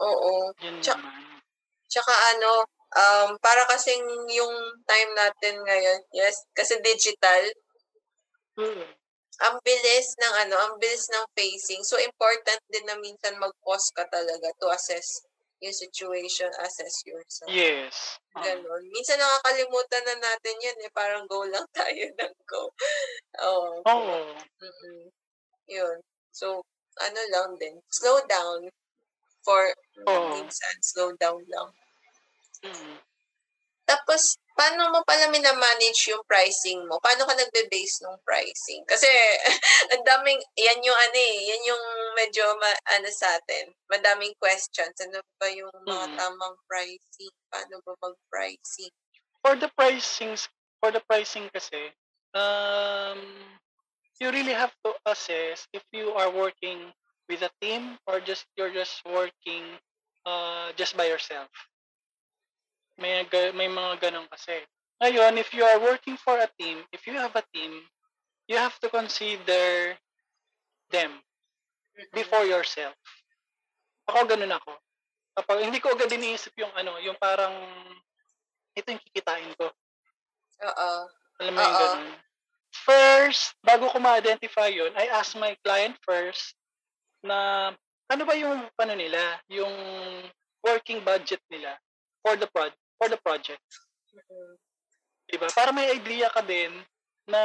[0.00, 0.32] Oo.
[0.64, 1.42] Yun Tsa- naman.
[1.90, 2.64] Tsaka ano,
[2.96, 4.54] um, para kasing yung
[4.86, 7.42] time natin ngayon, yes, kasi digital,
[8.58, 8.86] Mm.
[9.40, 11.82] ang bilis ng ano, ang bilis ng facing.
[11.82, 15.24] So important din na minsan mag-pause ka talaga to assess
[15.60, 17.52] yung situation, assess yourself.
[17.52, 18.16] Yes.
[18.32, 18.40] Ah.
[18.40, 18.82] Ganon.
[18.88, 20.90] Minsan nakakalimutan na natin yan eh.
[20.96, 22.72] Parang go lang tayo ng go.
[23.44, 23.72] Oo.
[23.84, 24.18] Oo.
[24.60, 25.04] Mm-mm.
[25.68, 25.96] Yun.
[26.32, 26.64] So,
[26.96, 27.76] ano lang din.
[27.92, 28.72] Slow down
[29.44, 29.60] for
[30.08, 30.40] Oo.
[30.40, 30.74] minsan.
[30.80, 31.68] Slow down lang.
[32.64, 32.96] Mm.
[33.84, 37.00] Tapos, paano mo pala minamanage yung pricing mo?
[37.00, 38.84] Paano ka nagbe-base ng pricing?
[38.84, 39.08] Kasi,
[39.96, 42.68] ang daming, yan yung ano eh, yan yung medyo, ma,
[43.00, 44.92] ano sa atin, madaming questions.
[45.00, 46.16] Ano ba yung mga Mm.
[46.20, 47.32] tamang pricing?
[47.48, 48.92] Paano ba mag-pricing?
[49.40, 50.36] For the pricing,
[50.84, 51.96] for the pricing kasi,
[52.36, 53.16] um,
[54.20, 56.92] you really have to assess if you are working
[57.32, 59.80] with a team or just you're just working
[60.28, 61.48] uh, just by yourself.
[63.00, 63.24] May
[63.56, 64.60] may mga ganun kasi.
[65.00, 67.72] Ngayon, if you are working for a team, if you have a team,
[68.44, 69.96] you have to consider
[70.92, 71.24] them
[72.12, 72.92] before yourself.
[74.04, 74.76] Ako ganun ako.
[75.32, 77.56] Kapag hindi ko agad iniisip yung ano, yung parang
[78.76, 79.72] ito yung kikitain ko.
[80.60, 80.90] Oo.
[81.40, 82.12] Alam mo yung ganun.
[82.70, 86.54] First, bago ko ma-identify yun, I ask my client first
[87.24, 87.70] na
[88.10, 89.72] ano ba yung ano nila, yung
[90.60, 91.78] working budget nila
[92.20, 93.64] for the pro- for the project.
[94.12, 94.60] Mm-mm.
[95.32, 95.48] Diba?
[95.56, 96.68] Para may idea ka din
[97.24, 97.40] na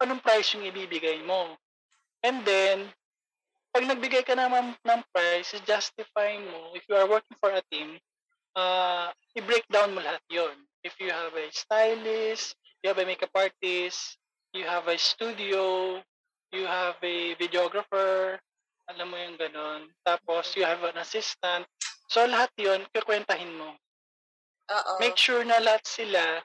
[0.00, 1.60] anong price yung ibibigay mo.
[2.24, 2.88] And then,
[3.76, 8.00] pag nagbigay ka naman ng price, justify mo, if you are working for a team,
[8.56, 10.56] uh, i-break down mo lahat yon.
[10.80, 14.16] If you have a stylist, you have a makeup artist,
[14.56, 16.00] you have a studio,
[16.50, 18.40] you have a videographer,
[18.88, 19.92] alam mo yung ganon.
[20.02, 21.68] Tapos, you have an assistant.
[22.10, 23.70] So, lahat yon kikwentahin mo.
[24.70, 24.92] Oo.
[24.98, 26.42] Make sure na lahat sila,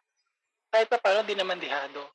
[0.69, 2.05] kahit pa paano, di naman dihado.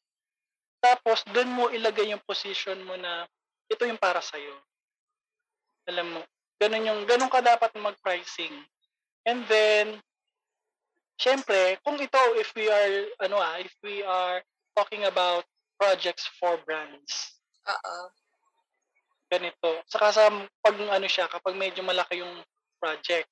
[0.78, 3.26] Tapos, doon mo ilagay yung position mo na
[3.66, 4.54] ito yung para sa'yo.
[5.90, 6.20] Alam mo,
[6.62, 8.54] ganun yung, ganun ka dapat mag-pricing.
[9.26, 9.98] And then,
[11.18, 14.46] syempre, kung ito, if we are, ano ah, if we are
[14.78, 15.42] talking about
[15.74, 17.34] projects for brands,
[17.66, 17.96] Oo.
[19.26, 19.82] ganito.
[19.90, 20.24] Saka sa
[20.62, 22.40] pag ano siya, kapag medyo malaki yung
[22.80, 23.28] project.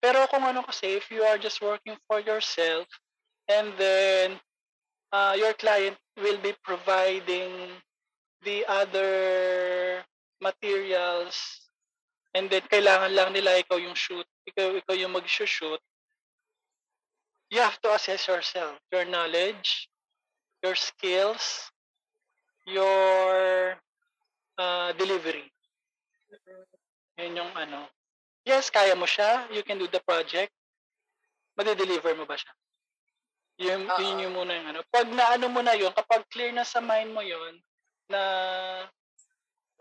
[0.00, 2.86] Pero kung ano kasi, if you are just working for yourself,
[3.48, 4.38] and then
[5.12, 7.72] uh, your client will be providing
[8.44, 10.04] the other
[10.40, 11.66] materials,
[12.36, 15.80] and then kailangan lang nila ikaw yung shoot, ikaw, ikaw yung mag-shoot,
[17.50, 19.88] you have to assess yourself, your knowledge,
[20.62, 21.70] your skills,
[22.66, 23.78] your
[24.58, 25.46] uh, delivery.
[26.28, 26.66] Mm-mm.
[27.16, 27.86] Yun yung ano.
[28.46, 29.50] Yes, kaya mo siya.
[29.50, 30.54] You can do the project.
[31.58, 32.54] Madi-deliver mo ba siya?
[33.58, 33.98] Yun, Oo.
[33.98, 34.80] yun yung muna yung ano.
[34.86, 37.58] Pag naano mo na yun, kapag clear na sa mind mo yun,
[38.06, 38.22] na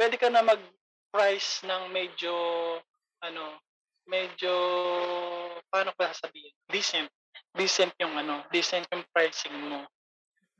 [0.01, 2.33] pwede ka na mag-price ng medyo,
[3.21, 3.61] ano,
[4.09, 4.49] medyo,
[5.69, 6.55] paano ko sasabihin?
[6.65, 7.11] Decent.
[7.53, 9.85] Decent yung ano, decent yung pricing mo.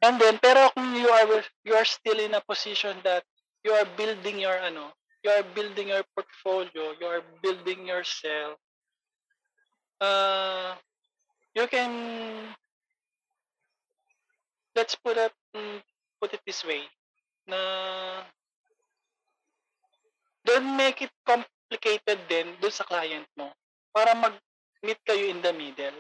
[0.06, 3.26] And then, pero kung you are, you are still in a position that
[3.66, 4.94] you are building your, ano,
[5.26, 8.62] you are building your portfolio, you are building yourself,
[9.98, 10.78] uh,
[11.58, 12.54] you can,
[14.78, 15.82] let's put it, mm,
[16.22, 16.86] put it this way,
[17.50, 17.58] na
[20.46, 23.50] don't make it complicated din dun sa client mo
[23.90, 25.98] para mag-meet kayo in the middle.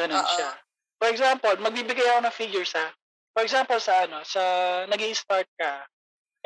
[0.00, 0.32] Ganun Oo.
[0.32, 0.50] siya.
[0.96, 2.88] For example, magbibigay ako ng figures ha.
[3.36, 4.40] For example, sa ano, sa
[4.88, 5.84] nag start ka,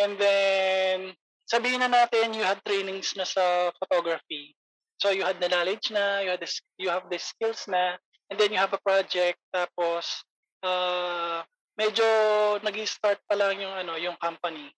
[0.02, 1.14] and then,
[1.48, 4.52] sabihin na natin you had trainings na sa photography.
[5.00, 7.96] So, you had the knowledge na, you, had the, s- you have the skills na,
[8.28, 10.26] and then you have a project, tapos,
[10.66, 11.46] uh,
[11.78, 12.04] medyo
[12.60, 14.74] nag start pa lang yung, ano, yung company.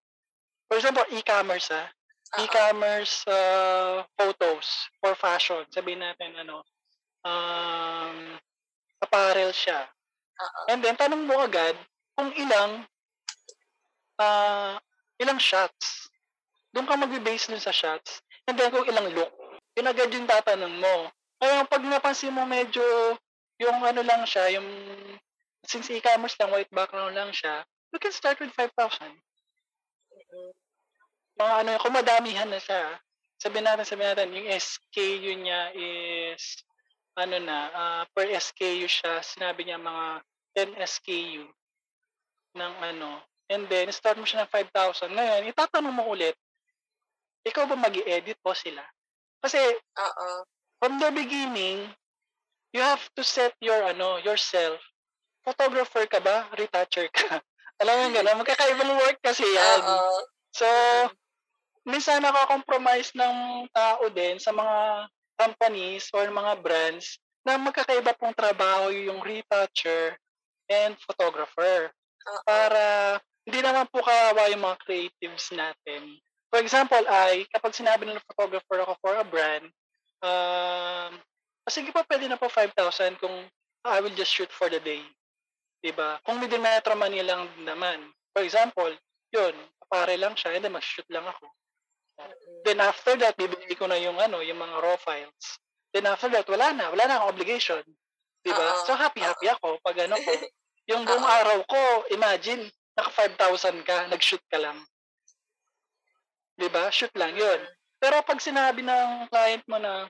[0.68, 1.88] For example, e-commerce ha.
[1.88, 2.46] Oo.
[2.46, 5.64] E-commerce uh, photos for fashion.
[5.72, 6.62] Sabihin natin, ano,
[7.24, 8.36] um,
[9.00, 9.88] apparel siya.
[10.36, 10.60] Oo.
[10.68, 11.74] And then, tanong mo agad
[12.12, 12.84] kung ilang
[14.20, 14.76] ah
[15.16, 16.09] ilang shots.
[16.70, 18.22] Doon ka mag-base dun sa shots.
[18.46, 19.30] And then, kung ilang look.
[19.78, 21.10] Yun agad yung tatanong mo.
[21.40, 22.82] Kaya pag napansin mo medyo
[23.60, 24.66] yung ano lang siya, yung
[25.64, 29.08] since e-commerce lang, white background lang siya, you can start with 5,000.
[29.08, 30.50] Mm-mm.
[31.40, 32.98] Mga ano, kung madamihan na siya,
[33.40, 36.60] sabihin natin, sabihin natin, yung SKU niya is,
[37.16, 40.20] ano na, ah, per SKU siya, sinabi niya mga
[40.56, 41.44] 10 SKU
[42.56, 45.12] ng ano, and then start mo siya ng 5,000.
[45.12, 46.36] Ngayon, itatanong mo ulit,
[47.46, 48.84] ikaw ba mag edit o sila?
[49.40, 50.28] Kasi Oo.
[50.80, 51.88] from the beginning,
[52.76, 54.80] you have to set your ano, yourself.
[55.40, 56.46] Photographer ka ba?
[56.54, 57.40] Retoucher ka?
[57.80, 58.40] Alam mo gano'n?
[58.44, 59.80] Magkakaibang work kasi yan.
[59.80, 60.20] Oo.
[60.52, 60.68] So,
[61.88, 65.08] minsan nakakompromise ng tao din sa mga
[65.40, 70.12] companies or mga brands na magkakaiba pong trabaho yung retoucher
[70.68, 71.88] and photographer.
[72.44, 73.16] Para
[73.48, 76.20] hindi naman po kawawa yung mga creatives natin.
[76.50, 79.70] For example, ay kapag sinabi ng photographer ako for a brand,
[80.20, 83.46] um, ah, sige po, pwede na po 5,000 kung
[83.86, 85.00] I will just shoot for the day.
[85.80, 86.18] Diba?
[86.26, 88.12] Kung within Metro Manila lang naman.
[88.34, 88.92] For example,
[89.32, 89.54] yun,
[89.88, 91.46] pare lang siya, and then mag-shoot lang ako.
[92.66, 95.58] Then after that, bibigay ko na yung ano, yung mga raw files.
[95.90, 97.82] Then after that, wala na, wala na akong obligation.
[98.44, 98.66] 'Di ba?
[98.76, 98.84] Oo.
[98.84, 100.32] So happy-happy ako pag ano ko.
[100.90, 102.66] Yung buong araw ko, imagine,
[102.98, 104.74] naka 5,000 ka, nag-shoot ka lang.
[106.60, 106.92] 'Di ba?
[106.92, 107.60] Shoot lang 'yun.
[107.96, 110.04] Pero pag sinabi ng client mo na,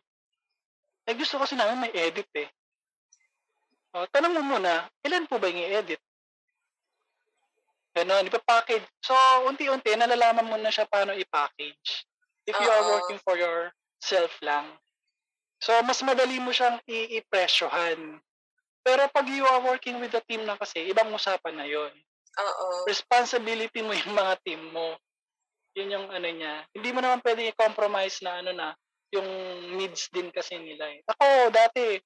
[1.06, 2.50] eh gusto kasi namin may edit eh.
[3.90, 5.98] O, tanong mo muna, ilan po ba yung i-edit?
[7.90, 8.86] Ganon, ipapackage.
[9.02, 9.18] So,
[9.50, 12.06] unti-unti, nalalaman mo na siya paano i-package.
[12.46, 14.70] If you are working for yourself lang.
[15.58, 18.22] So, mas madali mo siyang i-presyohan.
[18.86, 21.90] Pero pag you are working with a team na kasi, ibang usapan na yon
[22.38, 22.86] Oo.
[22.86, 24.94] responsibility mo yung mga team mo.
[25.78, 26.66] Yun yung ano niya.
[26.74, 28.68] Hindi mo naman pwede i-compromise na ano na,
[29.10, 29.26] yung
[29.78, 31.02] needs din kasi nila eh.
[31.06, 31.98] Ako, dati,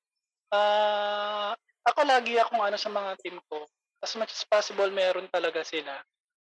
[0.52, 1.52] ah,
[1.84, 3.68] ako lagi akong ano sa mga team ko.
[4.00, 6.00] As much as possible, meron talaga sila.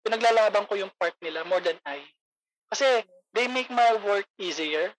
[0.05, 2.01] Pinaglalaban ko yung part nila more than I.
[2.69, 4.93] Kasi, they make my work easier.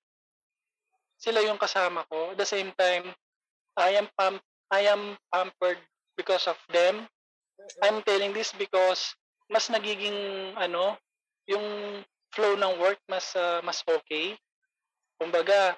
[1.18, 2.34] Sila yung kasama ko.
[2.34, 3.10] At the same time,
[3.78, 5.78] I am pam- I am pampered
[6.14, 7.06] because of them.
[7.82, 9.14] I'm telling this because
[9.50, 10.94] mas nagiging ano,
[11.50, 11.66] yung
[12.30, 14.38] flow ng work mas ah, mas okay.
[15.20, 15.76] Kumbaga,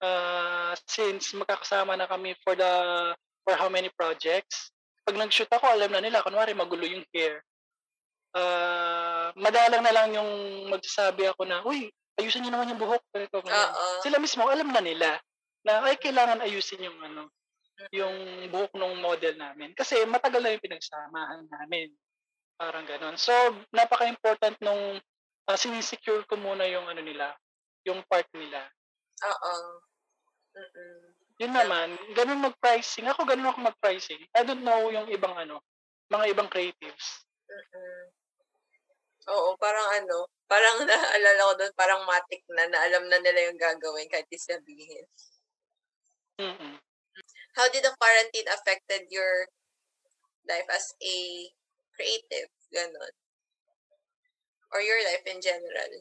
[0.00, 2.72] ah, since magkakasama na kami for the
[3.44, 4.70] for how many projects,
[5.04, 7.42] pag nag-shoot ako, alam na nila, kunwari magulo yung hair.
[8.32, 10.30] Ah, madalang na lang yung
[10.72, 11.90] magsasabi ako na, uy,
[12.20, 13.02] ayusin niyo naman yung buhok.
[13.12, 14.00] Ganito, ganyan." Oo.
[14.04, 15.16] Sila mismo, alam na nila
[15.66, 17.28] na ay kailangan ayusin yung ano,
[17.92, 19.72] yung buhok ng model namin.
[19.76, 21.92] Kasi matagal na yung pinagsamahan namin.
[22.58, 23.14] Parang ganon.
[23.14, 23.32] So,
[23.70, 24.98] napaka-important nung
[25.46, 27.38] uh, sinisecure ko muna yung ano nila,
[27.86, 28.66] yung part nila.
[29.22, 29.54] Oo.
[30.58, 31.00] Mm-mm.
[31.38, 33.06] Yun naman, ganun mag-pricing.
[33.06, 34.18] Ako ganun ako mag-pricing.
[34.34, 35.62] I don't know yung ibang ano,
[36.10, 37.22] mga ibang creatives.
[37.46, 38.10] Mm-mm.
[39.28, 43.60] Oo, parang ano, parang naalala ko doon, parang matik na, na alam na nila yung
[43.60, 45.06] gagawin kahit di sabihin.
[46.42, 46.74] Mm-mm.
[47.54, 49.46] How did the quarantine affected your
[50.46, 51.16] life as a
[51.98, 52.48] creative?
[52.70, 53.14] Ganon.
[54.70, 55.92] Or your life in general?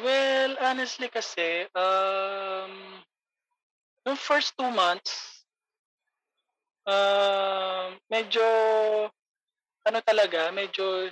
[0.00, 3.02] Well, honestly kasi, um,
[4.06, 5.44] yung first two months,
[6.86, 8.46] um, medyo,
[9.82, 11.10] ano talaga, medyo,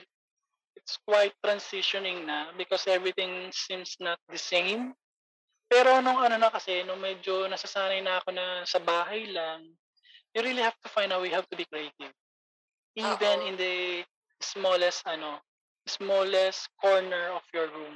[0.79, 4.95] it's quite transitioning na because everything seems not the same.
[5.67, 9.69] Pero nung ano na kasi, nung medyo nasasanay na ako na sa bahay lang,
[10.33, 12.15] you really have to find a way how to be creative.
[12.99, 14.03] Even in the
[14.43, 15.39] smallest, ano,
[15.87, 17.95] smallest corner of your room.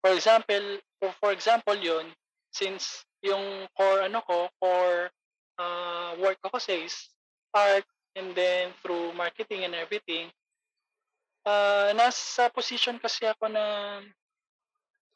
[0.00, 2.06] For example, for, for example yun,
[2.54, 5.10] since yung core ano ko, core
[5.58, 7.10] uh, work ko is
[7.52, 7.84] art
[8.16, 10.32] and then through marketing and everything,
[11.44, 13.98] uh, nasa position kasi ako na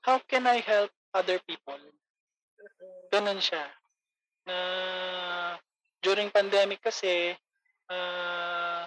[0.05, 1.81] how can I help other people?
[3.09, 3.65] Ganun siya.
[4.45, 4.57] Na
[6.05, 7.33] during pandemic kasi,
[7.89, 8.85] ah,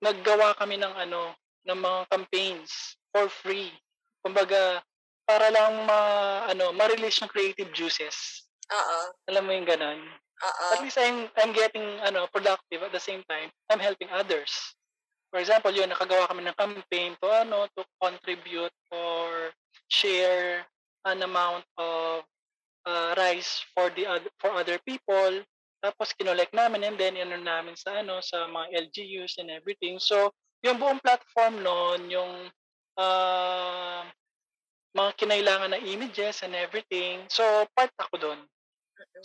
[0.00, 1.36] naggawa kami ng ano,
[1.68, 3.72] ng mga campaigns for free.
[4.24, 4.80] Kumbaga,
[5.28, 6.00] para lang ma,
[6.50, 8.48] ano, ma-release yung creative juices.
[8.72, 8.98] Oo.
[9.30, 10.00] Alam mo yung ganun?
[10.40, 10.64] Oo.
[10.74, 14.50] At least I'm, I'm getting ano, productive at the same time, I'm helping others.
[15.30, 19.54] For example, yun, nakagawa kami ng campaign to, ano, to contribute or
[19.86, 20.66] share
[21.06, 22.26] an amount of
[22.86, 25.44] uh, rice for the other, for other people.
[25.80, 29.96] Tapos kinolect namin and then ano namin sa ano sa mga LGUs and everything.
[29.96, 30.28] So,
[30.60, 32.32] yung buong platform noon, yung
[33.00, 34.04] uh,
[34.92, 37.24] mga kinailangan na images and everything.
[37.32, 38.40] So, part ako doon.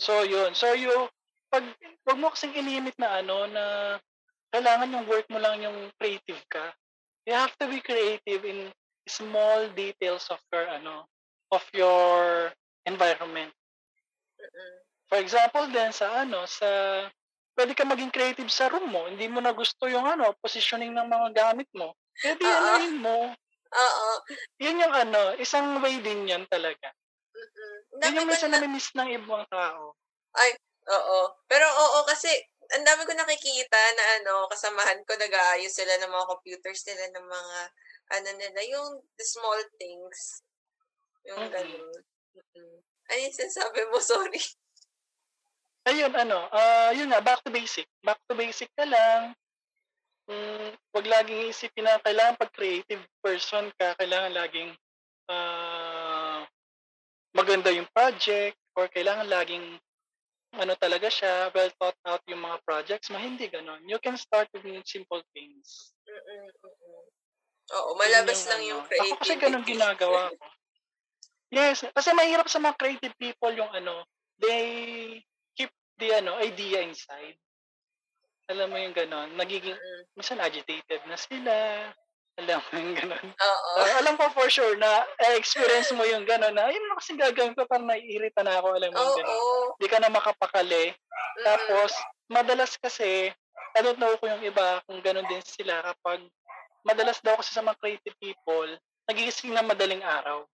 [0.00, 0.56] So, yun.
[0.56, 1.12] So, you,
[1.52, 1.64] pag,
[2.08, 3.64] wag mo kasing ilimit na ano, na
[4.54, 6.72] kailangan yung work mo lang yung creative ka.
[7.28, 8.72] You have to be creative in
[9.04, 11.04] small details of your, ano,
[11.52, 12.54] of your
[12.86, 13.52] environment.
[15.06, 16.66] For example, din sa ano, sa
[17.56, 19.06] pwede ka maging creative sa room mo.
[19.06, 21.94] Hindi mo na gusto yung ano, positioning ng mga gamit mo.
[22.20, 22.58] Pwede Oo.
[22.58, 23.16] anuhin mo.
[23.76, 24.10] Oo.
[24.58, 26.90] Yun yung ano, isang way din yan talaga.
[27.96, 29.94] Ang Yun yung minsan na, nami-miss ng ibang tao.
[30.90, 31.20] oo.
[31.48, 32.30] Pero oo, kasi
[32.74, 37.26] ang dami ko nakikita na ano, kasamahan ko nag-aayos sila ng mga computers nila ng
[37.26, 37.58] mga
[38.06, 38.88] ano nila, yung
[39.18, 40.42] the small things.
[41.26, 41.52] Yung Mhm.
[41.54, 41.94] ganun.
[42.36, 42.76] Mm-mm.
[43.10, 43.98] Ano yung sinasabi mo?
[44.10, 44.42] Sorry.
[45.86, 47.86] Ayun, ano, ah yun nga, back to basic.
[48.02, 49.38] Back to basic ka lang.
[50.26, 54.74] Mm, wag laging isipin na kailangan pag creative person ka, kailangan laging
[55.30, 56.42] ah
[57.30, 59.78] maganda yung project or kailangan laging
[60.56, 63.22] ano talaga siya, well thought out yung mga projects mo.
[63.22, 63.86] Hindi ganon.
[63.86, 65.94] You can start with simple things.
[66.02, 66.50] Mm-mm.
[67.66, 68.70] Oo, malabas yung lang ano.
[68.70, 69.18] yung Ako creativity.
[69.22, 70.46] kasi ganun ginagawa ko.
[71.54, 74.02] Yes, kasi mahirap sa mga creative people yung ano,
[74.42, 75.22] they
[75.98, 77.36] the ano idea inside.
[78.46, 80.02] Alam mo yung ganon, nagiging, Mm-mm.
[80.14, 81.54] minsan agitated na sila.
[82.38, 83.26] Alam mo yung ganon.
[83.34, 83.70] Oo.
[83.82, 87.18] Ah, alam ko for sure na eh, experience mo yung ganon na, ayun na kasi
[87.18, 89.40] gagawin ko, parang naiirita na ako, alam mo yung ganon.
[89.74, 90.94] Hindi ka na makapakali.
[90.94, 91.42] Mm-mm.
[91.42, 91.90] Tapos,
[92.30, 93.34] madalas kasi,
[93.74, 96.22] I don't know kung yung iba, kung ganon din sila, kapag
[96.86, 98.70] madalas daw kasi sa mga creative people,
[99.10, 100.46] nagigising na madaling araw.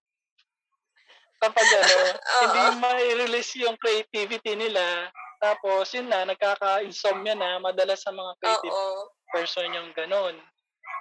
[1.43, 1.97] Kapag ano,
[2.47, 5.13] hindi ma-release yung creativity nila,
[5.43, 9.11] tapos yun na, nagkaka-insomnia na, madalas sa mga creative Oo.
[9.35, 10.39] person yung ganon.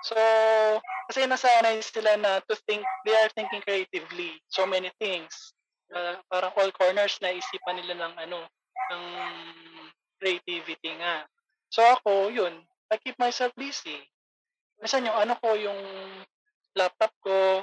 [0.01, 0.18] So,
[1.05, 4.41] kasi nasanay sila na to think, they are thinking creatively.
[4.49, 5.53] So many things.
[5.93, 8.49] Uh, parang all corners na isipan nila ng ano,
[8.89, 9.03] ng
[10.18, 11.30] creativity nga.
[11.69, 14.01] So ako, yun, I keep myself busy.
[14.81, 15.77] Minsan yung ano ko, yung
[16.73, 17.61] laptop ko,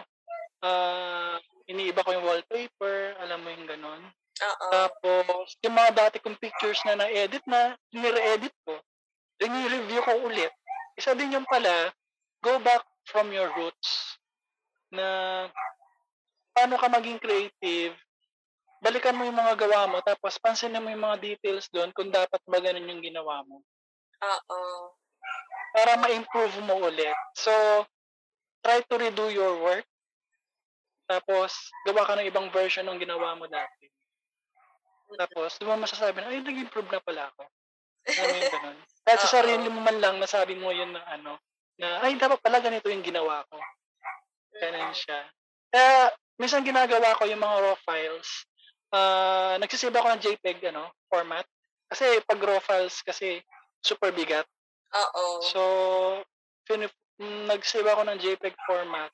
[0.62, 4.02] ah iniiba ko yung wallpaper, alam mo yung ganon.
[4.38, 4.66] Oo.
[4.70, 8.78] Tapos, yung mga dati kong pictures na na-edit na, nire-edit ko.
[9.42, 10.52] Rini-review ko ulit.
[10.98, 11.90] Isa din yung pala,
[12.42, 14.18] go back from your roots.
[14.90, 15.46] Na,
[16.54, 17.94] paano ka maging creative,
[18.82, 22.38] balikan mo yung mga gawa mo, tapos pansinin mo yung mga details doon kung dapat
[22.46, 23.62] ba ganun yung ginawa mo.
[24.22, 24.60] Oo.
[25.74, 27.14] Para ma-improve mo ulit.
[27.38, 27.52] So,
[28.62, 29.86] try to redo your work.
[31.08, 31.54] Tapos,
[31.86, 33.88] gawa ka ng ibang version ng ginawa mo dati.
[35.16, 37.42] Tapos, di mo masasabi na, ay, nag-improve na pala ako.
[38.08, 38.78] Ano yung ganun.
[39.08, 41.40] Kahit sa sarili mo man lang, nasabi mo yun na ano,
[41.80, 43.56] na, ay, dapat pala ganito yung ginawa ko.
[44.58, 45.24] Ganun siya.
[45.72, 48.28] Kaya, minsan ginagawa ko yung mga raw files.
[48.92, 51.44] Ah, nagsisave ako ng JPEG, ano, format.
[51.88, 53.40] Kasi, pag raw files, kasi,
[53.80, 54.44] super bigat.
[54.92, 55.40] Oo.
[55.40, 55.60] So,
[56.68, 56.92] fin-
[57.48, 59.08] nag-save ako ng JPEG format.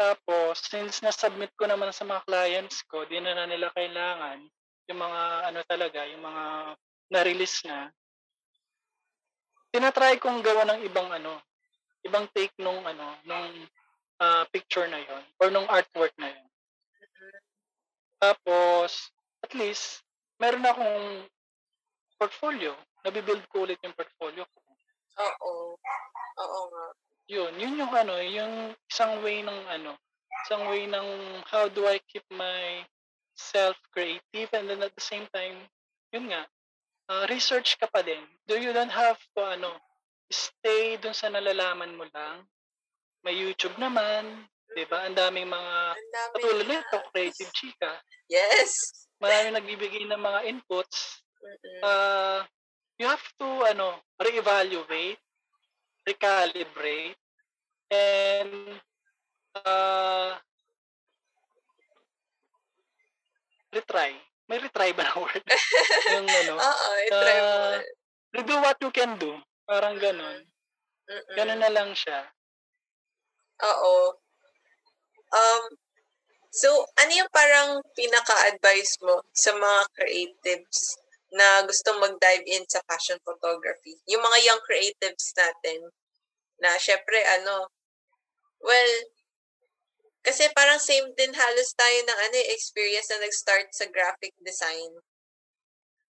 [0.00, 4.46] Tapos, since na-submit ko naman sa mga clients ko, di na, na nila kailangan
[4.90, 6.44] yung mga ano talaga, yung mga
[7.14, 7.94] na-release na,
[9.70, 11.38] tinatry kong gawa ng ibang ano,
[12.02, 13.54] ibang take nung ano, nung
[14.18, 16.46] ah, picture na yon or nung artwork na yon.
[18.20, 19.08] Tapos,
[19.40, 20.04] at least,
[20.36, 21.24] meron akong
[22.20, 22.76] portfolio.
[23.00, 24.58] Nabibuild ko ulit yung portfolio ko.
[25.24, 25.52] Oo.
[26.40, 26.86] Oo nga.
[27.30, 29.96] yun, yun yung ano, yung isang way ng ano,
[30.44, 31.08] isang way ng
[31.48, 32.84] how do I keep my
[33.40, 35.64] self creative and then at the same time,
[36.12, 36.44] yun nga,
[37.08, 38.20] uh, research ka pa din.
[38.44, 39.72] Do you don't have to ano,
[40.28, 42.44] stay dun sa nalalaman mo lang.
[43.24, 44.44] May YouTube naman,
[44.76, 45.08] 'di ba?
[45.08, 46.72] Ang daming mga Ang dami katulad na.
[46.76, 47.92] nito, Creative Chika.
[48.28, 48.72] Yes.
[49.20, 51.20] Maraming nagbibigay ng mga inputs
[51.82, 52.42] uh,
[52.98, 55.20] you have to ano reevaluate,
[56.04, 57.16] recalibrate,
[57.90, 58.52] and
[59.64, 60.36] uh,
[63.74, 64.14] retry.
[64.50, 65.44] May retry ba na word?
[66.18, 67.50] yung ano, Oo, i-try mo.
[67.54, 67.78] uh,
[68.34, 69.38] redo what you can do.
[69.66, 70.42] Parang ganon.
[71.06, 71.34] Mm-mm.
[71.38, 72.26] Ganon na lang siya.
[73.62, 74.18] Oo.
[75.30, 75.62] Um,
[76.50, 80.98] so, ano yung parang pinaka-advice mo sa mga creatives
[81.30, 83.94] na gustong mag-dive in sa fashion photography?
[84.10, 85.86] Yung mga young creatives natin
[86.58, 87.70] na syempre ano,
[88.58, 88.92] well,
[90.26, 94.92] kasi parang same din halos tayo ng ano, eh, experience na nag-start sa graphic design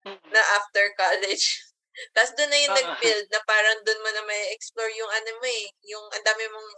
[0.06, 0.18] Mm-mm.
[0.32, 1.46] na after college.
[2.14, 5.46] Tapos doon na yung nag-build na parang doon mo na may explore yung ano mo
[5.46, 6.70] eh, yung ang dami mong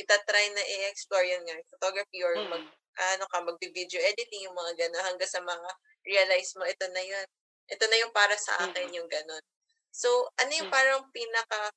[0.00, 2.72] itatry na i-explore yun nga, photography or mag, Mm-mm.
[3.14, 5.68] ano ka, mag-video editing, yung mga gano'n, hanggang sa mga
[6.06, 7.26] realize mo, ito na yun.
[7.68, 8.96] Ito na yung para sa akin, Mm.
[8.96, 9.44] yung gano'n.
[9.92, 10.08] So,
[10.40, 10.72] ano yung Mm.
[10.72, 11.68] parang pinaka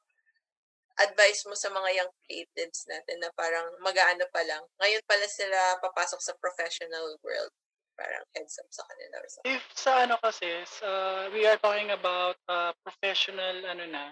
[1.01, 4.61] advice mo sa mga young creatives natin na parang mag-aano pa lang.
[4.77, 7.53] Ngayon pala sila papasok sa professional world.
[7.95, 9.53] parang heads up sa kanila or something?
[9.53, 10.89] If sa ano kasi, sa,
[11.29, 14.03] we are talking about uh, professional ano na,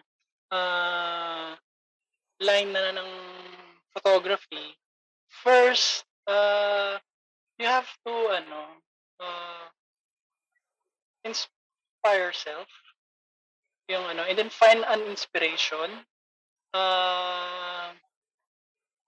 [0.53, 1.49] uh,
[2.41, 3.11] line na ng
[3.93, 4.77] photography,
[5.27, 6.97] first, uh,
[7.57, 8.81] you have to, ano,
[9.19, 9.65] uh,
[11.25, 12.69] inspire yourself.
[13.89, 16.05] Yung ano, and then find an inspiration.
[16.71, 17.91] Uh,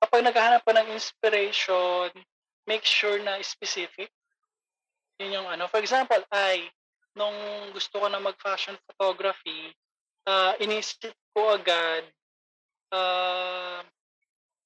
[0.04, 2.12] kapag naghahanap ka ng inspiration,
[2.68, 4.12] make sure na specific.
[5.20, 5.72] Yun yung ano.
[5.72, 6.68] For example, I,
[7.16, 7.36] nung
[7.72, 9.72] gusto ko na mag-fashion photography,
[10.28, 12.04] uh, inisip ko agad
[12.92, 13.80] uh,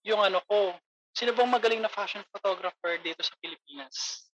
[0.02, 0.74] yung ano ko,
[1.14, 4.28] sino bang magaling na fashion photographer dito sa Pilipinas?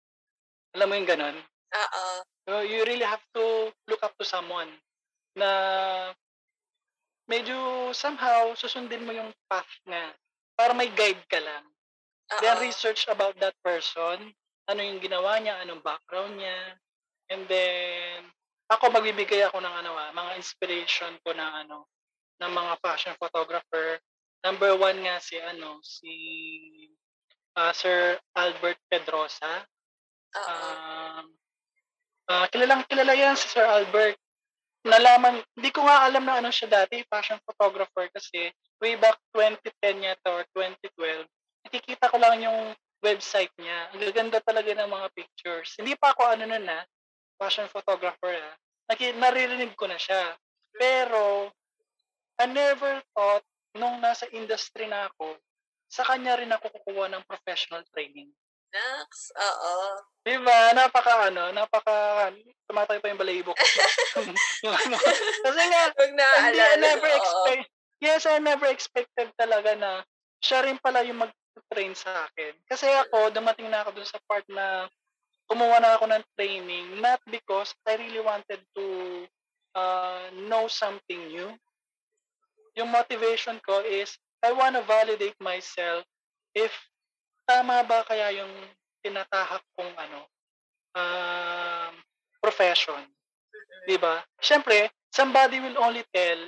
[0.75, 1.37] Alam mo yung ganun?
[1.73, 2.05] Oo.
[2.49, 4.69] So, you really have to look up to someone
[5.37, 5.51] na
[7.33, 7.57] medyo
[7.97, 10.13] somehow susundin mo yung path nga
[10.53, 11.65] para may guide ka lang.
[12.45, 12.65] Then Oo.
[12.69, 14.37] research about that person,
[14.69, 16.77] ano yung ginawa niya, anong background niya.
[17.33, 18.29] And then
[18.69, 21.89] ako magbibigay ako ng ano ah, mga inspiration ko ng ano
[22.41, 23.97] ng mga fashion photographer.
[24.45, 26.13] Number one nga si ano si
[27.57, 29.65] ah, Sir Albert Pedrosa.
[30.37, 30.53] Oo.
[30.53, 31.25] Um,
[32.29, 34.22] ah, kilalang kilala yan si Sir Albert.
[34.83, 38.51] Nalaman, hindi ko nga alam na ano siya dati, fashion photographer kasi
[38.83, 41.23] way back 2010 yata or 2012,
[41.63, 43.95] nakikita ko lang yung website niya.
[43.95, 45.79] Ang gaganda talaga ng mga pictures.
[45.79, 46.83] Hindi pa ako ano nun na,
[47.39, 48.55] fashion photographer ah.
[48.91, 50.35] Naki, naririnig ko na siya.
[50.75, 51.51] Pero,
[52.43, 53.47] I never thought
[53.79, 55.39] nung nasa industry na ako,
[55.87, 58.35] sa kanya rin ako kukuha ng professional training.
[58.73, 59.31] Nax.
[59.37, 59.77] Oo.
[60.25, 60.73] Di ba?
[60.73, 62.31] Napaka ano, napaka
[62.65, 64.97] tumatay pa yung ano.
[65.45, 67.19] Kasi nga, Huwag na hindi, I never oo.
[67.21, 67.65] expect,
[68.01, 70.01] yes, I never expected talaga na
[70.41, 72.57] siya rin pala yung mag-train sa akin.
[72.65, 74.89] Kasi ako, dumating na ako dun sa part na
[75.53, 78.87] kumuha na ako ng training, not because I really wanted to
[79.77, 81.53] uh, know something new.
[82.81, 86.09] Yung motivation ko is, I want to validate myself
[86.57, 86.73] if
[87.47, 88.53] tama ba kaya yung
[89.03, 90.27] tinatahak kong ano,
[90.95, 91.93] um,
[92.39, 93.03] profession.
[93.87, 94.23] Di ba?
[94.39, 96.41] Siyempre, somebody will only tell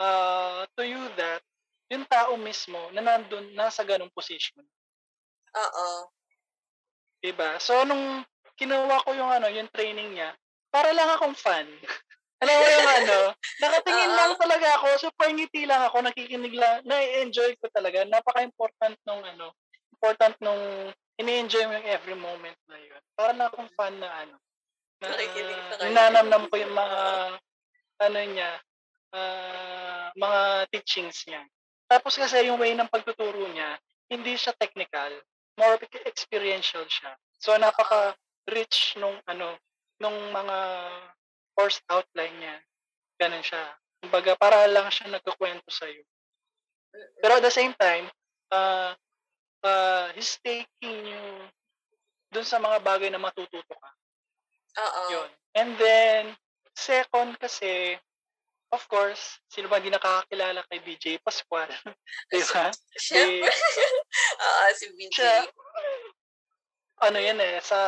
[0.00, 1.44] uh, to you that
[1.92, 4.64] yung tao mismo na nandun, nasa ganong position.
[5.54, 5.88] Oo.
[7.20, 7.60] Di ba?
[7.60, 8.24] So, nung
[8.56, 10.32] kinuha ko yung ano, yung training niya,
[10.72, 11.68] para lang akong fan.
[12.42, 13.18] Alam mo yung ano,
[13.62, 14.18] nakatingin Oo.
[14.18, 18.04] lang talaga ako, super ngiti lang ako, nakikinig lang, na-enjoy ko talaga.
[18.04, 19.54] Napaka-important nung ano,
[19.94, 20.90] important nung
[21.22, 23.02] ini-enjoy mo yung every moment na yun.
[23.14, 24.36] Para lang akong fan na ano,
[24.98, 27.00] na sa nananamnam ko yung mga
[28.02, 28.50] ano niya,
[29.14, 30.40] ah, mga
[30.74, 31.46] teachings niya.
[31.86, 33.78] Tapos kasi yung way ng pagtuturo niya,
[34.10, 35.14] hindi siya technical,
[35.54, 35.78] more
[36.10, 37.14] experiential siya.
[37.38, 39.54] So napaka-rich nung ano,
[40.02, 40.58] nung mga
[41.54, 42.56] course outline niya.
[43.20, 43.62] Ganun siya.
[44.02, 46.02] Kumbaga, para lang siya nagkukwento sa'yo.
[46.92, 47.22] Mm-mm.
[47.22, 48.10] Pero at the same time,
[48.50, 48.92] uh,
[49.64, 51.24] uh, he's taking you
[52.30, 53.90] dun sa mga bagay na matututo ka.
[54.84, 55.02] Oo.
[55.10, 55.30] Yun.
[55.54, 56.22] And then,
[56.74, 57.96] second kasi,
[58.74, 61.70] of course, sino ba hindi nakakakilala kay BJ Pascual?
[62.30, 62.74] Di ba?
[63.04, 63.50] Siyempre.
[64.44, 65.14] Oo, si BJ.
[65.14, 65.34] Siya,
[67.06, 67.78] ano yan eh, sa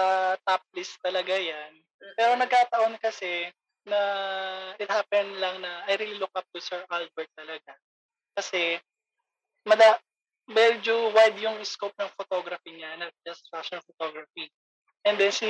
[0.46, 1.72] top list talaga yan.
[2.14, 3.50] Pero nagkataon kasi
[3.86, 3.98] na
[4.82, 7.74] it happened lang na I really look up to Sir Albert talaga.
[8.38, 8.78] Kasi,
[9.66, 9.98] mada,
[10.46, 14.50] medyo wide yung scope ng photography niya, not just fashion photography.
[15.06, 15.46] And then si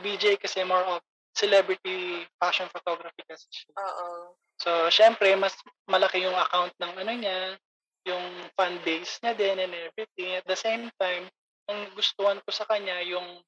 [0.00, 1.00] BJ kasi more of
[1.34, 3.72] celebrity fashion photography kasi siya.
[3.76, 4.38] Oo.
[4.60, 5.58] So, syempre, mas
[5.90, 7.58] malaki yung account ng ano niya,
[8.06, 10.38] yung fan base niya din and everything.
[10.38, 11.26] At the same time,
[11.66, 13.42] ang gustuhan ko sa kanya, yung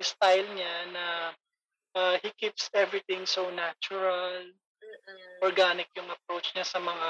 [0.00, 1.04] style niya na
[1.98, 4.46] uh, he keeps everything so natural,
[4.80, 5.18] Mm-mm.
[5.44, 7.08] organic yung approach niya sa mga,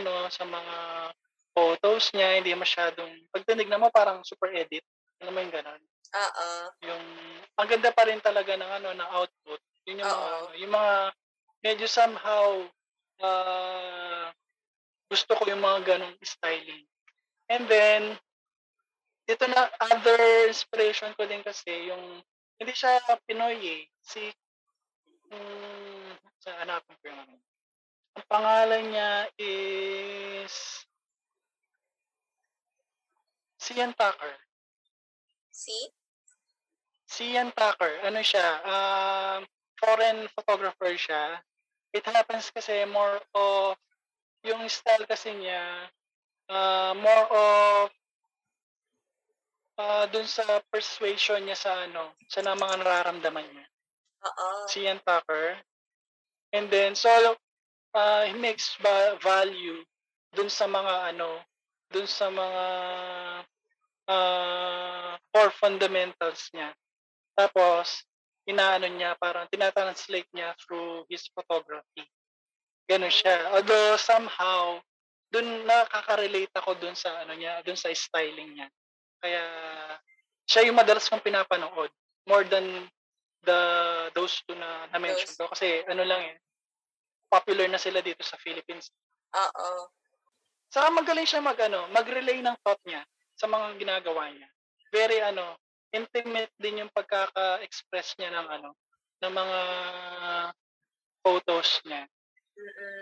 [0.00, 0.76] ano, sa mga
[1.54, 4.84] photos niya, hindi masyadong, pag tinignan mo parang super edit.
[5.20, 5.82] Alam mo yung ganon?
[6.10, 6.48] Oo.
[6.86, 7.04] Yung,
[7.60, 9.60] ang ganda pa rin talaga ng ano, ng output.
[9.86, 10.94] Yun yung mga, ano, yung mga,
[11.60, 12.64] medyo somehow,
[13.20, 14.26] uh,
[15.10, 16.86] gusto ko yung mga ganong styling.
[17.50, 18.02] And then,
[19.26, 20.18] dito na, other
[20.48, 22.22] inspiration ko din kasi, yung,
[22.60, 23.82] hindi siya Pinoy eh.
[24.04, 24.20] Si,
[25.32, 27.36] um, sa hanapin ko yung ano.
[28.18, 30.84] Ang pangalan niya is,
[33.60, 34.34] Sian Tucker.
[35.52, 35.76] Si?
[37.04, 39.44] Si Ian Tucker, ano siya, um,
[39.76, 41.36] foreign photographer siya.
[41.92, 43.76] It happens kasi more of,
[44.40, 45.92] yung style kasi niya,
[46.48, 47.92] uh, more of
[49.76, 53.66] uh, dun sa persuasion niya sa ano, sa na mga nararamdaman niya.
[54.24, 54.48] Oo.
[54.72, 55.60] Si Ian Tucker.
[56.56, 57.36] And then, so,
[57.92, 59.84] uh, he makes ba- value
[60.32, 61.44] dun sa mga ano,
[61.90, 62.64] dun sa mga
[64.08, 66.70] uh, core fundamentals niya.
[67.34, 68.06] Tapos,
[68.46, 72.06] inaano niya, parang tinatranslate niya through his photography.
[72.90, 73.54] Ganun siya.
[73.54, 74.82] Although somehow,
[75.30, 78.68] dun nakaka-relate ako dun sa ano niya, dun sa styling niya.
[79.22, 79.44] Kaya
[80.50, 81.94] siya yung madalas kong pinapanood
[82.26, 82.90] more than
[83.46, 83.60] the
[84.12, 86.36] those two na na-mention ko kasi ano lang eh
[87.30, 88.90] popular na sila dito sa Philippines.
[89.38, 89.86] Oo.
[90.70, 93.02] Saka magaling siya mag ano, mag-relay ng thought niya
[93.34, 94.48] sa mga ginagawa niya.
[94.94, 95.58] Very ano,
[95.90, 98.70] intimate din yung pagkaka-express niya ng ano,
[99.20, 99.60] ng mga
[101.26, 102.06] photos niya.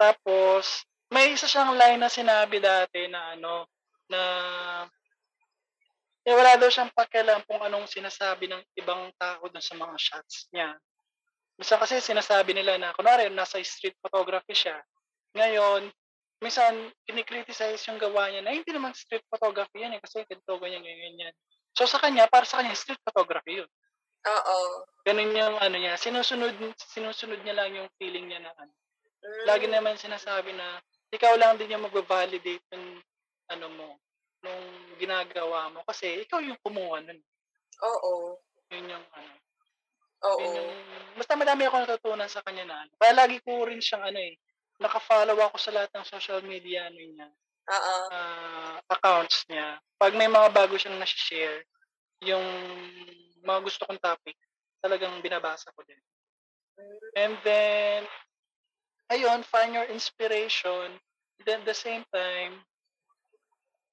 [0.01, 3.69] Tapos may isa siyang line na sinabi dati na ano
[4.09, 4.21] na
[6.29, 10.45] eh, wala daw siyang pakialam kung anong sinasabi ng ibang tao dun sa mga shots
[10.53, 10.77] niya.
[11.57, 14.77] Minsan kasi sinasabi nila na, kunwari, nasa street photography siya.
[15.33, 15.89] Ngayon,
[16.39, 20.83] minsan, kinikriticize yung gawa niya na hindi naman street photography yan eh, kasi ganito, ganyan,
[20.83, 21.35] ganyan, ganyan.
[21.75, 23.71] So sa kanya, para sa kanya, street photography yun.
[24.27, 24.59] Oo.
[25.07, 28.73] Ganun yung ano niya, sinusunod, sinusunod niya lang yung feeling niya na ano.
[29.23, 29.45] Mm.
[29.47, 30.83] Lagi naman sinasabi na,
[31.15, 33.01] ikaw lang din yung mag-validate yung
[33.49, 33.89] ano mo,
[34.45, 34.65] nung
[35.01, 35.83] ginagawa mo.
[35.87, 37.21] Kasi ikaw yung kumuha nun.
[37.83, 38.39] Oo.
[38.71, 39.33] Yun yung ano.
[40.29, 40.41] Oo.
[40.43, 40.71] Yun yung,
[41.17, 42.93] basta madami ako natutunan sa kanya na ano.
[42.99, 44.35] Kaya lagi ko rin siyang ano eh,
[44.79, 47.29] naka-follow ako sa lahat ng social media ano niya,
[47.69, 47.95] Oo.
[48.15, 49.79] uh, accounts niya.
[49.99, 51.67] Pag may mga bago siyang nasi-share,
[52.23, 52.47] yung
[53.43, 54.39] mga gusto kong topic,
[54.79, 55.99] talagang binabasa ko din.
[57.19, 58.07] And then,
[59.11, 60.95] ayun, find your inspiration.
[61.43, 62.63] Then, at the same time,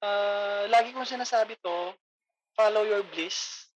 [0.05, 1.93] uh, lagi kong sinasabi to,
[2.53, 3.69] follow your bliss.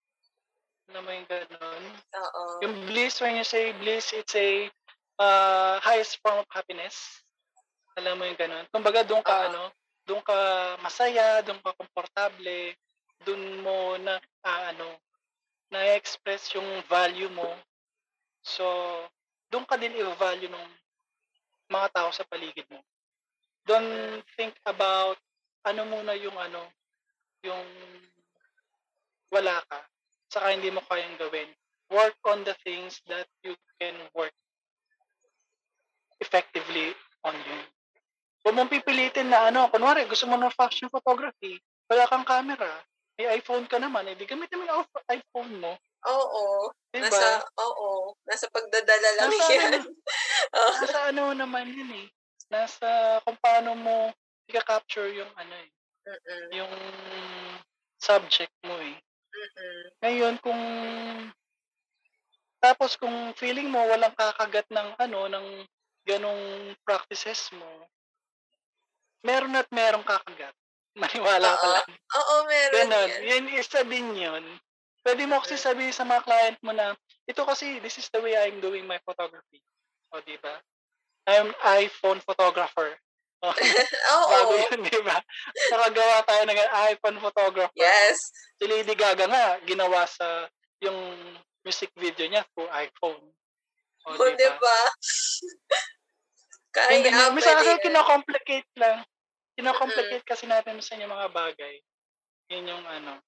[0.89, 1.83] Alam mo yung ganun?
[2.17, 2.41] Oo.
[2.65, 4.69] Yung bliss, when you say bliss, it's a
[5.19, 6.95] uh, highest form of happiness.
[7.99, 8.65] Alam mo yung ganun?
[8.71, 9.45] Kumbaga, doon ka, Oo.
[9.51, 9.63] ano,
[10.07, 10.37] doon ka
[10.79, 12.73] masaya, doon ka komportable,
[13.27, 14.17] doon mo na,
[14.47, 14.87] ah, ano,
[15.69, 17.51] na-express yung value mo.
[18.41, 18.65] So,
[19.51, 20.67] doon ka din i-value ng
[21.69, 22.81] mga tao sa paligid mo.
[23.69, 25.21] Don't think about
[25.61, 26.65] ano muna yung ano,
[27.45, 27.67] yung
[29.29, 29.85] wala ka,
[30.33, 31.49] saka hindi mo kayang gawin.
[31.93, 34.33] Work on the things that you can work
[36.19, 36.93] effectively
[37.23, 37.59] on you.
[38.43, 41.59] Kung mong pipilitin na ano, kunwari gusto mo ng fashion photography,
[41.91, 42.71] wala kang camera,
[43.19, 45.75] may iPhone ka naman, edi gamitin mo yung iPhone mo.
[46.07, 46.71] Oo.
[46.95, 47.11] Diba?
[47.11, 48.15] Nasa, oo.
[48.23, 49.71] Nasa pagdadala lang Nasa yan.
[49.75, 49.91] ano,
[50.79, 52.07] nasa ano naman yun eh.
[52.47, 54.15] Nasa kung paano mo
[54.47, 55.69] i-capture yung ano eh,
[56.09, 56.45] Mm-mm.
[56.55, 56.73] yung
[57.99, 58.95] subject mo eh.
[59.35, 59.81] Mm-mm.
[60.01, 60.63] Ngayon kung
[62.59, 65.47] tapos kung feeling mo walang kakagat ng ano ng
[66.07, 67.67] ganong practices mo,
[69.23, 70.55] meron at merong kakagat.
[70.99, 71.73] Maniwala ka Oo.
[71.75, 71.89] lang.
[71.91, 73.09] Oo, meron Ganon.
[73.09, 73.21] yan.
[73.23, 74.43] Yan, isa din yun.
[74.99, 76.91] Pwede mo kasi sabihin sa mga client mo na,
[77.23, 79.63] ito kasi, this is the way I'm doing my photography.
[80.11, 80.59] O, di ba?
[81.29, 82.95] I'm iPhone photographer.
[83.39, 84.27] O, Oo.
[84.35, 85.15] Bago yun, di ba?
[85.71, 86.59] Nakagawa tayo ng
[86.91, 87.71] iPhone photographer.
[87.79, 88.19] Yes.
[88.59, 90.51] Si Lady Gaga nga, ginawa sa
[90.83, 91.15] yung
[91.63, 93.23] music video niya through iPhone.
[94.07, 94.55] O, O, di di ba?
[94.59, 94.79] ba?
[96.69, 99.03] Kaya, Hindi na, minsan kasi kinocomplicate lang.
[99.57, 101.75] Kinocomplicate kasi natin sa inyo mga bagay.
[102.53, 103.19] Yun yung ano.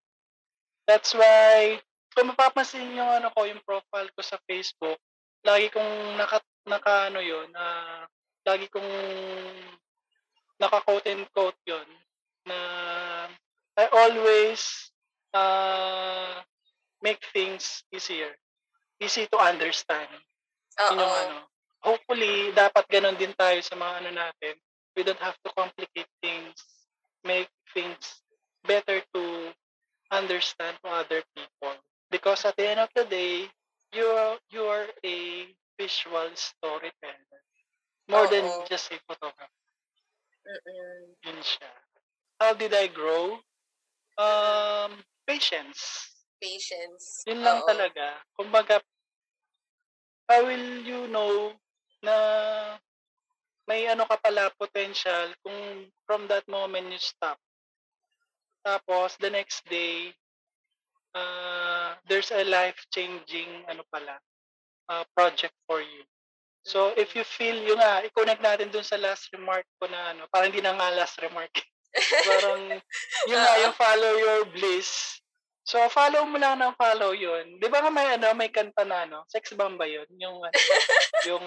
[0.85, 1.81] That's why,
[2.13, 4.97] kung mapapansin yung ano ko, yung profile ko sa Facebook,
[5.43, 6.39] lagi kong naka,
[6.69, 7.65] naka ano yun, na
[8.45, 8.89] lagi kong
[10.61, 11.87] naka-quote and quote yun,
[12.45, 12.57] na
[13.77, 14.91] I always
[15.33, 16.41] uh,
[17.01, 18.37] make things easier.
[19.01, 20.09] Easy to understand.
[20.79, 21.21] Yun yung Oo.
[21.27, 21.37] ano.
[21.81, 24.53] Hopefully, dapat ganun din tayo sa mga ano natin.
[24.93, 26.55] We don't have to complicate things.
[27.25, 28.21] Make things
[28.67, 29.53] better to
[30.13, 31.75] understand to other people.
[32.11, 33.49] Because at the end of the day,
[33.95, 35.17] you are, you are a
[35.79, 37.41] visual storyteller.
[38.11, 38.67] More than Oo.
[38.67, 39.49] just a photographer.
[40.45, 41.15] Mm-mm.
[41.25, 41.71] Yun siya.
[42.41, 43.39] How did I grow?
[44.19, 46.11] Um, patience.
[46.41, 47.23] Patience.
[47.25, 47.67] Yun lang Oo.
[47.69, 48.19] talaga.
[48.35, 48.81] Kumbaga,
[50.31, 51.51] how will you know
[51.99, 52.15] na
[53.67, 57.35] may ano ka pala potential kung from that moment you stop.
[58.63, 60.13] Tapos, the next day,
[61.17, 64.21] uh, there's a life-changing ano pala,
[64.89, 66.03] uh, project for you.
[66.61, 70.29] So, if you feel, yung nga, i-connect natin dun sa last remark ko na ano,
[70.29, 71.49] parang hindi na nga last remark.
[72.29, 72.77] parang,
[73.25, 75.20] yung nga, yung follow your bliss.
[75.61, 77.61] So, follow mo lang ng follow yun.
[77.61, 79.21] Di ba nga may, ano, may kanta na, ano?
[79.29, 80.09] Sex bomb ba yun?
[80.17, 80.57] Yung, ano,
[81.29, 81.45] yung,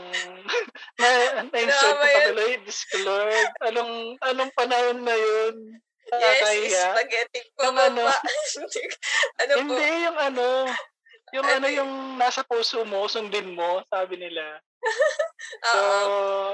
[1.03, 1.09] na,
[1.51, 2.27] na-insert ko Tama pa yun.
[2.31, 3.51] tuloy, Discord.
[3.66, 3.93] Anong,
[4.23, 5.57] anong panahon na yun?
[6.05, 8.03] Yes, spaghetti Yung ano?
[9.41, 9.59] ano po?
[9.59, 10.47] Hindi, yung ano,
[11.35, 14.62] yung Ano ano, yung nasa puso mo, sundin mo, sabi nila.
[15.65, 15.81] So,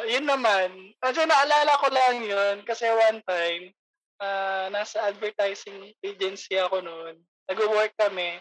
[0.08, 0.94] yun naman.
[1.02, 3.74] Kasi naalala ko lang yun kasi one time,
[4.22, 7.20] ah, nasa advertising agency ako noon.
[7.50, 8.38] Nag-work kami.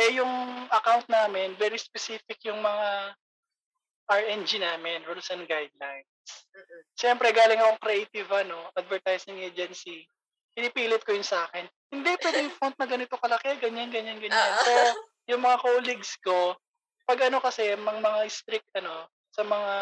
[0.00, 0.32] Eh, yung
[0.68, 3.16] account namin, very specific yung mga
[4.10, 6.08] RNG namin, rules and guidelines.
[6.98, 10.04] Siyempre, galing akong creative, ano, advertising agency.
[10.52, 11.64] Pinipilit ko yun sa akin.
[11.88, 14.36] Hindi, pwede yung font na ganito kalaki, ganyan, ganyan, ganyan.
[14.36, 14.60] Ah.
[14.60, 14.72] So,
[15.30, 16.58] yung mga colleagues ko,
[17.06, 19.74] pag ano kasi, mga, mga strict, ano, sa mga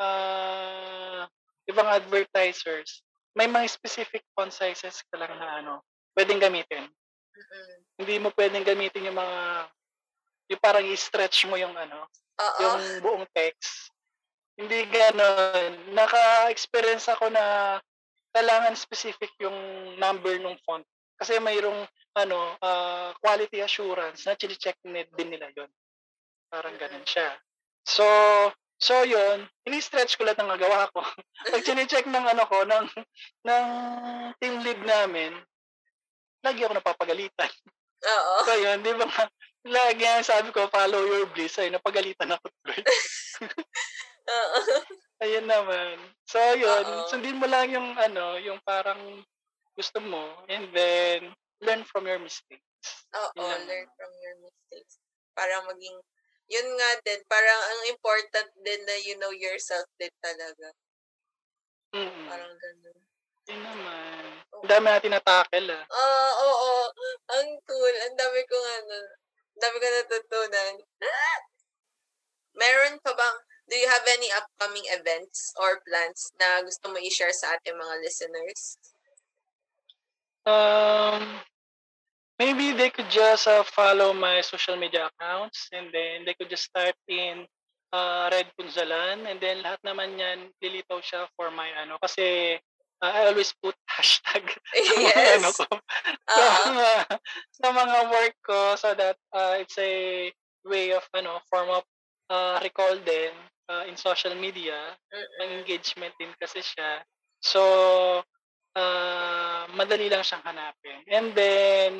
[0.00, 1.22] ah
[1.68, 3.04] ibang advertisers,
[3.36, 5.74] may mga specific font sizes ka lang na ano,
[6.18, 6.88] pwedeng gamitin.
[7.40, 7.72] Mm-mm.
[8.04, 9.38] Hindi mo pwedeng gamitin yung mga,
[10.52, 12.04] yung parang i-stretch mo yung ano,
[12.36, 12.60] Oo.
[12.60, 13.88] yung buong text.
[14.60, 15.96] Hindi ganon.
[15.96, 17.76] Naka-experience ako na
[18.36, 19.56] kailangan specific yung
[19.96, 20.84] number ng font.
[21.16, 21.84] Kasi mayroong
[22.16, 25.70] ano, ah, quality assurance na check din nila yon.
[26.50, 27.36] Parang ganun siya.
[27.86, 28.04] So,
[28.76, 31.00] so yun, ini-stretch ko lahat ng nagawa ko.
[31.52, 32.86] Pag check ng ano ko, ng,
[33.46, 33.66] ng
[34.42, 35.32] team lead namin,
[36.40, 37.52] lagi ako napapagalitan.
[38.00, 38.34] Oo.
[38.48, 39.24] So yun, di ba nga,
[39.68, 42.80] lagi ang sabi ko, follow your bliss, ay napagalitan ako tuloy.
[44.40, 44.58] Oo.
[45.20, 46.00] Ayun naman.
[46.24, 46.84] So, yun.
[46.86, 47.08] Oo.
[47.12, 49.20] Sundin mo lang yung, ano, yung parang
[49.76, 52.88] gusto mo and then learn from your mistakes.
[53.12, 53.68] Oo, lang.
[53.68, 54.96] learn from your mistakes.
[55.36, 55.96] Para maging,
[56.48, 60.72] yun nga din, parang ang important din na you know yourself din talaga.
[61.92, 62.26] Mm.
[62.28, 63.00] Parang ganun.
[63.50, 64.22] Yun naman.
[64.62, 65.82] Ang dami natin natakel, ah.
[65.90, 66.72] Ah, oo,
[67.34, 67.94] ang cool.
[68.06, 68.98] Ang dami kong ano,
[69.58, 70.74] ang dami ko natutunan.
[72.54, 73.36] Meron pa bang,
[73.66, 77.94] do you have any upcoming events or plans na gusto mo i-share sa ating mga
[78.06, 78.78] listeners?
[80.46, 81.40] Um,
[82.38, 86.70] maybe they could just uh, follow my social media accounts and then they could just
[86.74, 87.46] type in
[87.92, 92.58] uh, Red Punzalan and then lahat naman yan lilitaw siya for my ano kasi
[93.00, 94.44] I always put hashtag
[94.76, 95.40] sa mga yes.
[95.40, 95.66] ano ko
[96.36, 96.64] sa Oo.
[96.72, 96.90] mga,
[97.50, 100.28] sa mga work ko so that uh, it's a
[100.68, 101.84] way of ano form of
[102.28, 103.32] uh, recall din
[103.72, 104.76] uh, in social media
[105.40, 107.00] ang engagement din kasi siya.
[107.40, 107.62] So,
[108.76, 111.00] uh, madali lang siyang hanapin.
[111.08, 111.92] And then,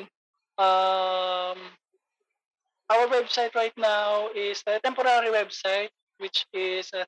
[0.61, 1.57] um,
[2.91, 5.89] our website right now is a temporary website
[6.21, 7.01] which is uh,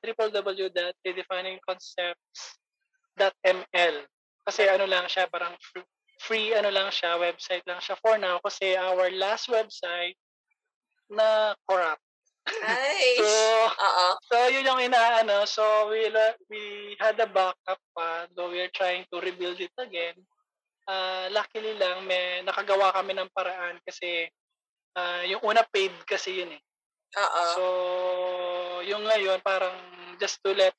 [3.14, 3.96] www.redefiningconcepts.ml
[4.44, 5.88] Kasi ano lang siya, parang free,
[6.20, 10.16] free ano lang siya, website lang siya for now kasi our last website
[11.08, 12.02] na corrupt.
[12.44, 13.24] Nice.
[13.24, 13.32] So.
[14.28, 15.48] So, yun yung inaano.
[15.48, 16.12] So, we,
[16.52, 20.12] we had a backup pa, though we are trying to rebuild it again.
[20.84, 24.28] Uh, luckily lang, may nakagawa kami ng paraan kasi
[24.92, 26.60] uh, yung una paid kasi yun eh.
[27.16, 27.44] Oo.
[27.56, 27.62] So,
[28.84, 29.72] yung ngayon, parang
[30.20, 30.76] just to let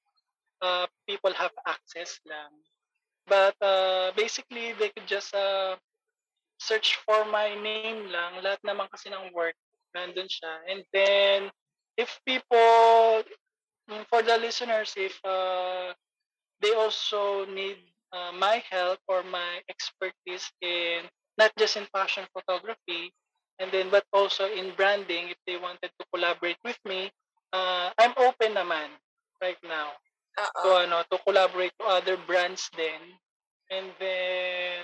[0.61, 2.53] uh, people have access lang.
[3.27, 5.75] But uh, basically, they could just uh,
[6.59, 8.41] search for my name lang.
[8.45, 9.57] Lahat naman kasi ng work,
[9.97, 10.53] nandun siya.
[10.69, 11.49] And then,
[11.97, 13.25] if people,
[13.89, 15.97] mm, for the listeners, if uh,
[16.61, 17.81] they also need
[18.13, 23.11] uh, my help or my expertise in not just in fashion photography,
[23.59, 27.09] and then but also in branding, if they wanted to collaborate with me,
[27.51, 28.93] uh, I'm open naman
[29.41, 29.97] right now
[30.35, 30.61] Oo.
[30.63, 33.01] to ano to collaborate to other brands then
[33.71, 34.83] and then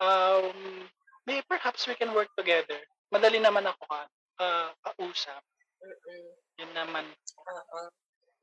[0.00, 0.88] um
[1.24, 2.78] may perhaps we can work together
[3.08, 4.00] madali naman ako ka
[4.40, 5.40] uh, kausap
[5.80, 6.26] Mm-mm.
[6.60, 7.08] yun naman
[7.48, 7.88] Oo.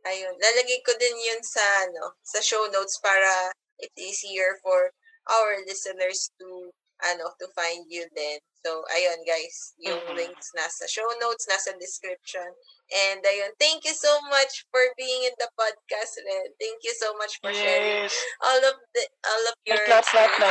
[0.05, 0.37] Ayun.
[0.37, 3.49] Lalagay ko din yun sa, ano, sa show notes para
[3.81, 4.93] it's easier for
[5.25, 6.69] our listeners to,
[7.03, 8.39] ano, to find you then.
[8.65, 10.15] So, ayun guys, yung Mhm.
[10.17, 12.49] links nasa show notes, nasa description.
[12.89, 16.53] And ayun, thank you so much for being in the podcast, Red.
[16.57, 20.33] Thank you so much for sharing yes all of the all of your clap, clap
[20.41, 20.49] na.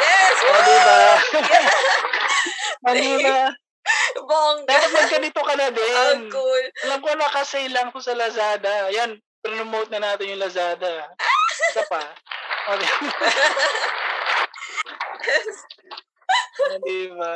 [0.00, 0.34] Yes!
[0.40, 0.64] o Wow!
[0.64, 0.98] diba
[1.48, 1.68] Yeah!
[2.80, 3.36] Manila
[4.16, 4.68] Bongga!
[4.68, 6.64] dapat magganito ka na din Ang cool.
[6.88, 11.08] alam ko nakasale lang ko sa Lazada yan promote na natin yung Lazada
[11.72, 12.04] isa pa
[12.68, 12.72] o
[16.84, 17.34] diba O, diba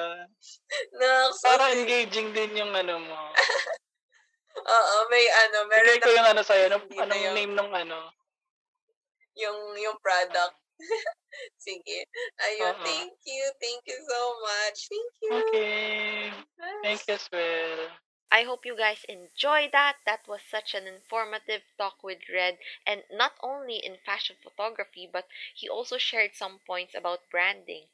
[0.99, 3.21] Naks, para engaging din yung ano mo
[4.55, 7.99] Oo, may ano, meron Bigay ko yung ano sa'yo, anong, anong yung- name nung ano.
[9.35, 10.55] yung yung product.
[11.59, 12.07] Sige.
[12.39, 12.85] Ayun, Oo.
[12.87, 13.45] thank you.
[13.59, 14.79] Thank you so much.
[14.87, 15.31] Thank you.
[15.43, 16.31] Okay.
[16.63, 16.81] Ah.
[16.87, 17.91] Thank you as well.
[18.31, 19.99] I hope you guys enjoyed that.
[20.07, 25.27] That was such an informative talk with Red, and not only in fashion photography, but
[25.55, 27.87] he also shared some points about branding.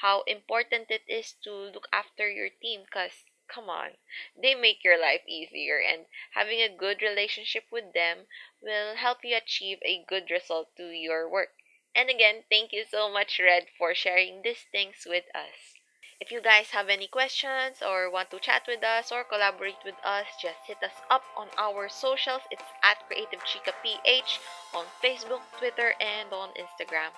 [0.00, 3.96] How important it is to look after your team, because come on,
[4.36, 8.26] they make your life easier, and having a good relationship with them
[8.60, 11.54] will help you achieve a good result to your work.
[11.94, 15.74] And again, thank you so much, Red, for sharing these things with us.
[16.20, 19.96] If you guys have any questions or want to chat with us or collaborate with
[20.04, 22.42] us, just hit us up on our socials.
[22.50, 24.38] It's at Creative Chica PH
[24.72, 27.10] on Facebook, Twitter, and on Instagram.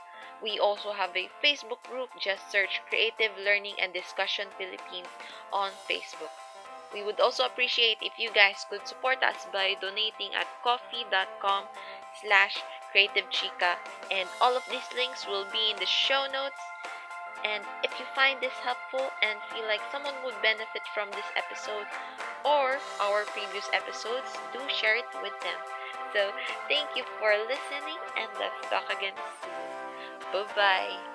[0.45, 2.11] We also have a Facebook group.
[2.21, 5.09] Just search Creative Learning and Discussion Philippines
[5.51, 6.37] on Facebook.
[6.93, 11.65] We would also appreciate if you guys could support us by donating at coffee.com
[12.21, 12.61] slash
[12.93, 13.81] creative chica
[14.13, 16.63] and all of these links will be in the show notes
[17.43, 21.89] and if you find this helpful and feel like someone would benefit from this episode
[22.45, 25.61] or our previous episodes, do share it with them.
[26.15, 26.31] So,
[26.69, 29.74] thank you for listening and let's talk again soon.
[30.33, 31.14] Bye bye.